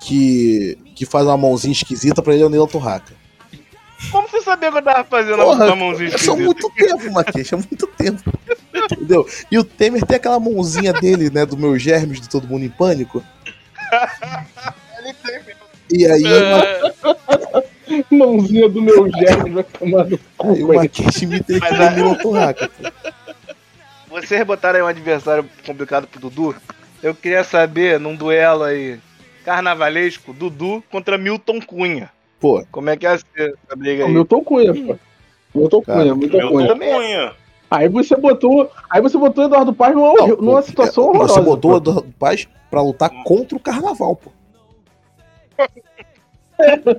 que, 0.00 0.76
que 0.94 1.06
faz 1.06 1.26
uma 1.26 1.36
mãozinha 1.36 1.72
esquisita 1.72 2.22
pra 2.22 2.34
ele 2.34 2.42
é 2.42 2.46
o 2.46 2.50
Neil 2.50 2.66
Torraca. 2.66 3.12
Como 4.10 4.26
você 4.28 4.40
sabia 4.40 4.70
que 4.72 4.78
eu 4.78 4.82
tava 4.82 5.04
fazendo 5.04 5.36
Porra, 5.42 5.66
uma 5.66 5.76
mãozinha 5.76 6.08
É 6.10 6.14
esquisita? 6.14 6.36
muito 6.36 6.70
tempo, 6.70 7.12
Mackenzie, 7.12 7.54
é 7.54 7.56
muito 7.56 7.86
tempo. 7.86 8.22
Entendeu? 8.92 9.26
E 9.50 9.58
o 9.58 9.64
Temer 9.64 10.04
tem 10.06 10.16
aquela 10.16 10.40
mãozinha 10.40 10.92
dele, 10.92 11.28
né, 11.30 11.44
do 11.44 11.56
meu 11.56 11.78
germes, 11.78 12.20
de 12.20 12.28
todo 12.28 12.46
mundo 12.48 12.64
em 12.64 12.68
pânico. 12.70 13.22
Tem. 15.14 15.40
E 15.92 16.06
aí, 16.06 16.22
É, 16.24 16.80
Mãozinha 18.14 18.68
do 18.68 18.80
meu 18.80 19.10
germe 19.10 19.50
vai 19.50 19.64
tomar 19.64 20.04
no 20.04 20.18
cu. 20.36 20.52
aí 20.52 20.62
o 20.62 20.66
velho. 20.68 20.80
Mackenzie 20.80 21.24
imita 21.24 21.52
ele 21.52 21.60
Mas 21.60 21.76
com 21.76 21.82
a- 21.82 21.86
o 21.86 21.90
Neil 21.90 22.18
Torraca. 22.18 22.68
pô. 22.68 22.90
Vocês 24.08 24.44
botaram 24.44 24.76
aí 24.78 24.82
um 24.84 24.88
adversário 24.88 25.44
complicado 25.66 26.06
pro 26.06 26.20
Dudu? 26.20 26.54
Eu 27.02 27.14
queria 27.14 27.42
saber, 27.44 27.98
num 27.98 28.14
duelo 28.14 28.64
aí 28.64 28.98
carnavalesco, 29.44 30.32
Dudu 30.32 30.82
contra 30.90 31.16
Milton 31.18 31.60
Cunha. 31.60 32.10
Pô, 32.38 32.64
Como 32.70 32.88
é 32.90 32.96
que 32.96 33.06
é 33.06 33.14
essa 33.14 33.24
briga 33.76 34.04
aí? 34.04 34.12
Milton 34.12 34.42
Cunha, 34.44 34.72
pô. 34.72 34.96
Milton 35.54 35.82
Cara, 35.82 36.00
Cunha, 36.00 36.14
Milton 36.14 36.36
Milton 36.38 36.76
Cunha. 36.76 36.94
Cunha. 36.96 37.32
Aí 37.70 37.88
você 37.88 38.16
botou. 38.16 38.70
Aí 38.88 39.00
você 39.00 39.16
botou 39.18 39.44
o 39.44 39.46
Eduardo 39.46 39.72
Paz 39.72 39.94
numa, 39.94 40.12
Não, 40.14 40.26
numa 40.36 40.60
pô, 40.60 40.62
situação 40.62 41.04
é, 41.04 41.06
horrorosa. 41.08 41.34
Você 41.34 41.40
botou 41.40 41.70
o 41.70 41.80
pô. 41.80 41.90
Eduardo 41.90 42.14
Paz 42.18 42.48
pra 42.70 42.82
lutar 42.82 43.10
contra 43.24 43.56
o 43.56 43.60
carnaval, 43.60 44.16
pô. 44.16 44.30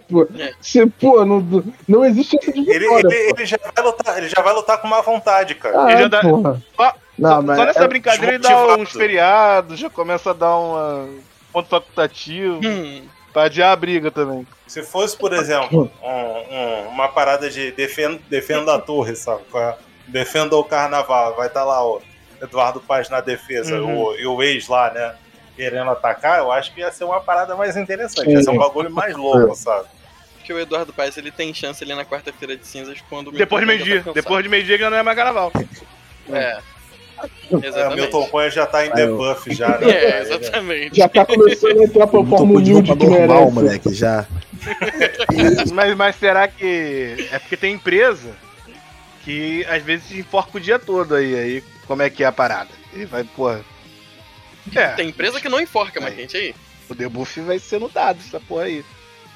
Pô, 0.10 0.28
Você, 0.60 0.88
pô, 0.88 1.24
não, 1.24 1.63
não 1.88 2.04
existe 2.04 2.36
essa 2.38 2.52
de 2.52 2.60
Ele, 2.62 2.80
vitória, 2.80 3.15
ele, 3.15 3.30
pô. 3.34 3.36
ele 3.39 3.45
já 3.45 3.58
vai 3.76 3.86
lutar, 3.86 4.17
ele 4.17 4.28
já 4.30 4.41
vai 4.41 4.54
lutar 4.54 4.78
com 4.82 4.88
má 4.88 5.02
vontade, 5.02 5.54
cara. 5.56 5.84
Ah, 5.86 5.91
Ele 5.91 6.02
já 6.04 6.08
dá-. 6.08 6.21
Só- 6.24 6.95
Não, 7.19 7.30
só, 7.36 7.41
mas 7.43 7.58
só 7.58 7.65
nessa 7.65 7.84
é- 7.84 7.88
brincadeira 7.88 8.36
ele 8.36 8.43
dá 8.43 8.76
uns 8.76 8.91
feriados, 8.91 9.78
já 9.80 9.89
começa 9.89 10.32
a 10.32 10.34
dar 10.34 10.58
uma 10.58 11.08
ponto 11.54 11.69
facultativo 11.69 12.60
hum, 12.65 13.04
pra 13.32 13.43
adiar 13.43 13.71
a 13.71 13.76
briga 13.76 14.10
também. 14.10 14.47
Se 14.65 14.82
fosse, 14.82 15.15
por 15.15 15.32
exemplo, 15.34 15.91
um- 16.02 16.08
um- 16.08 16.88
uma 16.88 17.08
parada 17.10 17.47
de 17.50 17.71
defenda, 17.74 18.19
defenda 18.30 18.74
a 18.74 18.80
torre, 18.80 19.15
sabe? 19.15 19.43
Defenda 20.08 20.56
o 20.58 20.63
carnaval, 20.63 21.36
vai 21.36 21.47
estar 21.47 21.63
lá 21.63 21.86
o 21.86 22.02
Eduardo 22.41 22.80
Paz 22.82 23.10
na 23.10 23.21
defesa 23.21 23.80
Uhum. 23.80 24.06
o- 24.06 24.15
e 24.15 24.26
o 24.26 24.41
ex 24.41 24.67
lá, 24.67 24.91
né? 24.91 25.13
Querendo 25.56 25.92
atacar, 25.92 26.40
eu 26.40 26.52
acho 26.52 26.74
que 26.74 26.80
ia 26.82 26.92
ser 26.92 27.04
uma 27.04 27.20
parada 27.22 27.56
mais 27.56 27.76
interessante, 27.78 28.30
ia 28.30 28.42
ser 28.42 28.50
um 28.50 28.58
bagulho 28.58 28.90
mais 28.90 29.16
louco, 29.16 29.56
sabe? 29.56 29.88
porque 30.42 30.52
o 30.54 30.60
Eduardo 30.60 30.92
Paes 30.92 31.16
ele 31.18 31.32
tem 31.32 31.54
chance 31.54 31.84
ali 31.84 31.94
na 31.94 32.04
quarta-feira 32.04 32.58
de 32.58 32.66
cinzas 32.66 33.00
quando 33.08 33.28
o 33.28 33.32
Depois 33.32 33.62
de 33.62 33.68
meio-dia. 33.68 34.02
tá 34.04 34.12
Depois 34.12 34.44
de 34.44 34.50
meio-dia 34.50 34.76
que 34.76 34.84
já 34.84 34.90
não 34.90 34.98
é 34.98 35.04
mais 35.04 35.16
carnaval. 35.16 35.52
É. 36.32 36.58
É, 37.22 37.68
Exatamente. 37.68 38.02
Milton 38.02 38.28
Cunha 38.28 38.50
já 38.50 38.66
tá 38.66 38.84
em 38.86 38.92
debuff 38.92 39.54
já, 39.54 39.78
né? 39.78 39.92
É, 39.92 40.22
exatamente. 40.22 40.98
Já 40.98 41.08
tá 41.08 41.24
começando 41.26 41.80
a 41.80 41.84
entrar 41.84 42.08
pra 42.08 42.24
forma 42.26 42.62
de 42.62 42.74
humilde 42.74 42.96
que 42.98 43.06
normal, 43.06 43.52
merece. 43.52 43.54
moleque, 43.54 43.94
já. 43.94 44.26
Mas, 45.74 45.96
mas 45.96 46.16
será 46.18 46.48
que. 46.48 47.28
É 47.32 47.40
porque 47.40 47.58
tem 47.58 47.74
empresa 47.74 48.30
que 49.24 49.66
às 49.66 49.82
vezes 49.82 50.12
enforca 50.12 50.58
o 50.58 50.62
dia 50.62 50.78
todo 50.78 51.16
aí. 51.16 51.36
Aí 51.36 51.64
como 51.88 52.02
é 52.04 52.10
que 52.10 52.24
é 52.24 52.28
a 52.28 52.32
parada? 52.32 52.70
Ele 52.94 53.06
vai, 53.06 53.24
porra. 53.24 53.62
É, 54.76 54.88
Tem 54.89 55.10
empresa 55.10 55.39
que 55.41 55.50
não 55.50 55.60
enforca, 55.60 56.00
mas 56.02 56.13
quente 56.15 56.38
aí. 56.38 56.54
o 56.89 56.95
debuff 56.95 57.39
vai 57.41 57.58
ser 57.60 57.80
no 57.80 57.89
dado, 57.89 58.19
essa 58.19 58.39
porra 58.39 58.63
aí. 58.63 58.84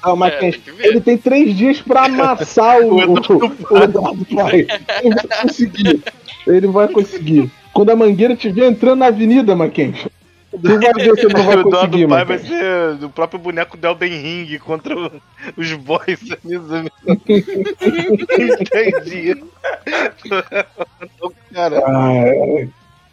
Ah, 0.02 0.14
mas 0.14 0.34
É, 0.34 0.38
quem- 0.38 0.52
tem 0.52 0.74
ele 0.80 1.00
tem 1.00 1.16
três 1.18 1.56
dias 1.56 1.80
pra 1.80 2.04
amassar 2.04 2.80
o, 2.80 2.96
O 3.12 3.74
o, 3.74 3.82
Eduardo 3.82 4.24
Paes. 4.26 4.66
Ele 5.02 5.14
vai 5.26 5.42
conseguir. 5.42 6.02
Ele 6.46 6.66
vai 6.68 6.88
conseguir. 6.88 7.50
Quando 7.72 7.90
a 7.90 7.96
mangueira 7.96 8.34
estiver 8.34 8.66
entrando 8.68 9.00
na 9.00 9.06
avenida, 9.06 9.56
Mackenzie, 9.56 10.06
tu 10.50 10.58
vai 10.62 10.78
ver 10.94 11.16
se 11.18 11.26
não 11.26 11.42
vai 11.44 11.56
o 11.56 11.60
Eduardo 11.60 11.70
conseguir, 11.70 12.08
Pai 12.08 12.24
vai 12.24 12.38
ser 12.38 13.04
o 13.04 13.10
próprio 13.10 13.38
boneco 13.40 13.76
do 13.76 13.86
Elden 13.86 14.20
Ring 14.22 14.58
contra 14.58 14.96
o- 14.96 15.10
os 15.56 15.72
boys. 15.72 16.20
Entendi. 18.38 19.42
Cara, 21.52 21.82
Ah, 21.86 22.12
é. 22.14 22.68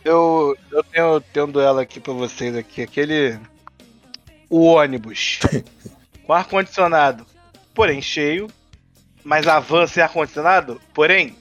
Eu, 0.05 0.55
eu 0.71 0.83
tenho, 0.83 1.21
tenho 1.21 1.45
um 1.45 1.51
duelo 1.51 1.79
aqui 1.79 1.99
pra 1.99 2.13
vocês 2.13 2.55
aqui. 2.55 2.81
Aquele. 2.81 3.37
O 4.49 4.61
ônibus. 4.65 5.39
Com 6.25 6.33
ar-condicionado. 6.33 7.25
Porém, 7.73 8.01
cheio. 8.01 8.47
Mas 9.23 9.47
a 9.47 9.59
van 9.59 9.87
sem 9.87 10.03
ar-condicionado. 10.03 10.79
Porém, 10.93 11.35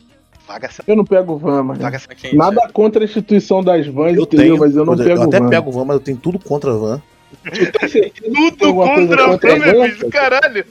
vaga 0.46 0.70
sem. 0.70 0.84
eu 0.86 0.96
não 0.96 1.04
pego 1.04 1.36
van, 1.36 1.62
mano. 1.62 1.80
Vaga 1.80 1.98
sem. 1.98 2.08
Mas 2.10 2.20
quente, 2.20 2.36
Nada 2.36 2.68
contra 2.72 3.02
a 3.02 3.04
instituição 3.04 3.62
das 3.62 3.86
vans, 3.86 4.16
Eu 4.16 4.22
entendeu? 4.22 4.44
tenho, 4.44 4.58
mas 4.58 4.76
eu 4.76 4.84
não 4.84 4.94
eu, 4.94 5.04
pego 5.04 5.22
até 5.24 5.40
van. 5.40 5.48
pego 5.48 5.72
van, 5.72 5.84
mas 5.84 5.94
eu 5.96 6.00
tenho 6.00 6.16
tudo 6.18 6.38
contra 6.38 6.72
a 6.72 6.76
van. 6.76 7.02
Tudo 7.42 8.66
alguma 8.66 8.94
coisa 8.94 9.16
contra 9.16 9.24
a 9.24 9.28
contra 9.28 9.52
a 9.54 9.58
van, 9.58 9.64
meu 9.72 9.82
bicho. 9.88 10.08
Caralho. 10.10 10.66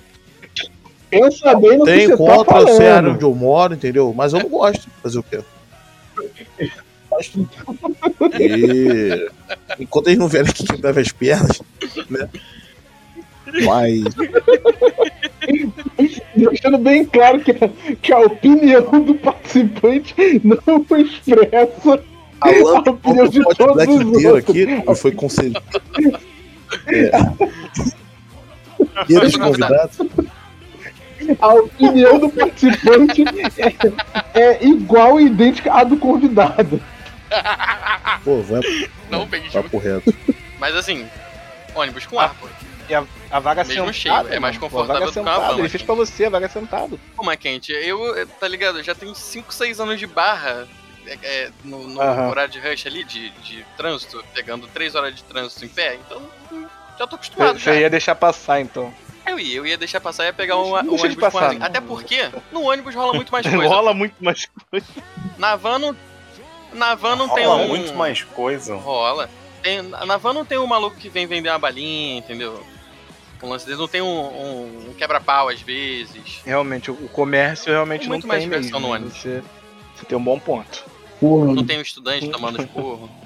Pensa 1.10 1.56
bem 1.56 1.78
no 1.78 1.86
que 1.86 1.92
Tem 1.92 2.08
você 2.08 2.16
contra, 2.18 2.46
tá 2.46 2.60
eu 2.62 2.68
sei 2.68 2.88
a 2.88 2.96
área 2.96 3.02
falando. 3.02 3.16
onde 3.16 3.24
eu 3.26 3.36
moro, 3.36 3.74
entendeu? 3.74 4.14
Mas 4.16 4.32
eu 4.32 4.40
não 4.40 4.50
gosto. 4.50 4.88
Fazer 5.04 5.20
o 5.20 5.24
quê? 5.24 5.40
E 8.40 9.30
enquanto 9.80 10.08
eles 10.08 10.20
não 10.20 10.28
vierem 10.28 10.50
aqui 10.50 10.66
quebrar 10.66 10.98
as 10.98 11.12
pernas, 11.12 11.62
né? 12.10 12.30
Mas 13.66 14.04
Deixando 16.36 16.78
bem 16.78 17.06
claro 17.06 17.40
que 17.42 17.52
a, 17.52 17.70
que 18.02 18.14
a 18.14 18.20
opinião 18.20 19.04
do 19.04 19.16
participante 19.16 20.16
não 20.44 20.86
expressa 20.98 22.02
Alan, 22.42 22.84
a 22.86 22.90
opinião 22.90 23.28
de 23.28 23.40
o 23.42 23.56
todos 23.56 23.74
Black 23.76 23.92
os 23.92 24.26
outros. 24.26 24.50
aqui 24.50 24.84
e 24.90 24.96
foi 24.96 25.12
concedido. 25.12 25.62
É. 26.88 27.12
E 29.10 29.14
eles 29.14 29.36
convidados. 29.36 30.00
A 31.42 31.54
opinião 31.54 32.18
do 32.18 32.30
participante 32.30 33.26
é, 34.34 34.40
é 34.42 34.66
igual 34.66 35.20
e 35.20 35.26
idêntica 35.26 35.74
à 35.74 35.84
do 35.84 35.98
convidado. 35.98 36.82
Pô, 38.24 38.42
vai 38.42 38.62
Não 39.10 39.26
bem 39.26 39.44
junto. 39.50 39.64
papo 39.64 39.78
reto. 39.78 40.14
Mas 40.60 40.76
assim, 40.76 41.08
ônibus 41.76 42.06
com 42.06 42.20
ar, 42.20 42.34
pô. 42.36 42.48
E 42.90 42.94
a, 42.94 43.04
a 43.30 43.40
vaga 43.40 43.64
Mesmo 43.64 43.94
sentada. 43.94 44.28
cheio, 44.30 44.36
é 44.36 44.40
mais 44.40 44.58
confortável 44.58 45.04
a 45.04 45.06
do 45.06 45.12
que 45.14 45.20
uma 45.20 45.40
van, 45.40 45.58
Ele 45.60 45.70
fez 45.70 45.82
pra 45.84 45.96
você, 45.96 46.26
a 46.26 46.30
vaga 46.30 46.50
sentado. 46.50 47.00
Pô, 47.16 47.24
mas 47.24 47.38
quente, 47.40 47.72
eu, 47.72 48.28
tá 48.40 48.48
ligado? 48.48 48.80
Eu 48.80 48.84
já 48.84 48.94
tenho 48.94 49.16
5, 49.16 49.54
6 49.54 49.80
anos 49.80 49.98
de 50.00 50.06
barra 50.06 50.68
é, 51.08 51.18
é, 51.24 51.52
no, 51.64 51.88
no 51.88 52.00
horário 52.30 52.52
de 52.52 52.60
rush 52.60 52.86
ali, 52.86 53.04
de, 53.04 53.30
de 53.42 53.66
trânsito, 53.78 54.24
pegando 54.34 54.68
3 54.68 54.94
horas 54.96 55.16
de 55.16 55.24
trânsito 55.24 55.64
em 55.66 55.70
pé, 55.70 55.96
então 55.96 56.22
hum, 56.52 56.66
já 57.00 57.08
tô 57.08 57.16
acostumado. 57.16 57.60
Você 57.60 57.80
ia 57.80 57.90
deixar 57.90 58.16
passar, 58.16 58.60
então. 58.60 58.94
Eu 59.26 59.40
ia, 59.40 59.56
eu 59.58 59.66
ia 59.66 59.78
deixar 59.78 60.02
passar 60.02 60.24
e 60.24 60.28
ia 60.28 60.34
pegar 60.34 60.58
um, 60.58 60.74
um 60.76 61.00
ônibus 61.00 61.14
com 61.16 61.22
passar, 61.22 61.44
arzinho. 61.44 61.60
não. 61.60 61.68
Até 61.68 61.80
porque 61.80 62.30
no 62.52 62.64
ônibus 62.64 62.94
rola 62.94 63.14
muito 63.14 63.32
mais 63.34 63.48
coisa. 63.48 63.68
Rola 63.68 63.94
muito 63.94 64.16
mais 64.20 64.48
coisa. 64.70 64.86
Na 65.38 65.56
van 65.56 65.80
não. 65.80 65.96
Na 66.74 66.96
van 66.96 67.16
não 67.16 67.30
tem 67.30 67.46
Rola 67.46 67.64
um. 67.64 67.68
muito 67.68 67.94
mais 67.94 68.24
coisa. 68.24 68.76
Rola. 68.76 69.30
Tem, 69.62 69.82
na 69.82 70.18
van 70.18 70.34
não 70.34 70.46
tem 70.46 70.58
um 70.58 70.66
maluco 70.68 70.96
que 70.98 71.10
vem 71.10 71.28
vender 71.28 71.50
uma 71.50 71.60
balinha, 71.60 72.18
entendeu? 72.18 72.62
O 73.42 73.48
lance 73.48 73.66
deles 73.66 73.80
não 73.80 73.88
tem 73.88 74.02
um, 74.02 74.06
um- 74.08 74.90
um 74.90 74.94
quebra-pau 74.94 75.50
às 75.50 75.62
vezes. 75.62 76.42
Realmente, 76.46 76.90
o 76.92 76.96
comércio 77.10 77.72
realmente 77.72 78.02
Tem 78.02 78.10
não 78.10 78.14
muito 78.16 78.28
mais 78.28 78.42
tem 78.42 78.50
diversão 78.50 78.80
mesmo. 78.80 78.88
no 78.88 78.94
né? 78.94 79.00
ônibus. 79.00 79.18
Você, 79.22 79.44
você 79.96 80.06
tem 80.06 80.18
um 80.18 80.24
bom 80.24 80.38
ponto. 80.40 80.84
Porra, 81.20 81.54
Não 81.54 81.66
tem 81.66 81.78
um 81.78 81.82
estudante 81.82 82.28
tomando 82.30 82.62
esporro. 82.62 83.10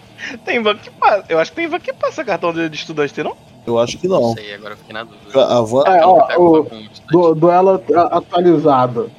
Tem 0.46 0.62
van 0.64 0.78
que 0.78 0.90
passa. 0.92 1.26
Eu 1.28 1.38
acho 1.40 1.52
que 1.52 1.58
tem 1.58 1.68
van 1.68 1.78
que 1.80 1.92
passa 1.94 2.24
cartão 2.24 2.54
de 2.54 2.74
estudante, 2.74 3.14
tem 3.14 3.24
não? 3.24 3.36
Eu 3.68 3.78
acho 3.78 3.98
que 3.98 4.08
Não 4.08 4.22
não. 4.22 4.34
sei, 4.34 4.54
agora 4.54 4.74
eu 4.74 4.78
fiquei 4.78 4.94
na 4.94 5.04
dúvida. 5.04 5.46
A 5.46 5.62
van. 5.62 5.84
É, 5.86 6.02
Eu 6.04 6.10
ó, 6.10 6.28
não 6.30 6.42
o- 6.42 6.70
do, 7.12 7.36
duelo 7.36 7.84
atualizado. 8.12 9.12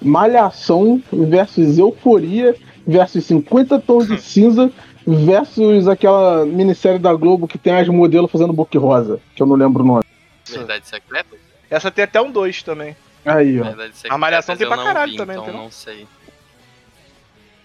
Malhação 0.00 1.02
versus 1.12 1.76
Euforia 1.78 2.56
versus 2.88 3.24
50 3.26 3.78
Tons 3.80 4.08
de 4.08 4.18
Cinza 4.20 4.70
versus 5.06 5.86
aquela 5.86 6.46
minissérie 6.46 6.98
da 6.98 7.12
Globo 7.14 7.46
que 7.46 7.58
tem 7.58 7.74
as 7.74 7.86
modelos 7.88 8.30
fazendo 8.32 8.52
book 8.52 8.76
rosa, 8.78 9.20
que 9.36 9.42
eu 9.42 9.46
não 9.46 9.54
lembro 9.56 9.84
o 9.84 9.86
nome. 9.86 10.04
Verdade 10.48 10.88
secreta? 10.88 11.36
Essa 11.70 11.90
tem 11.90 12.04
até 12.04 12.20
um 12.20 12.30
2 12.32 12.62
também. 12.62 12.96
Aí, 13.26 13.60
ó. 13.60 13.64
Secreta. 13.92 14.16
Malhação 14.16 14.56
tem 14.56 14.66
pra 14.66 14.78
caralho 14.78 15.12
vi, 15.12 15.18
também, 15.18 15.38
então 15.38 15.52
não? 15.52 15.70
sei. 15.70 16.06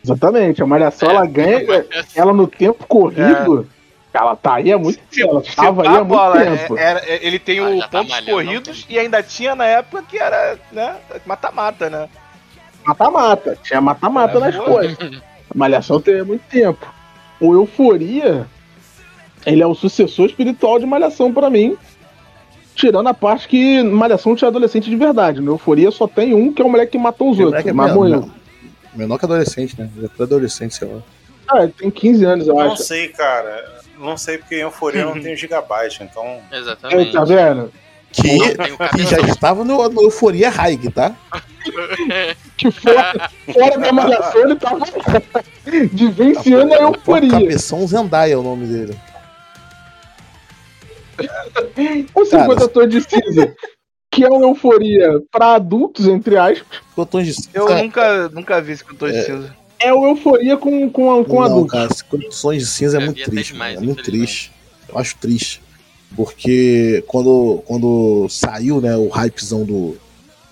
Exatamente, 0.04 0.62
a 0.62 0.66
Malhação 0.66 1.10
ela 1.10 1.26
ganha, 1.26 1.62
ela 2.14 2.34
no 2.34 2.46
tempo 2.46 2.86
corrido, 2.86 3.66
ela 4.14 4.36
tá 4.36 4.56
aí 4.56 4.74
há 4.74 4.78
muito 4.78 5.00
tempo, 5.10 5.30
ela 5.32 5.40
estava 5.40 5.82
aí 5.84 5.88
há 5.88 5.92
muito 5.92 6.08
bola, 6.08 6.38
tempo. 6.44 6.78
é- 6.78 6.84
era- 6.84 7.00
é- 7.10 7.26
ele 7.26 7.40
tem 7.40 7.60
Ah, 7.60 7.70
o 7.70 7.80
tá 7.80 7.88
pontos 7.88 8.10
malhando, 8.12 8.32
corridos 8.32 8.86
e 8.90 9.00
ainda 9.00 9.24
tinha 9.24 9.56
na 9.56 9.64
época 9.66 10.04
que 10.04 10.18
era, 10.18 10.60
né, 10.74 10.98
mata-mata, 11.26 11.90
né? 11.90 12.10
Mata-mata, 12.86 13.58
tinha 13.64 13.80
mata-mata 13.82 14.38
É, 14.38 14.40
nas 14.40 14.56
boa. 14.56 14.66
coisas. 14.72 14.98
A 15.00 15.56
Malhação 15.58 16.00
tem 16.02 16.24
muito 16.24 16.44
tempo. 16.50 16.86
O 17.40 17.54
Euforia, 17.54 18.46
ele 19.46 19.62
é 19.62 19.68
o 19.68 19.76
sucessor 19.76 20.26
espiritual 20.28 20.80
de 20.80 20.86
Malhação 20.86 21.34
pra 21.34 21.50
mim. 21.50 21.78
Tirando 22.76 23.08
a 23.08 23.14
parte 23.14 23.48
que 23.48 23.84
Malhação 23.84 24.36
tinha 24.36 24.48
adolescente 24.48 24.90
de 24.90 24.96
verdade. 24.96 25.40
No 25.40 25.54
Euforia 25.54 25.92
só 25.92 26.08
tem 26.08 26.34
um 26.34 26.52
que 26.52 26.62
é 26.62 26.66
o 26.66 26.70
moleque 26.70 26.94
que 26.94 26.98
matou 26.98 27.30
os 27.32 27.40
outros. 27.40 27.66
é 27.66 27.72
mas 27.72 27.88
menor, 27.92 27.96
morreu. 28.00 28.20
menor- 28.22 28.36
Menor 28.96 29.18
que 29.20 29.26
adolescente, 29.26 29.80
né? 29.80 29.90
Ele 29.96 30.06
é 30.06 30.10
pré-adolescente, 30.10 30.76
sei 30.76 30.88
lá. 30.88 31.02
Ah, 31.48 31.64
ele 31.64 31.72
tem 31.72 31.90
15 31.92 32.24
anos, 32.26 32.48
eu 32.48 32.54
Não 32.56 32.62
acho. 32.74 32.84
sei, 32.84 33.08
cara. 33.10 33.82
Não 34.00 34.16
sei 34.18 34.38
porque 34.38 34.56
em 34.56 34.60
Euforia 34.62 35.06
não 35.06 35.14
tem 35.22 35.36
gigabyte, 35.38 36.04
então. 36.04 36.40
É, 36.52 36.58
Exatamente. 36.60 37.12
tá 37.12 37.24
vendo? 37.24 37.72
Que, 38.14 38.38
que 38.96 39.04
já 39.04 39.18
estava 39.22 39.64
no, 39.64 39.90
no 39.90 40.04
Euforia 40.04 40.50
High, 40.50 40.90
tá? 40.92 41.16
Que 42.56 42.70
fora, 42.70 43.32
fora 43.52 43.78
da 43.80 43.92
Malhação 43.92 44.42
ele 44.42 44.56
tava 44.56 44.86
vivenciando 45.66 46.74
a 46.74 46.78
Euforia. 46.78 47.32
Cabeção 47.32 47.86
Zendaya 47.88 48.34
é 48.34 48.38
o 48.38 48.44
nome 48.44 48.68
dele. 48.68 48.98
O 52.14 52.26
50 52.26 52.68
Tons 52.68 52.90
de 52.90 53.02
Cinza, 53.02 53.56
que 54.12 54.24
é 54.24 54.28
uma 54.28 54.46
Euforia 54.46 55.20
pra 55.32 55.56
adultos, 55.56 56.08
entre 56.08 56.38
aspas, 56.38 56.82
Botões 56.96 57.26
de 57.26 57.34
cinza. 57.34 57.50
Eu 57.54 57.76
nunca, 57.76 58.30
nunca 58.30 58.62
vi 58.62 58.74
esse 58.74 58.86
cantor 58.86 59.12
de 59.12 59.24
cinza. 59.24 59.56
é 59.80 59.92
uma 59.92 60.10
Euforia 60.10 60.56
com, 60.56 60.90
com, 60.90 61.24
com 61.26 61.34
não, 61.34 61.44
adultos. 61.44 61.72
cara, 61.72 61.90
condições 62.10 62.62
de 62.62 62.68
cinza 62.68 62.98
é 62.98 63.06
muito 63.06 63.22
até 63.22 63.32
triste, 63.32 63.54
demais, 63.54 63.78
é 63.78 63.82
muito 63.82 64.04
triste. 64.04 64.52
Eu 64.88 65.00
acho 65.00 65.18
triste. 65.18 65.63
Porque 66.16 67.04
quando, 67.08 67.64
quando 67.66 68.28
saiu, 68.30 68.80
né, 68.80 68.96
o 68.96 69.08
hypezão 69.10 69.66
do, 69.66 69.96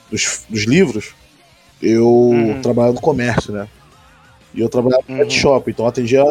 dos, 0.10 0.44
dos 0.50 0.64
livros, 0.66 1.14
eu 1.82 2.08
Uhum. 2.08 2.62
trabalhava 2.62 2.94
no 2.96 3.02
comércio, 3.02 3.54
né? 3.54 3.68
E 4.54 4.60
eu 4.60 4.70
trabalhava 4.70 5.04
no 5.08 5.16
Uhum. 5.16 5.22
pet 5.22 5.34
shop, 5.34 5.70
então 5.72 5.86
eu 5.86 5.90
atendia 5.90 6.24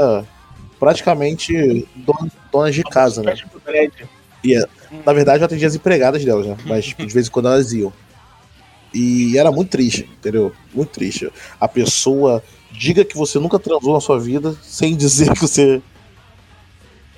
praticamente 0.78 1.86
donas, 1.94 2.32
donas 2.52 2.74
de 2.74 2.82
casa, 2.82 3.22
né? 3.22 3.34
Na 5.04 5.12
verdade, 5.12 5.42
eu 5.42 5.46
atendia 5.46 5.68
as 5.68 5.74
empregadas 5.74 6.24
delas, 6.24 6.46
né? 6.46 6.56
Mas 6.64 6.84
de 6.98 7.06
vez 7.06 7.28
em 7.28 7.30
quando 7.30 7.48
elas 7.48 7.72
iam. 7.72 7.92
E 8.92 9.38
era 9.38 9.52
muito 9.52 9.70
triste, 9.70 10.08
entendeu? 10.18 10.52
Muito 10.74 10.90
triste. 10.90 11.30
A 11.60 11.68
pessoa 11.68 12.42
diga 12.72 13.04
que 13.04 13.16
você 13.16 13.38
nunca 13.38 13.58
transou 13.58 13.94
na 13.94 14.00
sua 14.00 14.18
vida 14.18 14.56
sem 14.62 14.96
dizer 14.96 15.32
que 15.32 15.40
você. 15.40 15.80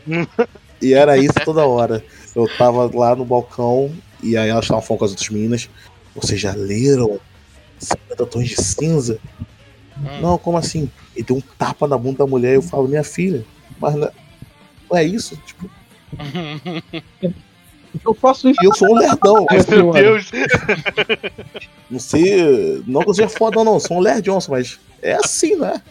e 0.82 0.92
era 0.94 1.16
isso 1.16 1.34
toda 1.44 1.66
hora. 1.66 2.04
Eu 2.34 2.46
tava 2.58 2.90
lá 2.94 3.14
no 3.14 3.24
balcão 3.24 3.90
e 4.22 4.36
aí 4.36 4.48
elas 4.48 4.64
estavam 4.64 4.82
falando 4.82 4.98
com 4.98 5.04
as 5.04 5.10
outras 5.12 5.28
meninas. 5.28 5.68
Vocês 6.14 6.40
já 6.40 6.52
leram 6.52 7.18
50 7.78 8.26
tons 8.26 8.48
de 8.48 8.62
cinza? 8.62 9.18
Hum. 9.98 10.20
Não, 10.20 10.38
como 10.38 10.58
assim? 10.58 10.90
E 11.16 11.22
deu 11.22 11.36
um 11.36 11.40
tapa 11.40 11.86
na 11.86 11.96
bunda 11.96 12.18
da 12.18 12.26
mulher 12.26 12.52
e 12.52 12.56
eu 12.56 12.62
falo, 12.62 12.88
minha 12.88 13.04
filha, 13.04 13.44
mas 13.80 13.94
não 13.94 14.10
não 14.90 14.98
é 14.98 15.04
isso? 15.04 15.38
Tipo, 15.46 15.70
Eu 18.04 18.14
faço 18.14 18.48
isso. 18.48 18.58
e 18.62 18.66
eu 18.66 18.74
sou 18.74 18.90
um 18.90 18.94
lerdão. 18.94 19.46
Meu 19.68 19.92
Meu 19.92 19.92
Deus. 19.92 20.30
Não 21.90 21.98
sei. 21.98 22.82
Não 22.86 23.02
que 23.02 23.10
eu 23.10 23.14
seja 23.14 23.28
foda, 23.28 23.62
não. 23.62 23.74
Eu 23.74 23.80
sou 23.80 23.98
um 23.98 24.20
Johnson, 24.20 24.52
mas 24.52 24.80
é 25.02 25.14
assim, 25.14 25.56
né? 25.56 25.82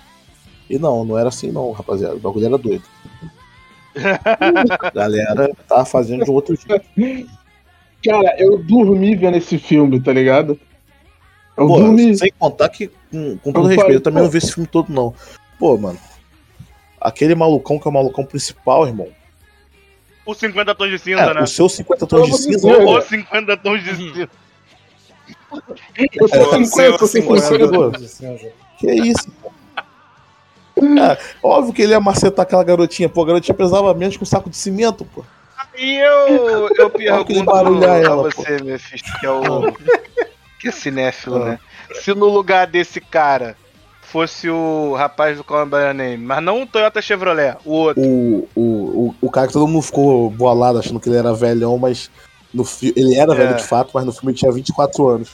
E 0.70 0.80
não, 0.80 1.06
não 1.06 1.18
era 1.18 1.30
assim, 1.30 1.52
não, 1.52 1.72
rapaziada. 1.72 2.16
O 2.16 2.20
bagulho 2.20 2.46
era 2.46 2.58
doido. 2.58 2.84
A 3.96 4.90
galera 4.94 5.52
tava 5.68 5.86
fazendo 5.86 6.24
de 6.24 6.32
outro 6.32 6.56
jeito. 6.56 7.30
Cara, 8.04 8.36
eu 8.40 8.58
dormi 8.58 9.16
vendo 9.16 9.38
esse 9.38 9.58
filme, 9.58 10.00
tá 10.02 10.12
ligado? 10.12 10.60
Eu 11.58 11.68
Pô, 11.68 11.78
dormi. 11.80 12.18
sem 12.18 12.32
contar 12.40 12.70
que, 12.70 12.88
com, 13.12 13.38
com 13.38 13.52
todo 13.52 13.66
Eu 13.66 13.68
respeito, 13.68 13.82
falei, 13.82 13.98
eu 13.98 14.02
também 14.02 14.24
não 14.24 14.30
vi 14.30 14.38
esse 14.40 14.54
filme 14.54 14.68
todo, 14.68 14.92
não. 14.92 15.14
Pô, 15.60 15.78
mano. 15.78 16.00
Aquele 17.00 17.36
malucão 17.36 17.78
que 17.80 17.88
é 17.88 17.92
o 17.92 17.94
malucão 17.94 18.26
principal, 18.26 18.88
irmão. 18.88 19.08
O 20.26 20.34
50 20.34 20.74
tons 20.76 20.90
de 20.90 21.00
cinza, 21.00 21.22
É, 21.22 21.34
né? 21.34 21.42
o 21.42 21.48
seu 21.48 21.68
50 21.68 22.08
tons 22.08 22.28
de 22.28 22.38
cinza. 22.38 22.68
Pô, 22.68 22.84
Ou 22.86 23.02
50 23.02 23.58
tons 23.58 23.84
de 23.84 23.96
cinza. 23.96 24.30
Eu 26.16 26.28
sou 26.28 26.38
É, 26.56 26.64
50, 26.66 26.82
eu 26.82 26.98
sou 27.00 27.08
seu 27.08 27.22
50. 27.22 28.00
50. 28.08 28.52
Que 28.80 28.92
isso? 28.94 29.28
Cara, 30.96 31.20
óbvio 31.44 31.74
que 31.74 31.82
ele 31.82 31.92
ia 31.94 32.00
macetar 32.00 32.44
aquela 32.44 32.64
garotinha. 32.64 33.08
Pô, 33.10 33.24
a 33.24 33.28
garotinha 33.28 33.56
pesava 33.56 33.94
menos 33.94 34.18
que 34.18 34.24
um 34.24 34.26
saco 34.26 34.50
de 34.50 34.58
cimento, 34.58 35.06
pô. 35.06 35.24
E 35.78 35.98
eu, 35.98 36.70
eu 36.76 36.90
pergunto 36.90 37.44
barulhar 37.46 37.92
a 37.92 37.98
ela, 38.00 38.24
você, 38.24 38.62
Mephisto, 38.64 39.10
que 39.20 39.26
é 39.26 39.32
o. 39.32 39.72
que 40.60 40.68
é 40.68 40.72
cinéfilo, 40.72 41.38
Ah. 41.38 41.46
né? 41.46 41.60
Se 42.02 42.14
no 42.14 42.28
lugar 42.28 42.68
desse 42.68 43.00
cara 43.02 43.56
fosse 44.02 44.50
o 44.50 44.94
rapaz 44.96 45.38
do 45.38 45.44
Call 45.44 45.66
By 45.66 45.94
Name, 45.96 46.18
mas 46.18 46.44
não 46.44 46.64
o 46.64 46.68
Toyota 46.68 47.02
Chevrolet, 47.02 47.56
o 47.66 47.72
outro. 47.74 48.04
o, 48.04 48.50
o, 48.56 48.62
o, 48.62 49.16
o 49.22 49.32
cara 49.32 49.48
que 49.48 49.54
todo 49.54 49.68
mundo 49.68 49.82
ficou 49.82 50.30
bolado 50.30 50.78
achando 50.80 51.00
que 51.00 51.08
ele 51.10 51.18
era 51.18 51.34
velhão, 51.34 51.78
mas 51.78 52.12
no 52.54 52.64
fi- 52.66 52.94
ele 52.96 53.16
era 53.16 53.34
É. 53.34 53.36
velho 53.38 53.56
de 53.56 53.64
fato, 53.64 53.92
mas 53.94 54.04
no 54.06 54.12
filme 54.12 54.32
ele 54.32 54.38
tinha 54.40 54.52
24 54.52 55.08
anos. 55.08 55.32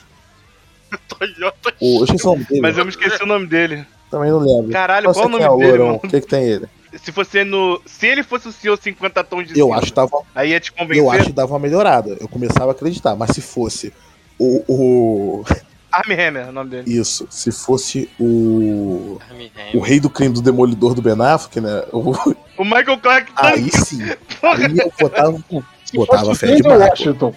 Toyota. 1.08 1.74
O, 1.80 1.98
eu 2.00 2.04
esqueci 2.04 2.26
o 2.26 2.30
nome 2.30 2.44
dele, 2.44 2.60
Mas 2.60 2.78
eu 2.78 2.84
me 2.84 2.90
esqueci 2.90 3.22
o 3.22 3.26
nome 3.26 3.46
dele. 3.46 3.84
Também 4.10 4.30
não 4.30 4.38
lembro. 4.38 4.70
Caralho, 4.72 5.06
Não 5.06 5.14
sei 5.14 5.22
qual 5.22 5.28
o 5.28 5.32
nome 5.32 5.44
é 5.44 5.50
o 5.50 5.56
dele, 5.56 5.68
lourão, 5.70 5.86
mano? 5.86 6.00
O 6.04 6.08
que 6.08 6.20
que 6.20 6.26
tem 6.26 6.44
ele? 6.44 6.66
Se 7.02 7.12
fosse 7.12 7.44
no. 7.44 7.80
Se 7.84 8.06
ele 8.06 8.22
fosse 8.22 8.48
o 8.48 8.52
senhor 8.52 8.78
50 8.80 9.22
tons 9.24 9.46
de 9.48 9.58
Eu 9.58 9.66
cinza, 9.66 9.78
acho 9.78 9.86
que 9.88 9.92
dava, 9.94 10.18
aí 10.34 10.50
ia 10.50 10.60
te 10.60 10.72
convencer. 10.72 11.02
eu 11.02 11.10
acho 11.10 11.24
que 11.26 11.32
dava 11.32 11.52
uma 11.52 11.58
melhorada. 11.58 12.16
Eu 12.20 12.26
começava 12.28 12.68
a 12.68 12.72
acreditar, 12.72 13.14
mas 13.14 13.30
se 13.30 13.40
fosse 13.42 13.92
o, 14.38 14.64
o 14.66 15.44
Armie 15.92 16.14
Hammer, 16.18 16.46
é 16.46 16.48
o 16.48 16.52
nome 16.52 16.70
dele. 16.70 16.90
isso, 16.98 17.26
se 17.30 17.52
fosse 17.52 18.08
o 18.18 19.18
o 19.74 19.80
rei 19.80 20.00
do 20.00 20.08
crime 20.08 20.34
do 20.34 20.40
demolidor 20.42 20.94
do 20.94 21.02
Ben 21.02 21.14
Affleck, 21.20 21.60
né? 21.60 21.82
o- 21.92 22.34
O 22.56 22.64
Michael 22.64 22.98
Clark 22.98 23.30
aí 23.36 23.70
sim, 23.70 24.02
aí 24.42 24.78
eu 24.78 24.92
botava, 24.98 25.38
botava 25.94 26.34
fé 26.34 26.54
de. 26.54 26.62
Washington. 26.66 27.34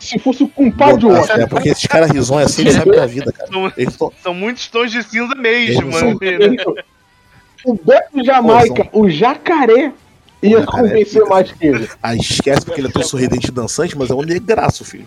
Se 0.00 0.18
fosse 0.18 0.42
o 0.42 0.48
compadre 0.48 1.02
Botava 1.02 1.20
Washington. 1.20 1.38
fé, 1.40 1.46
porque 1.46 1.68
esses 1.68 1.86
caras 1.86 2.10
risonhos 2.10 2.50
assim, 2.50 2.62
eles 2.62 2.74
sabem 2.74 2.92
da 2.94 3.06
vida, 3.06 3.30
cara. 3.32 3.48
São, 3.48 3.72
Eles 3.76 3.96
tão, 3.96 4.12
são 4.22 4.34
muitos 4.34 4.66
tons 4.68 4.90
de 4.90 5.02
cinza 5.02 5.34
mesmo, 5.36 5.82
Eles 5.82 5.94
são- 5.96 6.08
mano. 6.08 6.18
O 7.64 7.74
Beto 7.74 8.24
Jamaica, 8.24 8.88
o 8.92 9.08
jacaré, 9.10 9.92
ia 10.42 10.56
O 10.58 10.60
jacaré 10.62 10.88
convencer 10.88 11.22
mais 11.26 11.52
que 11.52 11.66
ele. 11.66 11.88
Aí 12.02 12.18
esquece 12.18 12.64
porque 12.64 12.80
ele 12.80 12.88
é 12.88 12.90
tão 12.90 13.02
sorridente 13.02 13.48
e 13.48 13.52
dançante, 13.52 13.96
mas 13.98 14.08
é 14.10 14.14
um 14.14 14.22
negraço, 14.22 14.82
filho. 14.84 15.06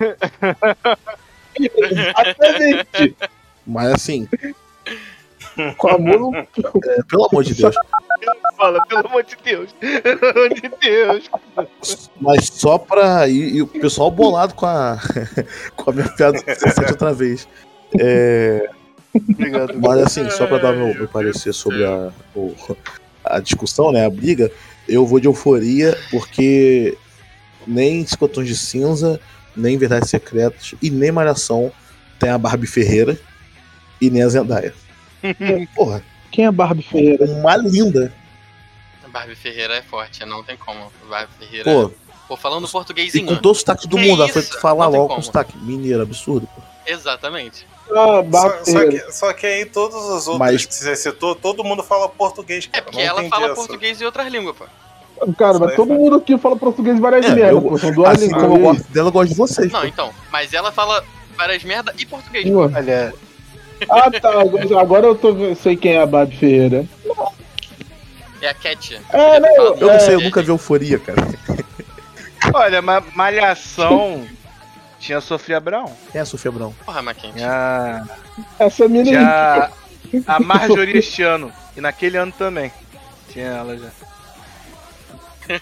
Exatamente. 1.58 3.16
Mas 3.66 3.92
assim, 3.92 4.28
Com 5.76 5.88
amor 5.88 6.18
no 6.18 6.36
é, 6.36 6.46
pelo 7.08 7.26
amor 7.26 7.44
de 7.44 7.54
Deus. 7.54 7.74
Fala, 8.56 8.84
pelo 8.86 9.06
amor 9.06 9.22
de 9.24 9.36
Deus. 9.44 9.72
Pelo 9.80 10.30
amor 10.30 10.48
de 10.54 10.70
Deus. 10.80 11.30
Mas 12.20 12.46
só 12.46 12.78
pra. 12.78 13.28
E, 13.28 13.56
e 13.56 13.62
o 13.62 13.66
pessoal 13.66 14.10
bolado 14.10 14.54
com 14.54 14.66
a. 14.66 14.98
com 15.76 15.90
a 15.90 15.94
minha 15.94 16.08
piada 16.08 16.38
do 16.38 16.44
17 16.44 16.92
outra 16.92 17.12
vez. 17.12 17.48
É, 17.98 18.68
Obrigado. 19.14 19.74
mas 19.80 20.00
assim, 20.02 20.28
só 20.30 20.46
pra 20.46 20.58
dar 20.58 20.72
meu, 20.74 20.94
meu 20.94 21.08
parecer 21.08 21.52
sobre 21.52 21.84
a, 21.84 22.10
o- 22.36 22.54
a 23.24 23.38
discussão, 23.40 23.90
né? 23.92 24.04
A 24.04 24.10
briga, 24.10 24.50
eu 24.88 25.06
vou 25.06 25.18
de 25.20 25.26
euforia, 25.26 25.96
porque 26.10 26.96
nem 27.66 28.06
50 28.06 28.34
tons 28.34 28.46
de 28.46 28.56
cinza, 28.56 29.20
nem 29.56 29.78
Verdades 29.78 30.10
Secretas 30.10 30.74
e 30.82 30.90
nem 30.90 31.10
Malhação 31.10 31.72
tem 32.18 32.30
a 32.30 32.38
Barbie 32.38 32.66
Ferreira 32.66 33.18
e 34.00 34.10
nem 34.10 34.22
a 34.22 34.28
Zendaya. 34.28 34.74
Porra, 35.74 36.02
Quem 36.30 36.46
é 36.46 36.50
Barbie 36.50 36.82
Ferreira? 36.82 37.24
Uma 37.26 37.56
linda. 37.56 38.12
Barbie 39.08 39.34
Ferreira 39.34 39.74
é 39.76 39.82
forte, 39.82 40.24
não 40.24 40.42
tem 40.42 40.56
como. 40.56 40.92
Barbie 41.08 41.32
Ferreira. 41.38 41.64
Pô, 41.64 41.90
Pô, 42.28 42.36
falando 42.36 42.68
portuguesinho. 42.68 43.26
com 43.26 43.36
todo 43.36 43.52
o 43.52 43.58
sotaque 43.58 43.88
do 43.88 43.96
Que 43.96 44.06
mundo. 44.06 44.22
Ela 44.22 44.30
foi 44.32 44.42
falar 44.42 44.86
logo 44.86 45.04
com 45.04 45.14
como. 45.14 45.22
sotaque 45.22 45.56
mineiro, 45.56 46.02
absurdo. 46.02 46.46
pô. 46.54 46.60
Exatamente. 46.86 47.66
Ah, 47.90 47.94
Só, 47.94 48.22
Barbie 48.22 48.70
só 48.70 48.86
que, 48.88 49.12
só 49.12 49.32
que 49.32 49.46
aí 49.46 49.64
todos 49.64 49.96
os 49.96 50.26
outros 50.28 50.38
Mas- 50.38 50.66
que 50.66 50.74
você 50.74 50.94
citou, 50.94 51.34
todo 51.34 51.64
mundo 51.64 51.82
fala 51.82 52.06
português, 52.08 52.66
É 52.66 52.80
cara. 52.80 52.84
porque 52.84 52.98
Não 52.98 53.04
ela 53.04 53.28
fala 53.30 53.46
essa. 53.46 53.54
português 53.54 54.00
e 54.00 54.04
outras 54.04 54.30
línguas, 54.30 54.54
pô. 54.56 54.66
Cara, 55.38 55.58
mas 55.58 55.74
todo 55.74 55.92
mundo 55.94 56.16
aqui 56.16 56.36
fala 56.38 56.54
português 56.56 57.00
várias 57.00 57.24
É, 57.26 57.34
merda, 57.34 57.52
eu- 57.52 57.62
pô. 57.62 57.78
São 57.78 57.90
duas 57.92 58.10
Assim 58.12 58.26
línguas. 58.26 58.42
como 58.42 58.56
eu 58.56 58.60
gosto 58.60 58.92
dela, 58.92 59.08
eu 59.08 59.12
gosto 59.12 59.28
de 59.30 59.34
vocês. 59.34 59.72
Não, 59.72 59.80
pô. 59.80 59.86
então. 59.86 60.14
Mas 60.30 60.52
ela 60.52 60.70
fala 60.70 61.02
várias 61.34 61.64
merda 61.64 61.94
e 61.98 62.04
português. 62.04 62.44
Pô. 62.48 62.60
Olha, 62.74 63.14
Ah, 63.88 64.10
tá. 64.10 64.30
Agora- 64.80 65.06
eu 65.06 65.14
tô, 65.14 65.54
sei 65.54 65.76
quem 65.76 65.92
é 65.94 66.00
a 66.02 66.06
Barbie 66.06 66.36
Ferreira. 66.36 66.84
É 68.40 68.48
a 68.48 68.54
Cat. 68.54 69.00
É, 69.12 69.40
não, 69.40 69.48
Eu 69.56 69.76
não 69.76 69.90
É, 69.90 69.98
sei, 69.98 70.14
eu 70.14 70.20
nunca 70.20 70.42
vi 70.42 70.48
euforia, 70.48 70.98
cara. 70.98 71.20
olha, 72.54 72.80
ma- 72.80 73.02
Malhação 73.14 74.26
tinha 75.00 75.18
a 75.18 75.20
Sofia 75.20 75.58
Brown. 75.60 75.86
Quem 76.12 76.18
é 76.20 76.22
a 76.22 76.26
Sofia 76.26 76.50
Brown? 76.52 76.72
Porra, 76.84 77.02
Maquente. 77.02 77.34
Tinha, 77.34 78.04
Essa 78.58 78.88
tinha 78.88 79.70
a 80.26 80.40
Marjorie 80.40 80.98
este 80.98 81.22
ano. 81.22 81.52
E 81.76 81.80
naquele 81.80 82.16
ano 82.16 82.32
também. 82.32 82.72
Tinha 83.32 83.46
ela 83.46 83.76
já. 83.76 83.88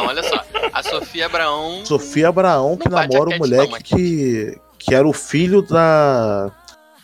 Não, 0.00 0.06
olha 0.08 0.22
só. 0.22 0.44
A 0.72 0.82
Sofia 0.82 1.26
Abraão. 1.26 1.84
Sofia 1.84 2.28
Abraão, 2.28 2.76
que 2.76 2.88
namora 2.88 3.34
um 3.34 3.38
moleque 3.38 3.72
não, 3.72 3.78
que, 3.80 4.58
que 4.78 4.94
era 4.94 5.06
o 5.06 5.12
filho 5.12 5.62
da 5.62 6.50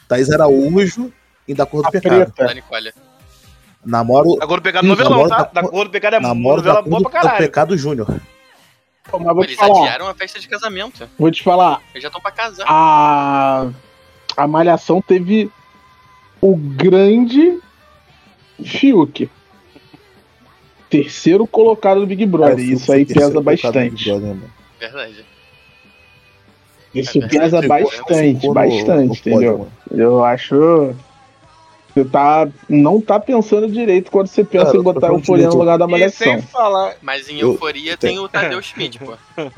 Thaís 0.08 0.30
Araújo 0.30 1.12
e 1.46 1.54
da 1.54 1.66
Cor 1.66 1.82
do 1.82 1.88
A 1.88 1.90
Pecado. 1.90 2.14
preta. 2.32 2.46
Da 2.46 2.54
Nicole. 2.54 2.92
Namoro, 3.84 4.36
Da 4.36 4.46
Cor 4.46 4.60
do 4.60 4.62
Pecado 4.62 4.86
novelão, 4.86 5.10
namoro 5.10 5.28
tá? 5.28 5.36
da- 5.42 5.60
Da 5.62 5.68
Cor 5.68 5.84
do 5.84 5.90
Pecado 5.90 6.16
é 6.16 6.20
namoro 6.20 6.62
da 6.62 6.68
novela 6.74 6.82
Cor 6.82 6.90
boa 6.90 7.02
do, 7.02 7.10
pra 7.10 7.20
do 7.20 7.22
caralho. 7.24 7.44
Pecado 7.44 7.76
Júnior. 7.76 8.06
Pô, 9.10 9.18
mas 9.18 9.34
vou 9.34 9.44
te 9.44 9.48
eles 9.50 9.56
falar. 9.60 9.78
adiaram 9.80 10.08
a 10.08 10.14
festa 10.14 10.40
de 10.40 10.48
casamento. 10.48 11.06
Vou 11.18 11.30
te 11.30 11.42
falar. 11.42 11.82
Eles 11.92 12.02
já 12.02 12.08
estão 12.08 12.20
pra 12.20 12.30
casar. 12.30 12.64
A, 12.66 13.66
a 14.36 14.46
Malhação 14.46 15.02
teve 15.02 15.50
o 16.40 16.56
grande 16.56 17.58
Fiuk. 18.64 19.28
Terceiro 21.02 21.46
colocado 21.46 22.00
do 22.00 22.06
Big 22.06 22.24
Brother. 22.24 22.56
Cara, 22.56 22.66
eu 22.68 22.74
Isso 22.74 22.92
aí 22.92 23.04
pesa 23.04 23.30
no 23.30 23.42
bastante. 23.42 24.04
Brother, 24.04 24.28
mano. 24.28 24.50
Verdade. 24.78 25.24
Isso 26.94 27.18
É 27.22 27.26
pesa 27.26 27.60
bastante, 27.66 28.46
no- 28.46 28.54
bastante, 28.54 29.08
no 29.08 29.16
pódio, 29.16 29.32
entendeu? 29.32 29.58
mano. 29.58 29.72
Eu 29.90 30.24
acho. 30.24 30.94
Você 31.92 32.04
tá, 32.04 32.48
não 32.68 33.00
tá 33.00 33.18
pensando 33.18 33.68
direito 33.68 34.10
quando 34.10 34.28
você 34.28 34.44
pensa 34.44 34.66
Cara, 34.66 34.78
em 34.78 34.82
botar 34.82 35.06
eu 35.08 35.14
o 35.14 35.16
Euforia 35.18 35.48
no 35.48 35.56
lugar 35.56 35.78
da 35.78 35.84
E 35.84 35.90
Malhação. 35.90 36.32
sem 36.34 36.42
falar. 36.42 36.94
Mas 37.02 37.28
em 37.28 37.40
Eu- 37.40 37.52
Euforia 37.52 37.96
tem- 37.96 38.10
tem 38.14 38.18
o 38.20 38.28
Tadeu 38.28 38.60
Schmidt, 38.62 38.98
pô. 39.00 39.12
Você 39.12 39.16
sabe 39.36 39.52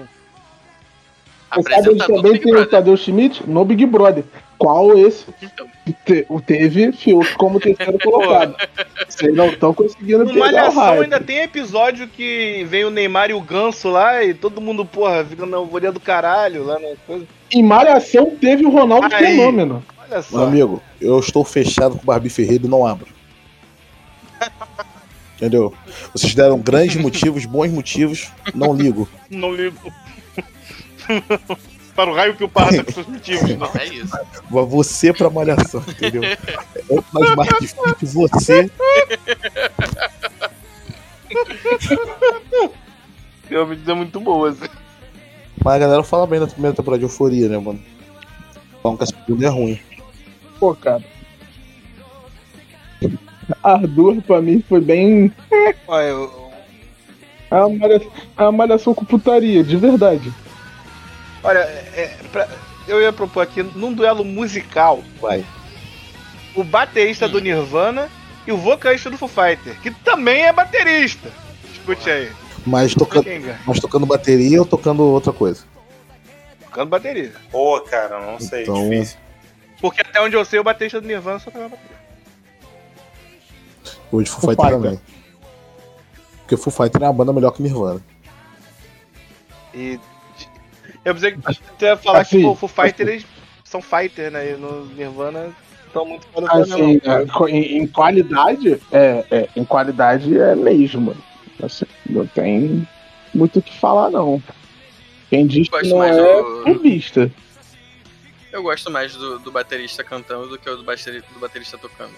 onde 1.55 2.03
Apresentador 2.03 2.07
do 2.17 2.23
também 2.23 2.41
tem 2.41 2.51
o 2.51 2.55
Brother. 2.55 2.71
Tadeu 2.71 2.97
Schmidt? 2.97 3.43
No 3.49 3.65
Big 3.65 3.85
Brother. 3.85 4.25
Qual 4.59 4.97
esse 4.99 5.25
Então, 5.43 5.67
te- 6.05 6.25
o 6.29 6.41
teve 6.41 6.91
Fiuk 6.93 7.35
como 7.35 7.61
terceiro 7.61 7.99
colocado? 7.99 8.57
Vocês 9.09 9.35
não 9.35 9.49
estão 9.49 9.73
conseguindo 9.75 10.25
No 10.25 10.33
pegar 10.33 10.47
o 10.47 10.75
Malhação 10.75 11.01
ainda 11.03 11.21
tem 11.21 11.39
episódio 11.43 12.09
que 12.09 12.65
vem 12.69 12.85
o 12.85 12.91
Neymar 12.91 13.31
e 13.31 13.35
o 13.35 13.41
Ganso 13.41 13.89
lá 13.91 14.23
e 14.25 14.33
todo 14.35 14.61
mundo, 14.61 14.85
porra, 14.85 15.25
fica 15.25 15.45
na 15.47 15.59
alvoria 15.59 15.93
do 15.93 16.01
caralho 16.01 16.65
lá 16.65 16.79
na 16.79 16.89
coisa. 17.07 17.27
Em 17.53 17.63
Malhação 17.63 18.35
teve 18.41 18.65
o 18.65 18.71
Ronaldo 18.71 19.15
Aí. 19.15 19.27
Fenômeno. 19.27 19.85
Olha 19.99 20.09
Meu 20.15 20.23
só. 20.23 20.45
amigo, 20.45 20.83
eu 21.01 21.19
estou 21.21 21.45
fechado 21.45 21.95
com 21.97 22.03
o 22.03 22.07
Barbie 22.07 22.31
Ferreira 22.31 22.65
e 22.67 22.69
não 22.69 22.87
abro. 22.87 23.09
Entendeu? 25.37 25.73
Vocês 26.15 26.35
deram 26.35 26.59
grandes 26.59 26.97
motivos, 26.97 27.45
bons 27.45 27.71
motivos, 27.71 28.31
não 28.55 28.73
ligo. 28.75 29.07
Não 29.31 29.53
ligo. 29.55 29.93
Para 31.97 32.11
o 32.11 32.15
raio 32.15 32.37
que 32.37 32.45
o 32.45 32.49
parra 32.49 32.77
tá 32.77 32.85
com 32.85 32.93
seus 32.93 33.07
motivos. 33.07 33.49
né? 33.49 33.57
não, 33.57 33.71
é 33.81 33.85
isso. 33.87 34.17
Você 34.51 35.13
pra 35.13 35.31
malhação, 35.31 35.83
entendeu? 35.89 36.23
É 36.23 36.37
mais 37.13 37.35
mais 37.35 37.49
difícil 37.59 38.29
você. 38.29 38.71
Realmente 43.49 43.91
é 43.91 43.95
muito 43.95 44.21
boa. 44.21 44.51
Assim. 44.51 44.67
Mas 45.65 45.75
a 45.75 45.79
galera 45.79 46.03
fala 46.03 46.27
bem 46.27 46.41
da 46.41 46.47
primeira 46.47 46.77
temporada 46.77 46.99
de 46.99 47.05
Euforia, 47.05 47.49
né, 47.49 47.59
mano? 47.59 47.81
Falam 48.83 48.97
que 48.99 49.05
a 49.05 49.07
segunda 49.07 49.47
é 49.47 49.49
ruim. 49.49 49.81
Pô, 50.59 50.75
cara. 50.75 51.03
Arthur, 53.63 54.21
pra 54.23 54.41
mim, 54.43 54.63
foi 54.69 54.81
bem. 54.81 55.33
Olha, 55.87 56.07
eu- 56.07 56.47
É 57.51 57.55
uma 57.65 57.79
malhação, 57.79 58.11
é 58.37 58.43
uma 58.43 58.53
malhação 58.53 58.95
com 58.95 59.05
putaria, 59.05 59.63
de 59.63 59.77
verdade. 59.77 60.33
Olha 61.47 61.59
é, 61.61 62.17
pra- 62.33 62.49
eu 62.89 63.01
ia 63.01 63.13
propor 63.13 63.41
aqui, 63.43 63.63
num 63.63 63.93
duelo 63.93 64.25
musical, 64.25 65.03
Vai. 65.21 65.45
o 66.55 66.63
baterista 66.63 67.29
do 67.29 67.41
Nirvana 67.41 68.09
e 68.47 68.53
o 68.53 68.57
vocalista 68.57 69.11
do 69.11 69.19
Foo 69.19 69.29
Fighter, 69.29 69.81
que 69.81 69.91
também 69.91 70.43
é 70.45 70.53
baterista. 70.53 71.31
Escute 71.73 72.09
aí. 72.11 72.31
Mas 72.67 72.95
mas 73.67 73.81
tocando 73.81 74.07
bateria 74.07 74.59
ou 74.61 74.67
tocando 74.67 75.03
outra 75.05 75.33
coisa? 75.33 75.65
Tocando 76.65 76.89
bateria. 76.89 77.33
Pô, 77.51 77.81
cara, 77.81 78.21
não 78.21 78.39
sei, 78.41 78.63
Então- 78.63 78.89
difícil. 78.89 79.19
Porque 79.81 80.01
até 80.01 80.21
onde 80.21 80.35
eu 80.35 80.45
sei, 80.45 80.59
o 80.59 80.65
baterista 80.65 81.01
do 81.01 81.07
Nirvana 81.07 81.39
só 81.39 81.47
tocava 81.51 81.69
bateria. 81.71 81.97
De 83.85 84.31
Foo 84.31 84.41
Foo 84.41 84.51
Fighter 84.51 84.57
Fighter. 84.57 84.71
também. 84.81 85.01
Porque 86.39 86.57
Foo 86.57 86.73
Fighter 86.73 87.03
é 87.03 87.07
uma 87.07 87.13
banda 87.13 87.33
melhor 87.33 87.51
que 87.53 87.63
Nirvana. 87.63 88.01
E. 89.75 89.99
Eu 91.07 91.15
pensei 91.15 91.31
que 91.31 91.39
você 91.41 91.87
ia 91.87 91.97
falar 91.97 92.23
Assim, 92.23 92.39
que 92.39 92.43
pô, 92.43 92.51
o 92.51 92.57
Foo 92.57 92.69
Fighter 92.69 93.07
eles 93.07 93.25
são 93.63 93.81
fighter, 93.81 94.29
né? 94.33 94.51
E 94.51 94.57
no 94.57 94.87
Nirvana 94.87 95.55
estão 95.87 96.05
muito 96.05 96.27
Assim, 96.49 97.01
não. 97.05 97.47
é, 97.47 97.51
em, 97.51 97.79
em 97.79 97.87
qualidade, 97.87 98.83
é, 98.91 99.25
é, 99.31 99.49
em 99.55 99.65
qualidade 99.65 100.37
é 100.37 100.57
mesmo. 100.57 101.17
Assim, 101.63 101.85
não 102.11 102.27
tem 102.27 102.87
muito 103.33 103.61
o 103.61 103.63
que 103.63 103.79
falar, 103.79 104.11
não. 104.11 104.43
Quem 105.31 105.47
diz 105.47 105.69
que 105.69 105.89
não 105.89 106.03
é 106.03 106.11
do- 106.43 106.63
clubista. 106.65 107.31
Eu 108.51 108.65
gosto 108.65 108.91
mais 108.91 109.15
do, 109.15 109.39
do 109.39 109.53
baterista 109.53 110.03
cantando 110.03 110.49
do 110.49 110.59
que 110.59 110.69
o 110.69 110.77
do 110.77 110.83
baterista, 110.83 111.29
do 111.33 111.39
baterista 111.39 111.79
tocando. 111.79 112.15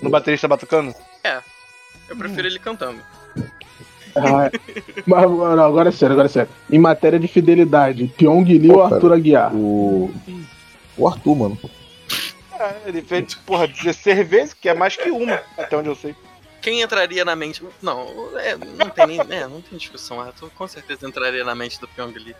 No 0.00 0.10
baterista 0.10 0.46
batucano? 0.46 0.94
Eu 2.08 2.16
prefiro 2.16 2.46
ele 2.46 2.58
cantando. 2.60 3.00
Ah, 4.16 4.50
mas 5.06 5.22
não, 5.22 5.64
agora 5.64 5.88
é 5.88 5.92
sério, 5.92 6.12
agora 6.12 6.26
é 6.26 6.30
sério. 6.30 6.50
Em 6.70 6.78
matéria 6.78 7.18
de 7.18 7.28
fidelidade, 7.28 8.06
Pyong 8.16 8.44
Lee 8.44 8.70
ou 8.70 8.82
cara. 8.82 8.94
Arthur 8.94 9.12
Aguiar? 9.12 9.54
O. 9.54 10.12
O 10.96 11.08
Arthur, 11.08 11.34
mano. 11.34 11.58
Ah, 12.52 12.74
ele 12.86 13.02
fez, 13.02 13.34
porra, 13.34 13.66
16 13.66 14.28
vezes, 14.28 14.54
que 14.54 14.68
é 14.68 14.74
mais 14.74 14.96
que 14.96 15.10
uma, 15.10 15.40
até 15.58 15.76
onde 15.76 15.88
eu 15.88 15.96
sei. 15.96 16.14
Quem 16.62 16.80
entraria 16.80 17.24
na 17.24 17.36
mente. 17.36 17.62
Não, 17.82 18.06
é, 18.38 18.56
não 18.56 18.88
tem 18.88 19.06
nem. 19.06 19.20
É, 19.20 19.46
não 19.46 19.60
tem 19.60 19.76
discussão. 19.76 20.20
Arthur 20.20 20.50
com 20.54 20.66
certeza 20.66 21.06
entraria 21.06 21.44
na 21.44 21.54
mente 21.54 21.78
do 21.80 21.86
Pyong 21.88 22.14
Lee. 22.14 22.34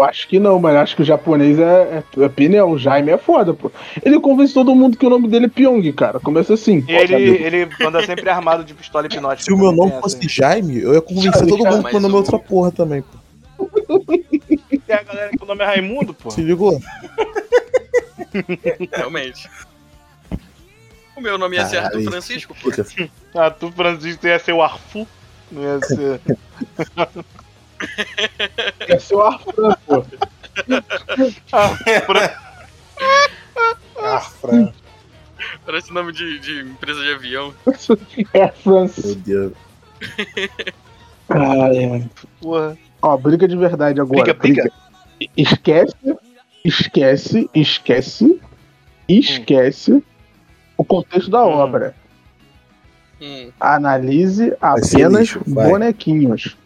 Eu 0.00 0.04
acho 0.04 0.26
que 0.28 0.38
não, 0.40 0.58
mas 0.58 0.74
acho 0.76 0.96
que 0.96 1.02
o 1.02 1.04
japonês 1.04 1.58
é, 1.58 2.02
é, 2.18 2.24
é 2.24 2.28
pneu. 2.30 2.70
O 2.70 2.78
Jaime 2.78 3.10
é 3.10 3.18
foda, 3.18 3.52
pô. 3.52 3.70
Ele 4.02 4.18
convence 4.18 4.54
todo 4.54 4.74
mundo 4.74 4.96
que 4.96 5.04
o 5.04 5.10
nome 5.10 5.28
dele 5.28 5.44
é 5.44 5.48
Pyong, 5.48 5.92
cara. 5.92 6.18
Começa 6.18 6.54
assim. 6.54 6.82
E 6.88 6.92
ele, 6.92 7.14
ele 7.14 7.68
anda 7.86 8.02
sempre 8.06 8.28
armado 8.30 8.64
de 8.64 8.72
pistola 8.72 9.04
hipnótica. 9.06 9.42
Se 9.44 9.52
o 9.52 9.58
meu 9.58 9.72
nome 9.72 9.92
fosse 10.00 10.16
essa 10.16 10.26
Jaime, 10.28 10.80
eu 10.80 10.94
ia 10.94 11.02
convencer 11.02 11.32
Jaime, 11.34 11.48
todo 11.50 11.66
mundo 11.66 11.90
com 11.90 11.96
o 11.96 12.00
nome 12.00 12.14
o- 12.14 12.16
outra 12.16 12.38
porra 12.38 12.72
também. 12.72 13.02
pô. 13.02 13.98
Tem 14.86 14.96
a 14.96 15.02
galera 15.02 15.30
que 15.36 15.42
o 15.42 15.46
nome 15.46 15.62
é 15.62 15.66
Raimundo, 15.66 16.14
pô. 16.14 16.30
Se 16.30 16.40
ligou? 16.40 16.80
Realmente. 18.92 19.50
O 21.14 21.20
meu 21.20 21.36
nome 21.36 21.56
ia 21.56 21.66
ser 21.66 21.76
Arthur 21.76 22.02
Francisco, 22.04 22.56
pô. 22.62 22.70
Ah, 23.34 23.50
tu, 23.50 23.70
Francisco, 23.70 24.26
ia 24.26 24.38
ser 24.38 24.52
o 24.54 24.62
Arfu. 24.62 25.06
Não 25.52 25.62
ia 25.62 25.78
ser. 25.80 26.20
É 28.88 28.98
seu 28.98 29.22
Arthur, 29.22 29.76
pô. 29.86 30.04
Ah, 34.02 34.20
Fran. 34.20 34.72
Parece 35.64 35.92
nome 35.92 36.12
de, 36.12 36.38
de 36.38 36.60
empresa 36.60 37.00
de 37.02 37.12
avião. 37.14 37.54
É 38.34 38.48
France. 38.48 39.06
Meu 39.06 39.14
Deus. 39.16 39.52
Porra. 42.40 42.76
Ó, 43.02 43.16
briga 43.16 43.48
de 43.48 43.56
verdade 43.56 44.00
agora. 44.00 44.34
Briga, 44.34 44.68
briga. 44.68 45.30
Esquece, 45.36 45.94
esquece, 46.64 47.50
esquece, 47.54 48.40
esquece 49.08 50.02
o 50.76 50.84
contexto 50.84 51.30
da 51.30 51.44
Hum. 51.44 51.50
obra. 51.50 51.94
Hum, 53.20 53.50
Analise 53.60 54.54
apenas 54.60 55.20
lixo, 55.20 55.40
vai. 55.46 55.68
bonequinhos. 55.68 56.56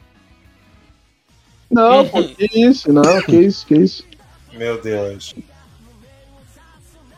Não, 1.75 2.07
pô, 2.09 2.23
que 2.23 2.49
isso, 2.59 2.93
não, 2.93 3.21
que 3.23 3.37
isso, 3.37 3.67
que 3.67 3.75
isso. 3.75 4.05
Meu 4.53 4.81
Deus. 4.81 5.35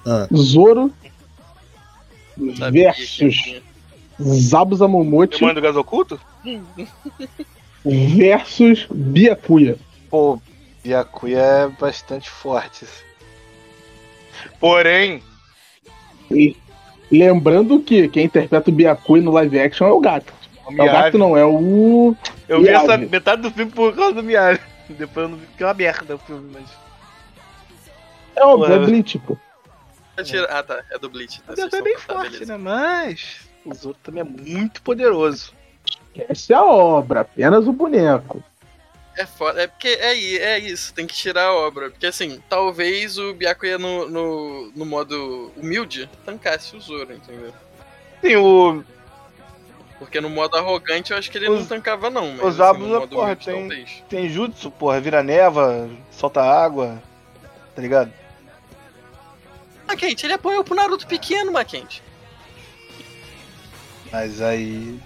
Ah. 0.05 0.27
Zoro 0.35 0.93
versus. 2.71 3.61
Zabuza 4.21 4.89
Momote 4.89 5.37
Demônio 5.39 5.57
do 5.57 5.61
gás 5.61 5.77
oculto? 5.77 6.19
versus 7.85 8.87
Byakuya. 8.91 9.77
Pô, 10.09 10.41
Byakuya 10.83 11.39
é 11.39 11.69
bastante 11.69 12.31
forte. 12.31 12.87
Porém, 14.59 15.23
E 16.31 16.57
lembrando 17.11 17.81
que 17.81 18.09
quem 18.09 18.25
interpreta 18.25 18.71
o 18.71 18.73
Byakuya 18.73 19.23
no 19.23 19.31
live 19.33 19.59
action 19.61 19.87
é 19.87 19.93
o 19.93 20.01
gato. 20.01 20.33
O 20.67 20.83
É 20.83 20.83
o 20.83 20.93
gato 20.93 21.19
não, 21.19 21.37
é 21.37 21.45
o. 21.45 22.15
eu 22.49 22.63
vi 22.63 22.69
essa 22.69 22.97
metade 22.99 23.43
do 23.43 23.51
filme 23.51 23.71
por 23.71 23.95
causa 23.95 24.15
do 24.15 24.23
Miyagi. 24.23 24.61
Depois 24.89 25.25
eu 25.25 25.29
não 25.31 25.37
vi 25.37 25.47
porque 25.47 25.63
é 25.63 25.67
uma 25.67 25.75
merda 25.75 26.15
o 26.15 26.19
filme, 26.19 26.51
mas. 26.53 26.71
É 28.35 28.45
óbvio, 28.45 28.75
é. 28.75 28.79
Bleach, 28.79 29.19
pô. 29.21 29.37
Ah, 30.49 30.63
tá. 30.63 30.83
É 30.91 30.99
do 30.99 31.11
Bleach. 31.11 31.43
Tá, 31.43 31.55
O 31.55 31.77
é 31.77 31.83
bem 31.83 31.99
forte, 31.99 32.47
né? 32.47 32.57
Mas. 32.57 33.47
O 33.65 33.75
Zoro 33.75 33.97
também 34.03 34.21
é 34.21 34.25
muito 34.25 34.81
poderoso. 34.83 35.53
Essa 36.15 36.55
é 36.55 36.57
a 36.57 36.65
obra, 36.65 37.21
apenas 37.21 37.67
o 37.67 37.73
boneco. 37.73 38.43
É 39.17 39.25
foda. 39.25 39.63
É 39.63 39.67
porque 39.67 39.89
é, 39.89 40.15
é 40.37 40.59
isso, 40.59 40.93
tem 40.93 41.07
que 41.07 41.15
tirar 41.15 41.47
a 41.47 41.55
obra. 41.55 41.91
Porque 41.91 42.07
assim, 42.07 42.41
talvez 42.49 43.19
o 43.19 43.35
Byakuya 43.35 43.79
no, 43.79 44.09
no, 44.09 44.73
no 44.75 44.87
modo 44.87 45.53
humilde 45.57 46.09
tancasse 46.25 46.77
o 46.77 46.81
Zoro, 46.81 47.13
entendeu? 47.13 47.53
Tem 48.21 48.37
o. 48.37 48.85
Porque 49.99 50.21
no 50.21 50.29
modo 50.29 50.57
arrogante 50.57 51.13
eu 51.13 51.19
acho 51.19 51.31
que 51.31 51.39
ele 51.39 51.49
Os- 51.49 51.61
não 51.61 51.67
tancava, 51.67 52.11
não. 52.11 52.33
Mas 52.33 52.55
os 52.55 52.61
assim, 52.61 52.79
no 52.81 52.89
modo 52.89 53.09
porra, 53.09 53.23
humilde, 53.25 53.45
tem- 53.47 53.59
talvez. 53.69 54.03
Tem 54.09 54.29
jutsu, 54.29 54.71
porra, 54.71 55.01
vira 55.01 55.23
neva, 55.23 55.89
solta 56.11 56.43
água. 56.43 57.03
Tá 57.75 57.81
ligado? 57.83 58.13
Maquente, 59.89 60.27
ele 60.27 60.33
apoiou 60.35 60.63
pro 60.65 60.75
Naruto 60.75 61.07
pequeno, 61.07 61.53
Maquente. 61.53 62.03
Mas 64.13 64.41
aí. 64.41 64.99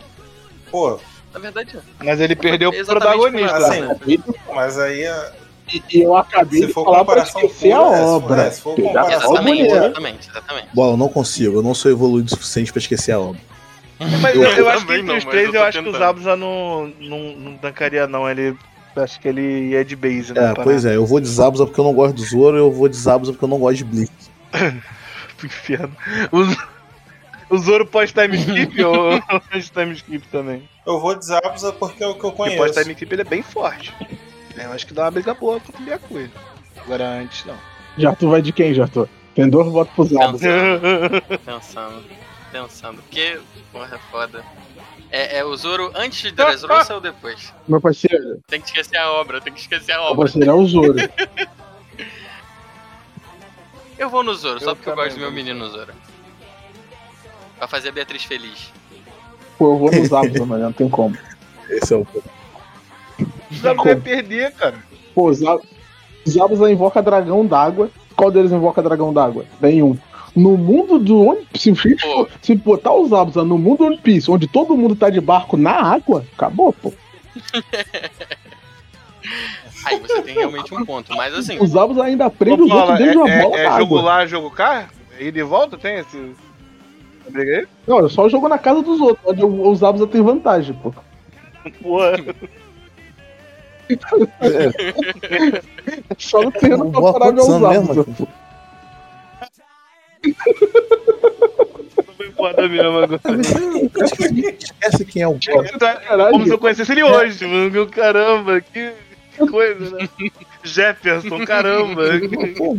Pô, 0.70 0.98
Na 1.32 1.38
verdade, 1.38 1.76
é. 1.76 1.80
Mas 2.04 2.20
ele 2.20 2.34
perdeu 2.34 2.72
pro 2.72 2.84
protagonista. 2.86 3.54
por 3.54 3.62
assim, 3.64 4.18
mas 4.52 4.78
aí 4.78 5.02
é- 5.04 5.32
E, 5.72 5.82
e 5.92 6.00
eu 6.02 6.16
acabei 6.16 6.60
se 6.62 6.66
de 6.66 6.72
for 6.72 6.84
falar 6.84 7.04
pra 7.04 7.22
esquecer 7.22 7.72
a 7.72 7.78
pura, 7.78 7.90
se 7.96 8.00
for- 8.02 8.08
obra. 8.16 8.42
é, 8.42 8.50
se 8.50 8.60
for 8.60 8.74
comparação 8.74 9.30
Exatamente, 9.32 9.72
exatamente, 9.72 10.28
exatamente. 10.28 10.68
Bola, 10.74 10.92
eu 10.94 10.96
não 10.96 11.08
consigo. 11.08 11.56
Eu 11.58 11.62
não 11.62 11.74
sou 11.74 11.90
evoluído 11.92 12.26
o 12.26 12.30
suficiente 12.30 12.72
pra 12.72 12.80
esquecer 12.80 13.12
a 13.12 13.20
obra. 13.20 13.40
Mas 14.22 14.34
eu, 14.34 14.42
eu 14.42 14.68
acho 14.70 14.86
que 14.86 14.92
entre 14.94 15.02
não, 15.06 15.18
os 15.18 15.24
três 15.24 15.48
eu 15.48 15.54
eu, 15.54 15.64
acho 15.64 15.82
que 15.82 15.88
o. 15.88 15.92
Zabuza 15.92 16.34
não, 16.34 16.90
não, 16.98 17.18
não 17.36 17.56
tancaria, 17.58 18.06
não. 18.06 18.28
Ele. 18.28 18.56
Acho 18.96 19.20
que 19.20 19.28
ele 19.28 19.68
ia 19.68 19.84
de 19.84 19.94
base, 19.94 20.32
né? 20.32 20.50
É, 20.50 20.54
pois 20.54 20.84
é. 20.84 20.96
Eu 20.96 21.06
vou 21.06 21.20
de 21.20 21.28
Zabuza 21.28 21.64
porque 21.66 21.80
eu 21.80 21.84
não 21.84 21.92
gosto 21.94 22.14
do 22.16 22.22
Zoro. 22.24 22.56
Eu 22.56 22.72
vou 22.72 22.88
de 22.88 22.96
Zabuza 22.96 23.32
porque 23.32 23.44
eu 23.44 23.48
não 23.48 23.58
gosto 23.58 23.76
de 23.76 23.84
Bleach. 23.84 24.12
Pro 25.36 25.46
inferno. 25.46 25.96
O, 26.32 27.54
o 27.54 27.58
Zoro 27.58 27.86
pós-time 27.86 28.36
skip 28.40 28.82
ou 28.82 29.20
pós-time 29.50 29.92
skip 29.92 30.26
também? 30.28 30.68
eu 30.86 30.98
vou 30.98 31.14
de 31.14 31.24
Zabuza 31.24 31.72
porque 31.72 32.02
é 32.02 32.06
o 32.08 32.14
que 32.14 32.24
eu 32.24 32.32
conheço. 32.32 32.56
pós-time 32.58 32.92
skip 32.92 33.12
ele 33.12 33.22
é 33.22 33.24
bem 33.24 33.42
forte. 33.42 33.94
É, 34.56 34.64
Eu 34.64 34.72
acho 34.72 34.86
que 34.86 34.94
dá 34.94 35.04
uma 35.04 35.10
briga 35.12 35.34
boa 35.34 35.60
contra 35.60 35.80
o 35.80 35.84
Byakuya. 35.84 36.30
Agora 36.84 37.04
antes 37.20 37.44
não. 37.44 37.56
Já 37.96 38.14
tu 38.14 38.28
vai 38.28 38.42
de 38.42 38.50
quem, 38.52 38.74
já 38.74 38.88
tu? 38.88 39.08
Tem 39.34 39.48
dois 39.48 39.68
votos 39.68 39.94
pro 39.94 40.04
Zabuza. 40.04 40.44
Pensando, 40.48 41.38
pensando. 41.44 42.02
Porque, 42.50 43.40
porra, 43.72 43.96
é 43.96 43.98
foda. 44.10 44.44
É, 45.10 45.38
é 45.38 45.44
o 45.44 45.56
Zoro 45.56 45.90
antes 45.94 46.20
de 46.20 46.30
Dressrosa 46.32 46.94
ou 46.94 47.00
depois? 47.00 47.52
Meu 47.66 47.80
parceiro, 47.80 48.40
Tem 48.46 48.60
que 48.60 48.66
esquecer 48.68 48.96
a 48.96 49.10
obra, 49.12 49.40
tem 49.40 49.52
que 49.52 49.60
esquecer 49.60 49.92
a 49.92 49.96
meu 49.96 50.04
obra. 50.06 50.16
parceiro 50.18 50.50
é 50.50 50.54
o 50.54 50.66
Zoro. 50.66 50.94
Eu 53.98 54.08
vou 54.08 54.22
no 54.22 54.34
Zoro, 54.34 54.58
só 54.60 54.70
Eu 54.70 54.76
porque 54.76 54.88
eu 54.88 54.96
gosto 54.96 55.14
do 55.14 55.20
meu 55.20 55.30
menino 55.30 55.68
Zoro. 55.68 55.92
Pra 57.58 57.68
fazer 57.68 57.90
a 57.90 57.92
Beatriz 57.92 58.24
feliz. 58.24 58.72
Pô, 59.58 59.74
eu 59.74 59.78
vou 59.78 59.92
no 59.92 60.06
Zabuza, 60.06 60.46
mano, 60.46 60.64
não 60.64 60.72
tem 60.72 60.88
como. 60.88 61.14
Esse 61.68 61.92
é 61.92 61.98
o. 61.98 62.00
O 62.00 63.54
Zabuza 63.54 63.90
ia 63.90 64.00
perder, 64.00 64.52
cara. 64.54 64.78
Pô, 65.14 65.30
Zabuza 65.34 66.72
invoca 66.72 67.02
dragão 67.02 67.44
d'água. 67.44 67.90
Qual 68.16 68.30
deles 68.30 68.50
invoca 68.52 68.82
dragão 68.82 69.12
d'água? 69.12 69.44
Nenhum. 69.60 69.98
No 70.40 70.56
mundo 70.56 70.98
do 70.98 71.20
One 71.20 71.46
Piece, 71.52 71.74
se, 71.74 71.96
Pô. 71.96 72.26
se 72.40 72.54
botar 72.54 72.94
os 72.94 73.10
Zabuza 73.10 73.44
no 73.44 73.58
mundo 73.58 73.78
do 73.78 73.84
One 73.84 73.98
Piece, 73.98 74.30
onde 74.30 74.48
todo 74.48 74.76
mundo 74.76 74.96
tá 74.96 75.10
de 75.10 75.20
barco 75.20 75.58
na 75.58 75.72
água, 75.72 76.24
acabou, 76.32 76.72
pô. 76.72 76.94
Aí 79.84 80.00
você 80.00 80.22
tem 80.22 80.34
realmente 80.34 80.74
um 80.74 80.84
ponto. 80.84 81.14
Mas 81.14 81.34
assim, 81.34 81.58
Os 81.60 81.70
Zabuza 81.70 82.04
ainda 82.04 82.30
prende 82.30 82.62
Ô, 82.62 82.64
os 82.64 82.70
outros 82.70 82.88
Paula, 82.88 82.98
dentro 82.98 83.12
de 83.12 83.18
uma 83.18 83.30
é, 83.30 83.42
bola 83.42 83.58
é, 83.58 83.66
é 83.66 83.78
jogo 83.78 84.00
lá, 84.00 84.26
jogo 84.26 84.50
cá? 84.50 84.88
E 85.18 85.30
volta 85.42 85.76
tem 85.76 85.98
esse. 85.98 86.32
Briga 87.28 87.58
aí? 87.58 87.68
Não, 87.86 88.06
é 88.06 88.08
só 88.08 88.26
jogo 88.28 88.48
na 88.48 88.58
casa 88.58 88.82
dos 88.82 89.00
outros, 89.00 89.24
onde 89.26 89.44
os 89.44 89.78
Zabuza 89.78 90.06
tem 90.06 90.22
vantagem, 90.22 90.74
pô. 90.74 90.94
Porra. 91.82 92.16
Só 96.18 96.42
no 96.42 96.52
terreno 96.52 96.90
pra 96.90 97.12
parar 97.12 97.30
de 97.32 97.40
quantos 97.40 98.26
foda 102.40 102.68
mesmo 102.68 102.98
agora. 102.98 103.20
Acho 104.02 104.16
que 104.16 104.56
esquece 104.58 105.04
quem 105.04 105.22
é 105.22 105.28
o 105.28 105.34
Bola. 105.34 105.68
Caralho. 105.78 106.32
Como 106.32 106.46
se 106.46 106.52
eu 106.52 106.58
conhecesse 106.58 106.92
ele 106.92 107.02
hoje, 107.02 107.46
mano. 107.46 107.70
Meu 107.70 107.86
caramba, 107.86 108.60
que, 108.60 108.92
que 109.36 109.46
coisa, 109.46 109.96
né? 109.96 110.08
Jefferson, 110.64 111.44
caramba. 111.44 112.02
Pô, 112.56 112.76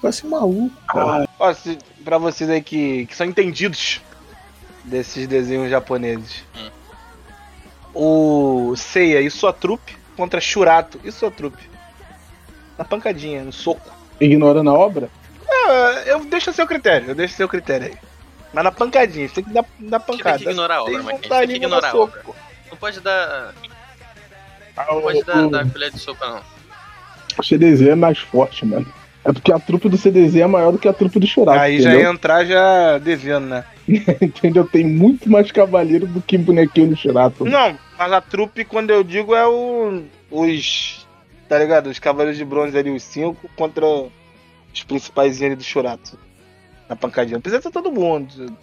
Parece 0.00 0.26
maluco, 0.26 0.76
cara. 0.88 1.28
Ó, 1.38 1.52
se, 1.52 1.78
pra 2.04 2.18
vocês 2.18 2.48
aí 2.48 2.62
que, 2.62 3.06
que 3.06 3.16
são 3.16 3.26
entendidos 3.26 4.00
desses 4.84 5.26
desenhos 5.26 5.70
japoneses. 5.70 6.44
Hum. 6.56 6.70
O 7.98 8.76
Seiya 8.76 9.20
e 9.20 9.30
sua 9.30 9.52
trupe 9.52 9.96
contra 10.16 10.40
Shurato 10.40 11.00
e 11.02 11.10
sua 11.10 11.30
trupe. 11.30 11.62
Na 12.76 12.84
pancadinha, 12.84 13.42
no 13.42 13.52
soco. 13.52 13.90
Ignorando 14.20 14.70
a 14.70 14.74
obra? 14.74 15.10
É, 15.48 16.12
eu 16.12 16.24
deixo 16.24 16.50
a 16.50 16.52
seu 16.52 16.66
critério, 16.66 17.08
eu 17.10 17.14
deixo 17.14 17.34
a 17.34 17.36
seu 17.36 17.48
critério 17.48 17.88
aí. 17.88 17.94
Mas 18.52 18.64
na 18.64 18.72
pancadinha, 18.72 19.28
você 19.28 19.34
tem 19.36 19.44
que 19.44 19.50
dar, 19.52 19.64
dar 19.78 20.00
tem 20.00 20.16
pancada. 20.16 20.38
que 20.38 20.44
ignorar 20.44 20.76
a 20.76 20.82
obra, 20.82 21.02
mas 21.02 21.20
tem 21.20 21.48
que 21.48 21.54
ignorar 21.54 21.88
a 21.88 21.90
soco. 21.90 22.18
obra. 22.30 22.40
Não 22.70 22.76
pode 22.78 23.00
dar. 23.00 23.54
Ah, 24.76 24.86
Não 24.92 25.00
pode 25.02 25.22
dar, 25.24 25.46
o, 25.46 25.50
dar 25.50 25.70
colher 25.70 25.90
de 25.90 25.98
sopa, 25.98 26.26
não. 26.28 26.40
o 27.38 27.42
CDZ 27.42 27.82
é 27.88 27.94
mais 27.94 28.18
forte, 28.18 28.64
mano. 28.66 28.86
É 29.24 29.32
porque 29.32 29.52
a 29.52 29.58
trupe 29.58 29.88
do 29.88 29.96
CDZ 29.96 30.36
é 30.36 30.46
maior 30.46 30.70
do 30.70 30.78
que 30.78 30.86
a 30.86 30.92
trupe 30.92 31.18
do 31.18 31.26
Churato. 31.26 31.58
Aí 31.58 31.80
já 31.80 31.90
entendeu? 31.90 32.08
ia 32.08 32.14
entrar 32.14 32.44
já 32.44 32.98
devendo, 32.98 33.46
né? 33.46 33.64
entendeu? 34.22 34.64
Tem 34.66 34.84
muito 34.84 35.28
mais 35.28 35.50
cavaleiro 35.50 36.06
do 36.06 36.20
que 36.22 36.38
bonequinho 36.38 36.90
do 36.90 36.96
Churato. 36.96 37.44
Não, 37.44 37.76
mas 37.98 38.12
a 38.12 38.20
trupe, 38.20 38.64
quando 38.64 38.90
eu 38.90 39.02
digo, 39.02 39.34
é 39.34 39.46
o. 39.46 40.02
Os. 40.30 41.06
Tá 41.48 41.58
ligado? 41.58 41.88
Os 41.88 41.98
cavaleiros 41.98 42.36
de 42.38 42.44
bronze 42.44 42.76
ali, 42.78 42.90
os 42.90 43.02
cinco, 43.02 43.50
contra 43.56 43.84
os 44.76 44.84
principais 44.84 45.40
ali 45.42 45.56
do 45.56 45.64
Churato. 45.64 46.18
Na 46.88 46.94
pancadinha. 46.94 47.36
Não 47.36 47.40
precisa 47.42 47.62
ser 47.62 47.70
todo 47.70 47.90
mundo. 47.90 48.54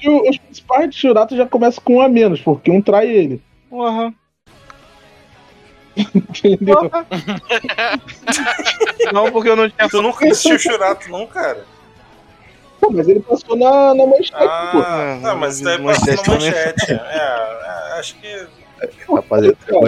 E 0.00 0.08
o- 0.08 0.28
os 0.28 0.36
principais 0.36 0.88
do 0.88 0.94
Churato 0.94 1.36
já 1.36 1.46
começam 1.46 1.82
com 1.84 1.96
um 1.96 2.00
a 2.00 2.08
menos, 2.08 2.40
porque 2.40 2.70
um 2.70 2.82
trai 2.82 3.08
ele. 3.08 3.42
Porra. 3.68 4.12
Entendeu? 5.96 6.76
Porra. 6.90 7.06
não, 9.12 9.30
porque 9.30 9.48
eu 9.48 9.56
não 9.56 9.68
tinha. 9.70 9.88
Tu 9.88 10.02
nunca 10.02 10.26
assistiu 10.28 10.58
Churato, 10.58 11.08
não, 11.10 11.26
cara? 11.26 11.64
Pô, 12.80 12.90
mas 12.90 13.08
ele 13.08 13.20
passou 13.20 13.56
na, 13.56 13.94
na 13.94 14.06
manchete, 14.06 14.32
pô. 14.32 14.78
Ah, 14.78 15.18
tá, 15.22 15.34
mas 15.34 15.56
isso 15.56 15.64
daí 15.64 15.82
passou 15.82 16.06
Manchete 16.06 16.28
na 16.28 16.34
manchete. 16.34 16.92
É, 16.92 16.96
é, 16.96 17.92
acho 17.98 18.14
que. 18.16 18.46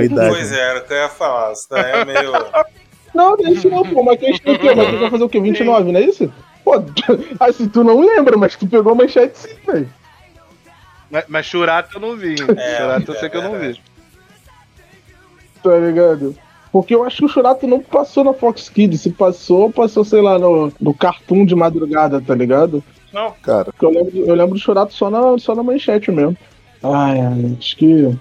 Idade. 0.03 0.29
Pois 0.31 0.53
é, 0.53 0.61
era 0.61 0.79
o 0.81 0.85
que 0.85 0.93
eu 0.93 0.97
ia 0.99 1.09
falar. 1.09 1.53
Isso 1.53 1.67
daí 1.71 1.91
é 1.91 2.05
meio. 2.05 2.33
Não, 2.33 2.41
não 2.41 2.47
é 2.59 2.65
isso 2.75 2.82
não, 3.15 3.37
pô. 3.85 4.03
Mas 4.03 4.19
quem 4.19 4.31
escreveu? 4.31 4.77
Mas 4.77 4.91
tu 4.91 4.99
vai 4.99 5.11
fazer 5.11 5.25
o 5.25 5.29
quê? 5.29 5.41
29, 5.41 5.93
não 5.93 6.01
é 6.01 6.05
isso? 6.05 6.33
Pô, 6.65 6.73
assim, 7.41 7.69
tu 7.69 7.83
não 7.83 8.01
lembra, 8.01 8.37
mas 8.37 8.57
tu 8.57 8.67
pegou 8.67 8.93
a 8.93 8.95
manchete 8.95 9.39
sim, 9.39 9.55
velho. 9.67 9.89
Mas, 11.11 11.25
mas 11.29 11.47
Churato 11.47 11.97
eu 11.97 12.01
não 12.01 12.17
vi. 12.17 12.35
É, 12.35 12.77
Churato 12.79 13.11
eu 13.11 13.15
é 13.15 13.19
sei 13.19 13.29
que 13.29 13.37
eu 13.37 13.43
não 13.43 13.53
verdade. 13.53 13.83
vi. 13.85 13.93
Tá 15.63 15.77
ligado? 15.77 16.35
Porque 16.73 16.95
eu 16.95 17.05
acho 17.05 17.19
que 17.19 17.25
o 17.27 17.29
Churato 17.29 17.67
não 17.67 17.81
passou 17.81 18.25
na 18.25 18.33
Fox 18.33 18.71
Kids. 18.71 19.03
Se 19.03 19.11
passou, 19.11 19.71
passou, 19.71 20.05
sei 20.05 20.23
lá, 20.23 20.39
no, 20.39 20.73
no 20.81 20.95
Cartoon 20.95 21.45
de 21.45 21.55
madrugada, 21.55 22.21
tá 22.21 22.35
ligado? 22.35 22.83
Não, 23.13 23.31
Cara, 23.43 23.67
Porque 23.67 23.85
eu 23.85 23.91
lembro, 23.91 24.17
eu 24.17 24.35
lembro 24.35 24.55
do 24.55 24.61
Churato 24.61 24.95
só 24.95 25.11
na, 25.11 25.39
só 25.39 25.55
na 25.55 25.63
manchete 25.63 26.11
mesmo. 26.11 26.37
Ai, 26.83 27.21
ai, 27.21 27.57
acho 27.59 27.77
que 27.77 28.17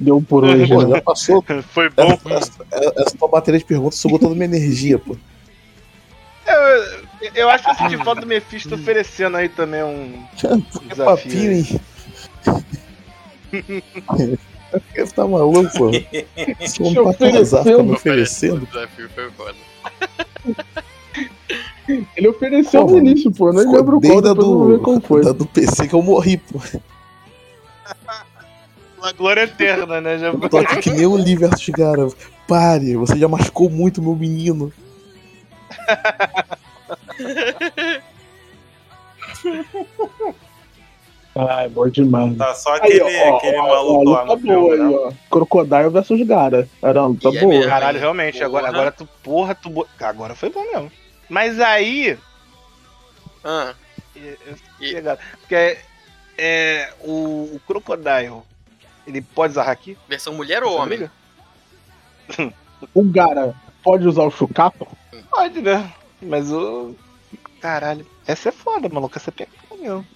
deu 0.00 0.20
por 0.22 0.44
hoje, 0.44 0.66
pô, 0.66 0.82
né? 0.82 0.96
já 0.96 1.02
passou. 1.02 1.44
Foi 1.70 1.88
bom. 1.90 2.18
Essa, 2.30 2.50
essa, 2.96 3.16
tua 3.16 3.28
bateria 3.28 3.60
de 3.60 3.66
perguntas 3.66 3.98
sugou 3.98 4.18
toda 4.18 4.32
a 4.32 4.34
minha 4.34 4.46
energia, 4.46 4.98
pô. 4.98 5.16
Eu, 6.46 7.30
eu 7.34 7.48
acho 7.50 7.64
que 7.64 7.70
eu 7.70 7.74
senti 7.74 7.96
falta 8.04 8.22
do 8.22 8.26
Mephisto 8.26 8.74
oferecendo 8.74 9.36
aí 9.36 9.48
também 9.48 9.82
um 9.84 10.24
Que 10.36 10.48
desafio. 10.88 11.04
papinho, 11.04 11.52
hein? 11.52 11.80
Ele 14.94 15.10
tá 15.14 15.26
maluco, 15.26 15.70
pô. 15.76 15.86
Homem 15.86 17.12
tá 17.14 17.32
casado, 17.32 17.76
tá 17.76 17.82
me 17.82 17.92
oferecendo. 17.92 18.62
O 18.62 18.66
desafio 18.66 19.08
foi 19.10 19.30
foda. 19.30 19.54
Ele 22.16 22.28
ofereceu 22.28 22.86
Pô, 22.86 22.92
no 22.92 22.98
início, 22.98 23.32
pô. 23.32 23.48
Eu 23.48 23.52
não 23.52 23.72
lembro 23.72 24.00
qual, 24.00 24.20
desde 24.20 24.28
a 24.28 24.34
depois 24.34 24.48
eu 24.48 24.58
vou 24.58 24.68
ver 24.68 24.78
qual 24.78 25.00
foi. 25.02 25.24
da 25.24 25.32
do 25.32 25.46
PC 25.46 25.88
que 25.88 25.94
eu 25.94 26.02
morri, 26.02 26.36
pô. 26.36 26.60
Uma 29.00 29.12
glória 29.12 29.42
eterna, 29.42 30.00
né? 30.00 30.18
Já 30.18 30.26
Eu 30.28 30.48
tô 30.48 30.58
aqui 30.58 30.76
que 30.80 30.90
nem 30.90 31.06
o 31.06 31.14
Lee 31.16 31.36
versus 31.36 31.68
Gara. 31.70 32.06
Pare, 32.46 32.96
você 32.96 33.16
já 33.18 33.28
machucou 33.28 33.70
muito 33.70 34.02
meu 34.02 34.14
menino. 34.14 34.72
Ai, 41.34 41.68
bom 41.68 41.88
demais. 41.88 42.36
Tá 42.36 42.54
só 42.54 42.72
Aí, 42.74 42.78
aquele, 42.80 43.02
ó, 43.02 43.36
aquele 43.36 43.56
ó, 43.56 43.68
maluco 43.68 44.10
ó, 44.10 44.12
lá 44.12 44.20
no 44.24 44.36
boa 44.36 44.38
filme, 44.40 44.72
aí, 44.72 44.78
né? 44.78 44.96
ó. 44.98 45.12
Crocodile 45.30 45.88
versus 45.90 46.26
Gara. 46.26 46.68
Era 46.82 47.00
uma 47.02 47.08
luta 47.08 47.28
E 47.30 47.36
é 47.36 47.40
boa. 47.40 47.52
mesmo. 47.54 47.70
Caralho, 47.70 47.98
realmente, 48.00 48.42
agora, 48.42 48.66
Porra. 48.66 48.76
agora 48.76 48.92
tu, 48.92 49.08
porra, 49.22 49.54
tu. 49.54 49.86
Agora 50.00 50.34
foi 50.34 50.50
bom 50.50 50.62
mesmo. 50.72 50.90
Mas 51.28 51.60
aí. 51.60 52.18
Ah, 53.44 53.74
é- 54.16 54.20
é 54.28 54.54
E- 54.80 54.92
legal, 54.92 55.16
Porque 55.40 55.54
é, 55.54 55.78
é, 56.36 56.92
o, 57.02 57.54
o 57.54 57.60
Crocodile. 57.66 58.42
Ele 59.10 59.20
pode 59.22 59.52
usar 59.52 59.64
haki? 59.70 59.98
versão 60.08 60.32
mulher 60.34 60.62
ou 60.62 60.76
homem? 60.76 61.10
O 62.94 63.02
Gara 63.02 63.54
pode 63.82 64.06
usar 64.06 64.22
o 64.22 64.30
Chucapa? 64.30 64.86
Pode, 65.30 65.60
né? 65.60 65.92
Mas 66.22 66.50
o. 66.52 66.94
Caralho. 67.60 68.06
Essa 68.26 68.48
é 68.50 68.52
foda, 68.52 68.88
maluco. 68.88 69.16
Essa 69.16 69.32
é 69.38 69.46
mesmo. 69.76 70.06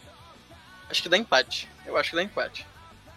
Acho 0.90 1.02
que 1.02 1.08
dá 1.08 1.16
empate. 1.18 1.68
Eu 1.86 1.96
acho 1.96 2.10
que 2.10 2.16
dá 2.16 2.22
empate. 2.22 2.66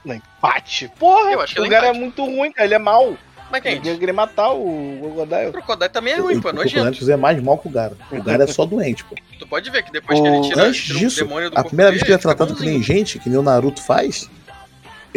Não, 0.04 0.16
empate. 0.16 0.92
Porra, 0.98 1.32
Eu 1.32 1.42
acho 1.42 1.54
que 1.56 1.62
o 1.62 1.64
dá 1.64 1.70
cara 1.70 1.88
é 1.88 1.90
empate. 1.90 2.00
muito 2.02 2.26
ruim, 2.26 2.52
cara. 2.52 2.66
Ele 2.66 2.74
é 2.74 2.80
mau. 2.80 3.18
Mas 3.50 3.64
Ele 3.66 3.80
quem? 3.80 3.92
ia 3.94 3.98
querer 3.98 4.12
matar 4.12 4.52
o 4.52 5.00
O 5.06 5.14
Crocodile. 5.14 5.52
Crocodile 5.54 5.90
também 5.90 6.14
é 6.14 6.18
ruim, 6.20 6.42
pô, 6.42 6.50
o 6.50 6.54
nojento. 6.54 6.84
Crocodile 6.84 7.12
é 7.12 7.16
mais 7.18 7.42
mal 7.42 7.58
que 7.58 7.68
o 7.68 7.72
Gara. 7.72 7.96
O 8.12 8.22
Gara 8.22 8.44
é 8.44 8.48
só 8.48 8.66
doente, 8.66 9.06
pô. 9.06 9.16
Tu 9.40 9.48
pode 9.48 9.70
ver 9.70 9.84
que 9.84 9.92
depois 9.92 10.20
que 10.20 10.28
ele 10.28 10.38
O- 10.38 10.42
tira, 10.42 10.64
Antes 10.64 10.82
tira 10.84 11.00
disso, 11.00 11.24
o 11.24 11.28
demônio 11.28 11.50
do 11.52 11.58
a 11.58 11.64
primeira 11.64 11.92
vez 11.92 12.04
que 12.04 12.10
ele 12.10 12.16
é 12.16 12.18
tratado 12.18 12.56
que 12.56 12.66
nem 12.66 12.82
gente, 12.84 13.20
que 13.20 13.30
nem 13.30 13.38
o 13.38 13.42
Naruto 13.44 13.82
faz, 13.82 14.30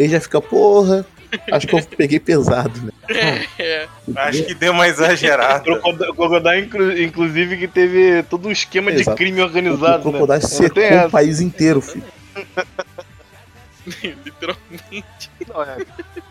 ele 0.01 0.09
já 0.09 0.19
fica, 0.19 0.41
porra. 0.41 1.05
Acho 1.51 1.65
que 1.65 1.75
eu 1.75 1.83
peguei 1.83 2.19
pesado, 2.19 2.81
né? 2.81 2.91
É, 3.59 3.87
Acho 4.15 4.43
que 4.43 4.53
deu 4.53 4.71
uma 4.73 4.87
exagerada. 4.87 5.71
O 5.73 6.13
Crocodile, 6.13 7.03
inclusive, 7.03 7.57
que 7.57 7.67
teve 7.67 8.23
todo 8.23 8.47
um 8.47 8.51
esquema 8.51 8.91
de 8.91 9.01
Exato. 9.01 9.17
crime 9.17 9.41
organizado. 9.41 10.09
o 10.09 10.11
Crocodile 10.11 10.41
né? 10.41 10.47
secou 10.47 11.07
o 11.07 11.09
país 11.09 11.39
inteiro, 11.39 11.81
filho. 11.81 12.03
literalmente. 14.25 15.31
Não, 15.47 15.63
é, 15.63 15.77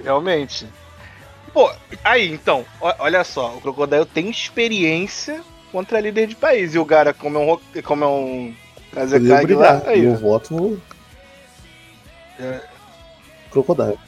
realmente. 0.03 0.67
Pô, 1.53 1.71
aí 2.05 2.31
então, 2.33 2.65
olha 2.81 3.25
só, 3.25 3.57
o 3.57 3.61
Crocodile 3.61 4.07
tem 4.07 4.31
experiência 4.31 5.43
contra 5.73 6.01
líder 6.01 6.27
de 6.27 6.35
país. 6.37 6.75
E 6.75 6.79
o 6.79 6.87
cara, 6.87 7.13
como 7.13 7.39
é 7.39 7.41
um, 7.41 7.83
como 7.83 8.05
é 8.05 8.09
um 8.09 8.55
Kazekage 8.93 9.31
lá, 9.31 9.43
brigar. 9.43 9.83
aí. 9.87 10.05
Eu 10.05 10.17
voto 10.17 10.55
no. 10.55 10.83
É. 12.39 12.70
Crocodile. 13.51 13.99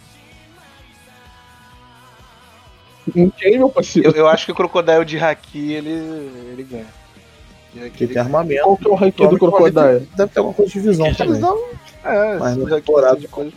Em 3.17 3.29
quem, 3.31 3.59
meu 3.59 3.69
parceiro? 3.69 4.09
Eu, 4.11 4.15
eu 4.15 4.29
acho 4.29 4.47
que 4.47 4.53
o 4.53 4.55
Crocodile 4.55 5.05
de 5.05 5.19
Haki, 5.19 5.73
ele, 5.73 5.91
ele 5.91 6.63
ganha. 6.63 6.87
Haki, 7.87 8.05
ele 8.05 8.13
tem 8.15 8.23
armamento. 8.23 8.63
Qual 8.63 8.77
que 8.77 8.87
é 8.87 8.91
o 8.91 8.95
ranking 8.95 9.29
do 9.29 9.39
Crocodile? 9.39 10.09
Deve 10.17 10.33
ter 10.33 10.39
alguma 10.39 10.55
coisa 10.55 10.73
de 10.73 10.81
visão 10.81 11.05
ganha. 11.07 11.17
também. 11.17 11.35
Visão, 11.35 11.59
é, 12.05 12.37
Mas 12.39 12.57
no 12.57 12.67
de 12.67 12.75
Haki, 12.75 12.83
temporada- 12.87 13.21
de 13.21 13.29
coisa. 13.29 13.53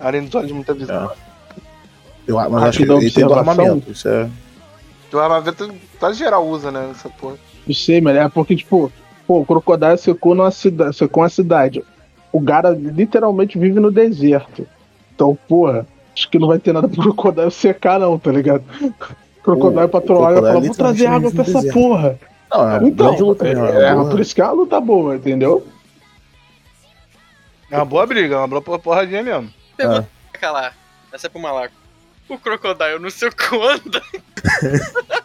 Além 0.00 0.24
do 0.24 0.46
de 0.46 0.52
muita 0.52 0.74
visão. 0.74 1.12
Eu, 2.26 2.36
mas 2.50 2.62
acho 2.64 2.78
que 2.78 2.90
ele 2.90 3.10
tem 3.10 3.26
do 3.26 3.34
armamento. 3.34 3.90
Isso 3.90 4.08
é. 4.08 4.28
O 5.12 5.18
armamento 5.18 5.72
quase 5.98 6.18
geral 6.18 6.46
usa, 6.46 6.70
né? 6.70 6.88
Essa 6.90 7.08
porra. 7.08 7.36
Não 7.66 7.74
sei, 7.74 8.00
mas 8.00 8.16
é 8.16 8.28
porque, 8.28 8.56
tipo, 8.56 8.90
pô, 9.26 9.40
o 9.40 9.44
Crocodile 9.46 9.98
secou, 9.98 10.34
numa 10.34 10.50
cida 10.50 10.92
secou 10.92 11.22
uma 11.22 11.28
cidade. 11.28 11.84
O 12.32 12.40
Gara 12.40 12.70
literalmente 12.70 13.58
vive 13.58 13.80
no 13.80 13.90
deserto. 13.90 14.66
Então, 15.14 15.36
porra, 15.48 15.86
acho 16.14 16.28
que 16.30 16.38
não 16.38 16.48
vai 16.48 16.58
ter 16.58 16.72
nada 16.72 16.88
pro 16.88 17.02
Crocodile 17.02 17.50
secar, 17.50 17.98
não, 18.00 18.18
tá 18.18 18.30
ligado? 18.30 18.62
Crocodile 19.42 19.84
O- 19.84 19.88
pra 19.88 19.98
o 19.98 20.02
trollar 20.02 20.32
e 20.32 20.36
falar, 20.36 20.60
vou 20.60 20.74
trazer 20.74 21.06
água 21.06 21.30
pra 21.30 21.42
essa 21.42 21.52
deserto. 21.54 21.74
porra. 21.74 22.18
Não, 22.52 22.68
é 22.68 22.78
uma 22.78 22.88
Então, 22.88 23.06
grande 23.06 23.22
luta. 23.22 23.46
é, 23.48 23.50
é, 23.52 23.94
boa- 23.94 24.10
por 24.10 24.20
isso 24.20 24.34
que 24.34 24.40
é 24.40 24.44
uma 24.44 24.52
luta 24.52 24.80
boa, 24.80 25.16
entendeu? 25.16 25.66
É 27.70 27.76
uma 27.76 27.84
boa 27.84 28.06
briga, 28.06 28.34
é 28.34 28.38
uma 28.38 28.48
boa 28.60 28.78
porradinha 28.78 29.22
mesmo. 29.22 29.48
Pergunta 29.76 30.08
pra 30.32 30.40
calar. 30.40 30.76
Essa 31.12 31.26
é 31.26 31.30
pro 31.30 31.40
malaco. 31.40 31.74
O 32.28 32.38
Crocodile 32.38 32.98
no 33.00 33.10
seu 33.10 33.30
quando? 33.34 34.00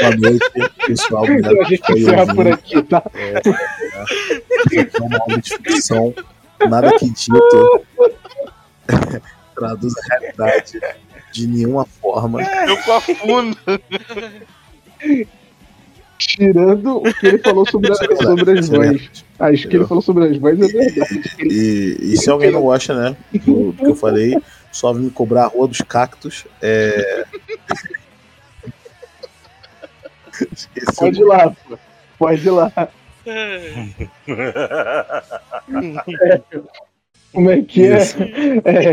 Boa 0.00 0.16
noite, 0.16 0.50
pessoal. 0.86 1.22
Obrigado 1.24 1.52
Então 1.52 1.64
a 1.66 1.68
gente 1.68 1.82
por 1.82 1.98
encerra 1.98 2.20
ouvir. 2.22 2.34
por 2.34 2.46
aqui, 2.48 2.82
tá? 2.82 3.02
É 3.14 5.00
uma 5.00 5.18
aula 5.20 5.38
de 5.40 5.50
ficção. 5.56 6.14
Nada 6.68 6.98
que 6.98 7.10
dito 7.10 7.82
traduz 9.54 9.94
a 9.98 10.18
realidade 10.18 10.80
de 11.32 11.46
nenhuma 11.46 11.84
forma. 11.86 12.42
Eu 12.42 12.76
com 12.82 12.92
a 12.92 13.00
fundo. 13.00 13.58
Tirando 16.18 16.96
o 16.96 17.14
que 17.14 17.26
ele 17.26 17.38
falou 17.38 17.66
sobre, 17.70 17.92
a- 17.92 17.94
sobre 17.94 18.58
as 18.58 18.68
vozes. 18.68 19.24
Acho 19.38 19.68
que 19.68 19.76
ele 19.76 19.86
falou 19.86 20.02
sobre 20.02 20.24
as 20.28 20.38
vozes 20.38 20.60
é 20.62 20.72
verdade. 20.78 21.22
E, 21.40 21.98
e 22.00 22.16
se 22.16 22.30
alguém 22.30 22.50
não 22.50 22.62
gosta, 22.62 22.94
né, 22.94 23.16
do, 23.44 23.72
do 23.72 23.84
que 23.84 23.90
eu 23.90 23.94
falei, 23.96 24.34
só 24.72 24.94
me 24.94 25.10
cobrar 25.10 25.44
a 25.44 25.48
Rua 25.48 25.68
dos 25.68 25.82
Cactos. 25.82 26.46
É... 26.62 27.26
Esqueci 30.52 30.96
Pode 30.96 31.20
ir 31.20 31.24
lá, 31.24 31.50
pô. 31.50 31.78
Pode 32.18 32.46
ir 32.46 32.50
lá. 32.50 32.72
Como 37.32 37.50
é 37.50 37.60
que 37.62 37.86
é? 37.86 37.98
É 38.64 38.92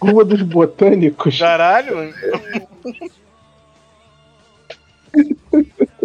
Rua 0.00 0.24
dos 0.24 0.42
Botânicos. 0.42 1.38
Caralho. 1.38 2.12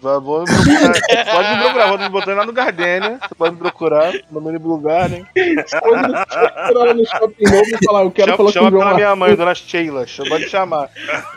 Vai, 0.00 0.18
vou 0.18 0.40
me 0.40 0.46
procurar. 0.46 1.34
Pode 1.34 1.48
me 1.50 1.62
procurar, 1.62 1.96
vou 1.96 2.10
botando 2.10 2.36
lá 2.36 2.46
no 2.46 2.52
Gardenia. 2.52 3.18
Você 3.20 3.34
pode 3.34 3.54
me 3.54 3.60
procurar 3.60 4.12
no 4.30 4.40
menu 4.40 4.58
lugar, 4.58 5.10
né? 5.10 5.26
Pode 5.34 6.06
ir 6.06 6.74
lá 6.74 6.94
no 6.94 7.06
shopping 7.06 7.44
novo 7.44 7.68
e 7.68 7.84
falar, 7.84 8.02
eu 8.02 8.10
quero 8.10 8.32
Chama, 8.32 8.36
falar 8.36 8.48
com 8.48 8.52
chama 8.52 8.68
o 8.68 8.70
João 8.70 8.82
pela 8.82 8.94
minha 8.94 9.16
mãe, 9.16 9.36
dona 9.36 9.54
Sheila. 9.54 10.06
Pode 10.28 10.48
chamar. 10.48 10.88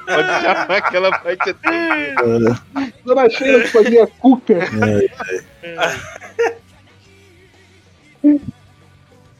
Pode 0.05 0.41
chamar 0.41 0.81
que 0.81 0.95
ela 0.95 1.09
vai 1.19 1.35
te 1.35 1.49
atender. 1.49 2.15
Dona 3.03 3.29
Sheila 3.29 3.61
que 3.61 3.67
fazia 3.67 4.07
cuca. 4.07 4.59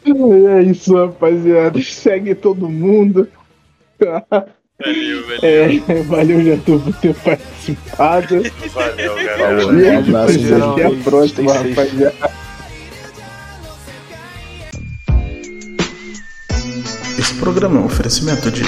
É 0.06 0.62
isso, 0.64 0.94
rapaziada. 0.98 1.82
Segue 1.82 2.36
todo 2.36 2.70
mundo. 2.70 3.30
Valeu, 4.80 5.24
valeu. 5.24 5.40
É, 5.44 6.04
valeu, 6.04 6.44
Jatur, 6.46 6.82
por 6.82 6.96
ter 6.96 7.16
participado. 7.16 8.44
Valeu, 8.74 9.16
galera. 9.24 9.68
Um 9.68 10.00
abraço, 10.00 10.40
até 10.72 10.90
gente. 10.90 11.00
a 11.00 11.04
próxima, 11.04 11.54
rapaziada. 11.54 12.32
Esse 17.20 17.34
programa 17.36 17.78
é 17.78 17.82
um 17.82 17.86
oferecimento 17.86 18.50
de 18.50 18.64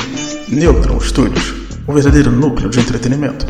Neutron 0.48 1.00
Studios, 1.00 1.54
o 1.88 1.94
verdadeiro 1.94 2.32
núcleo 2.32 2.70
de 2.70 2.80
entretenimento. 2.80 3.46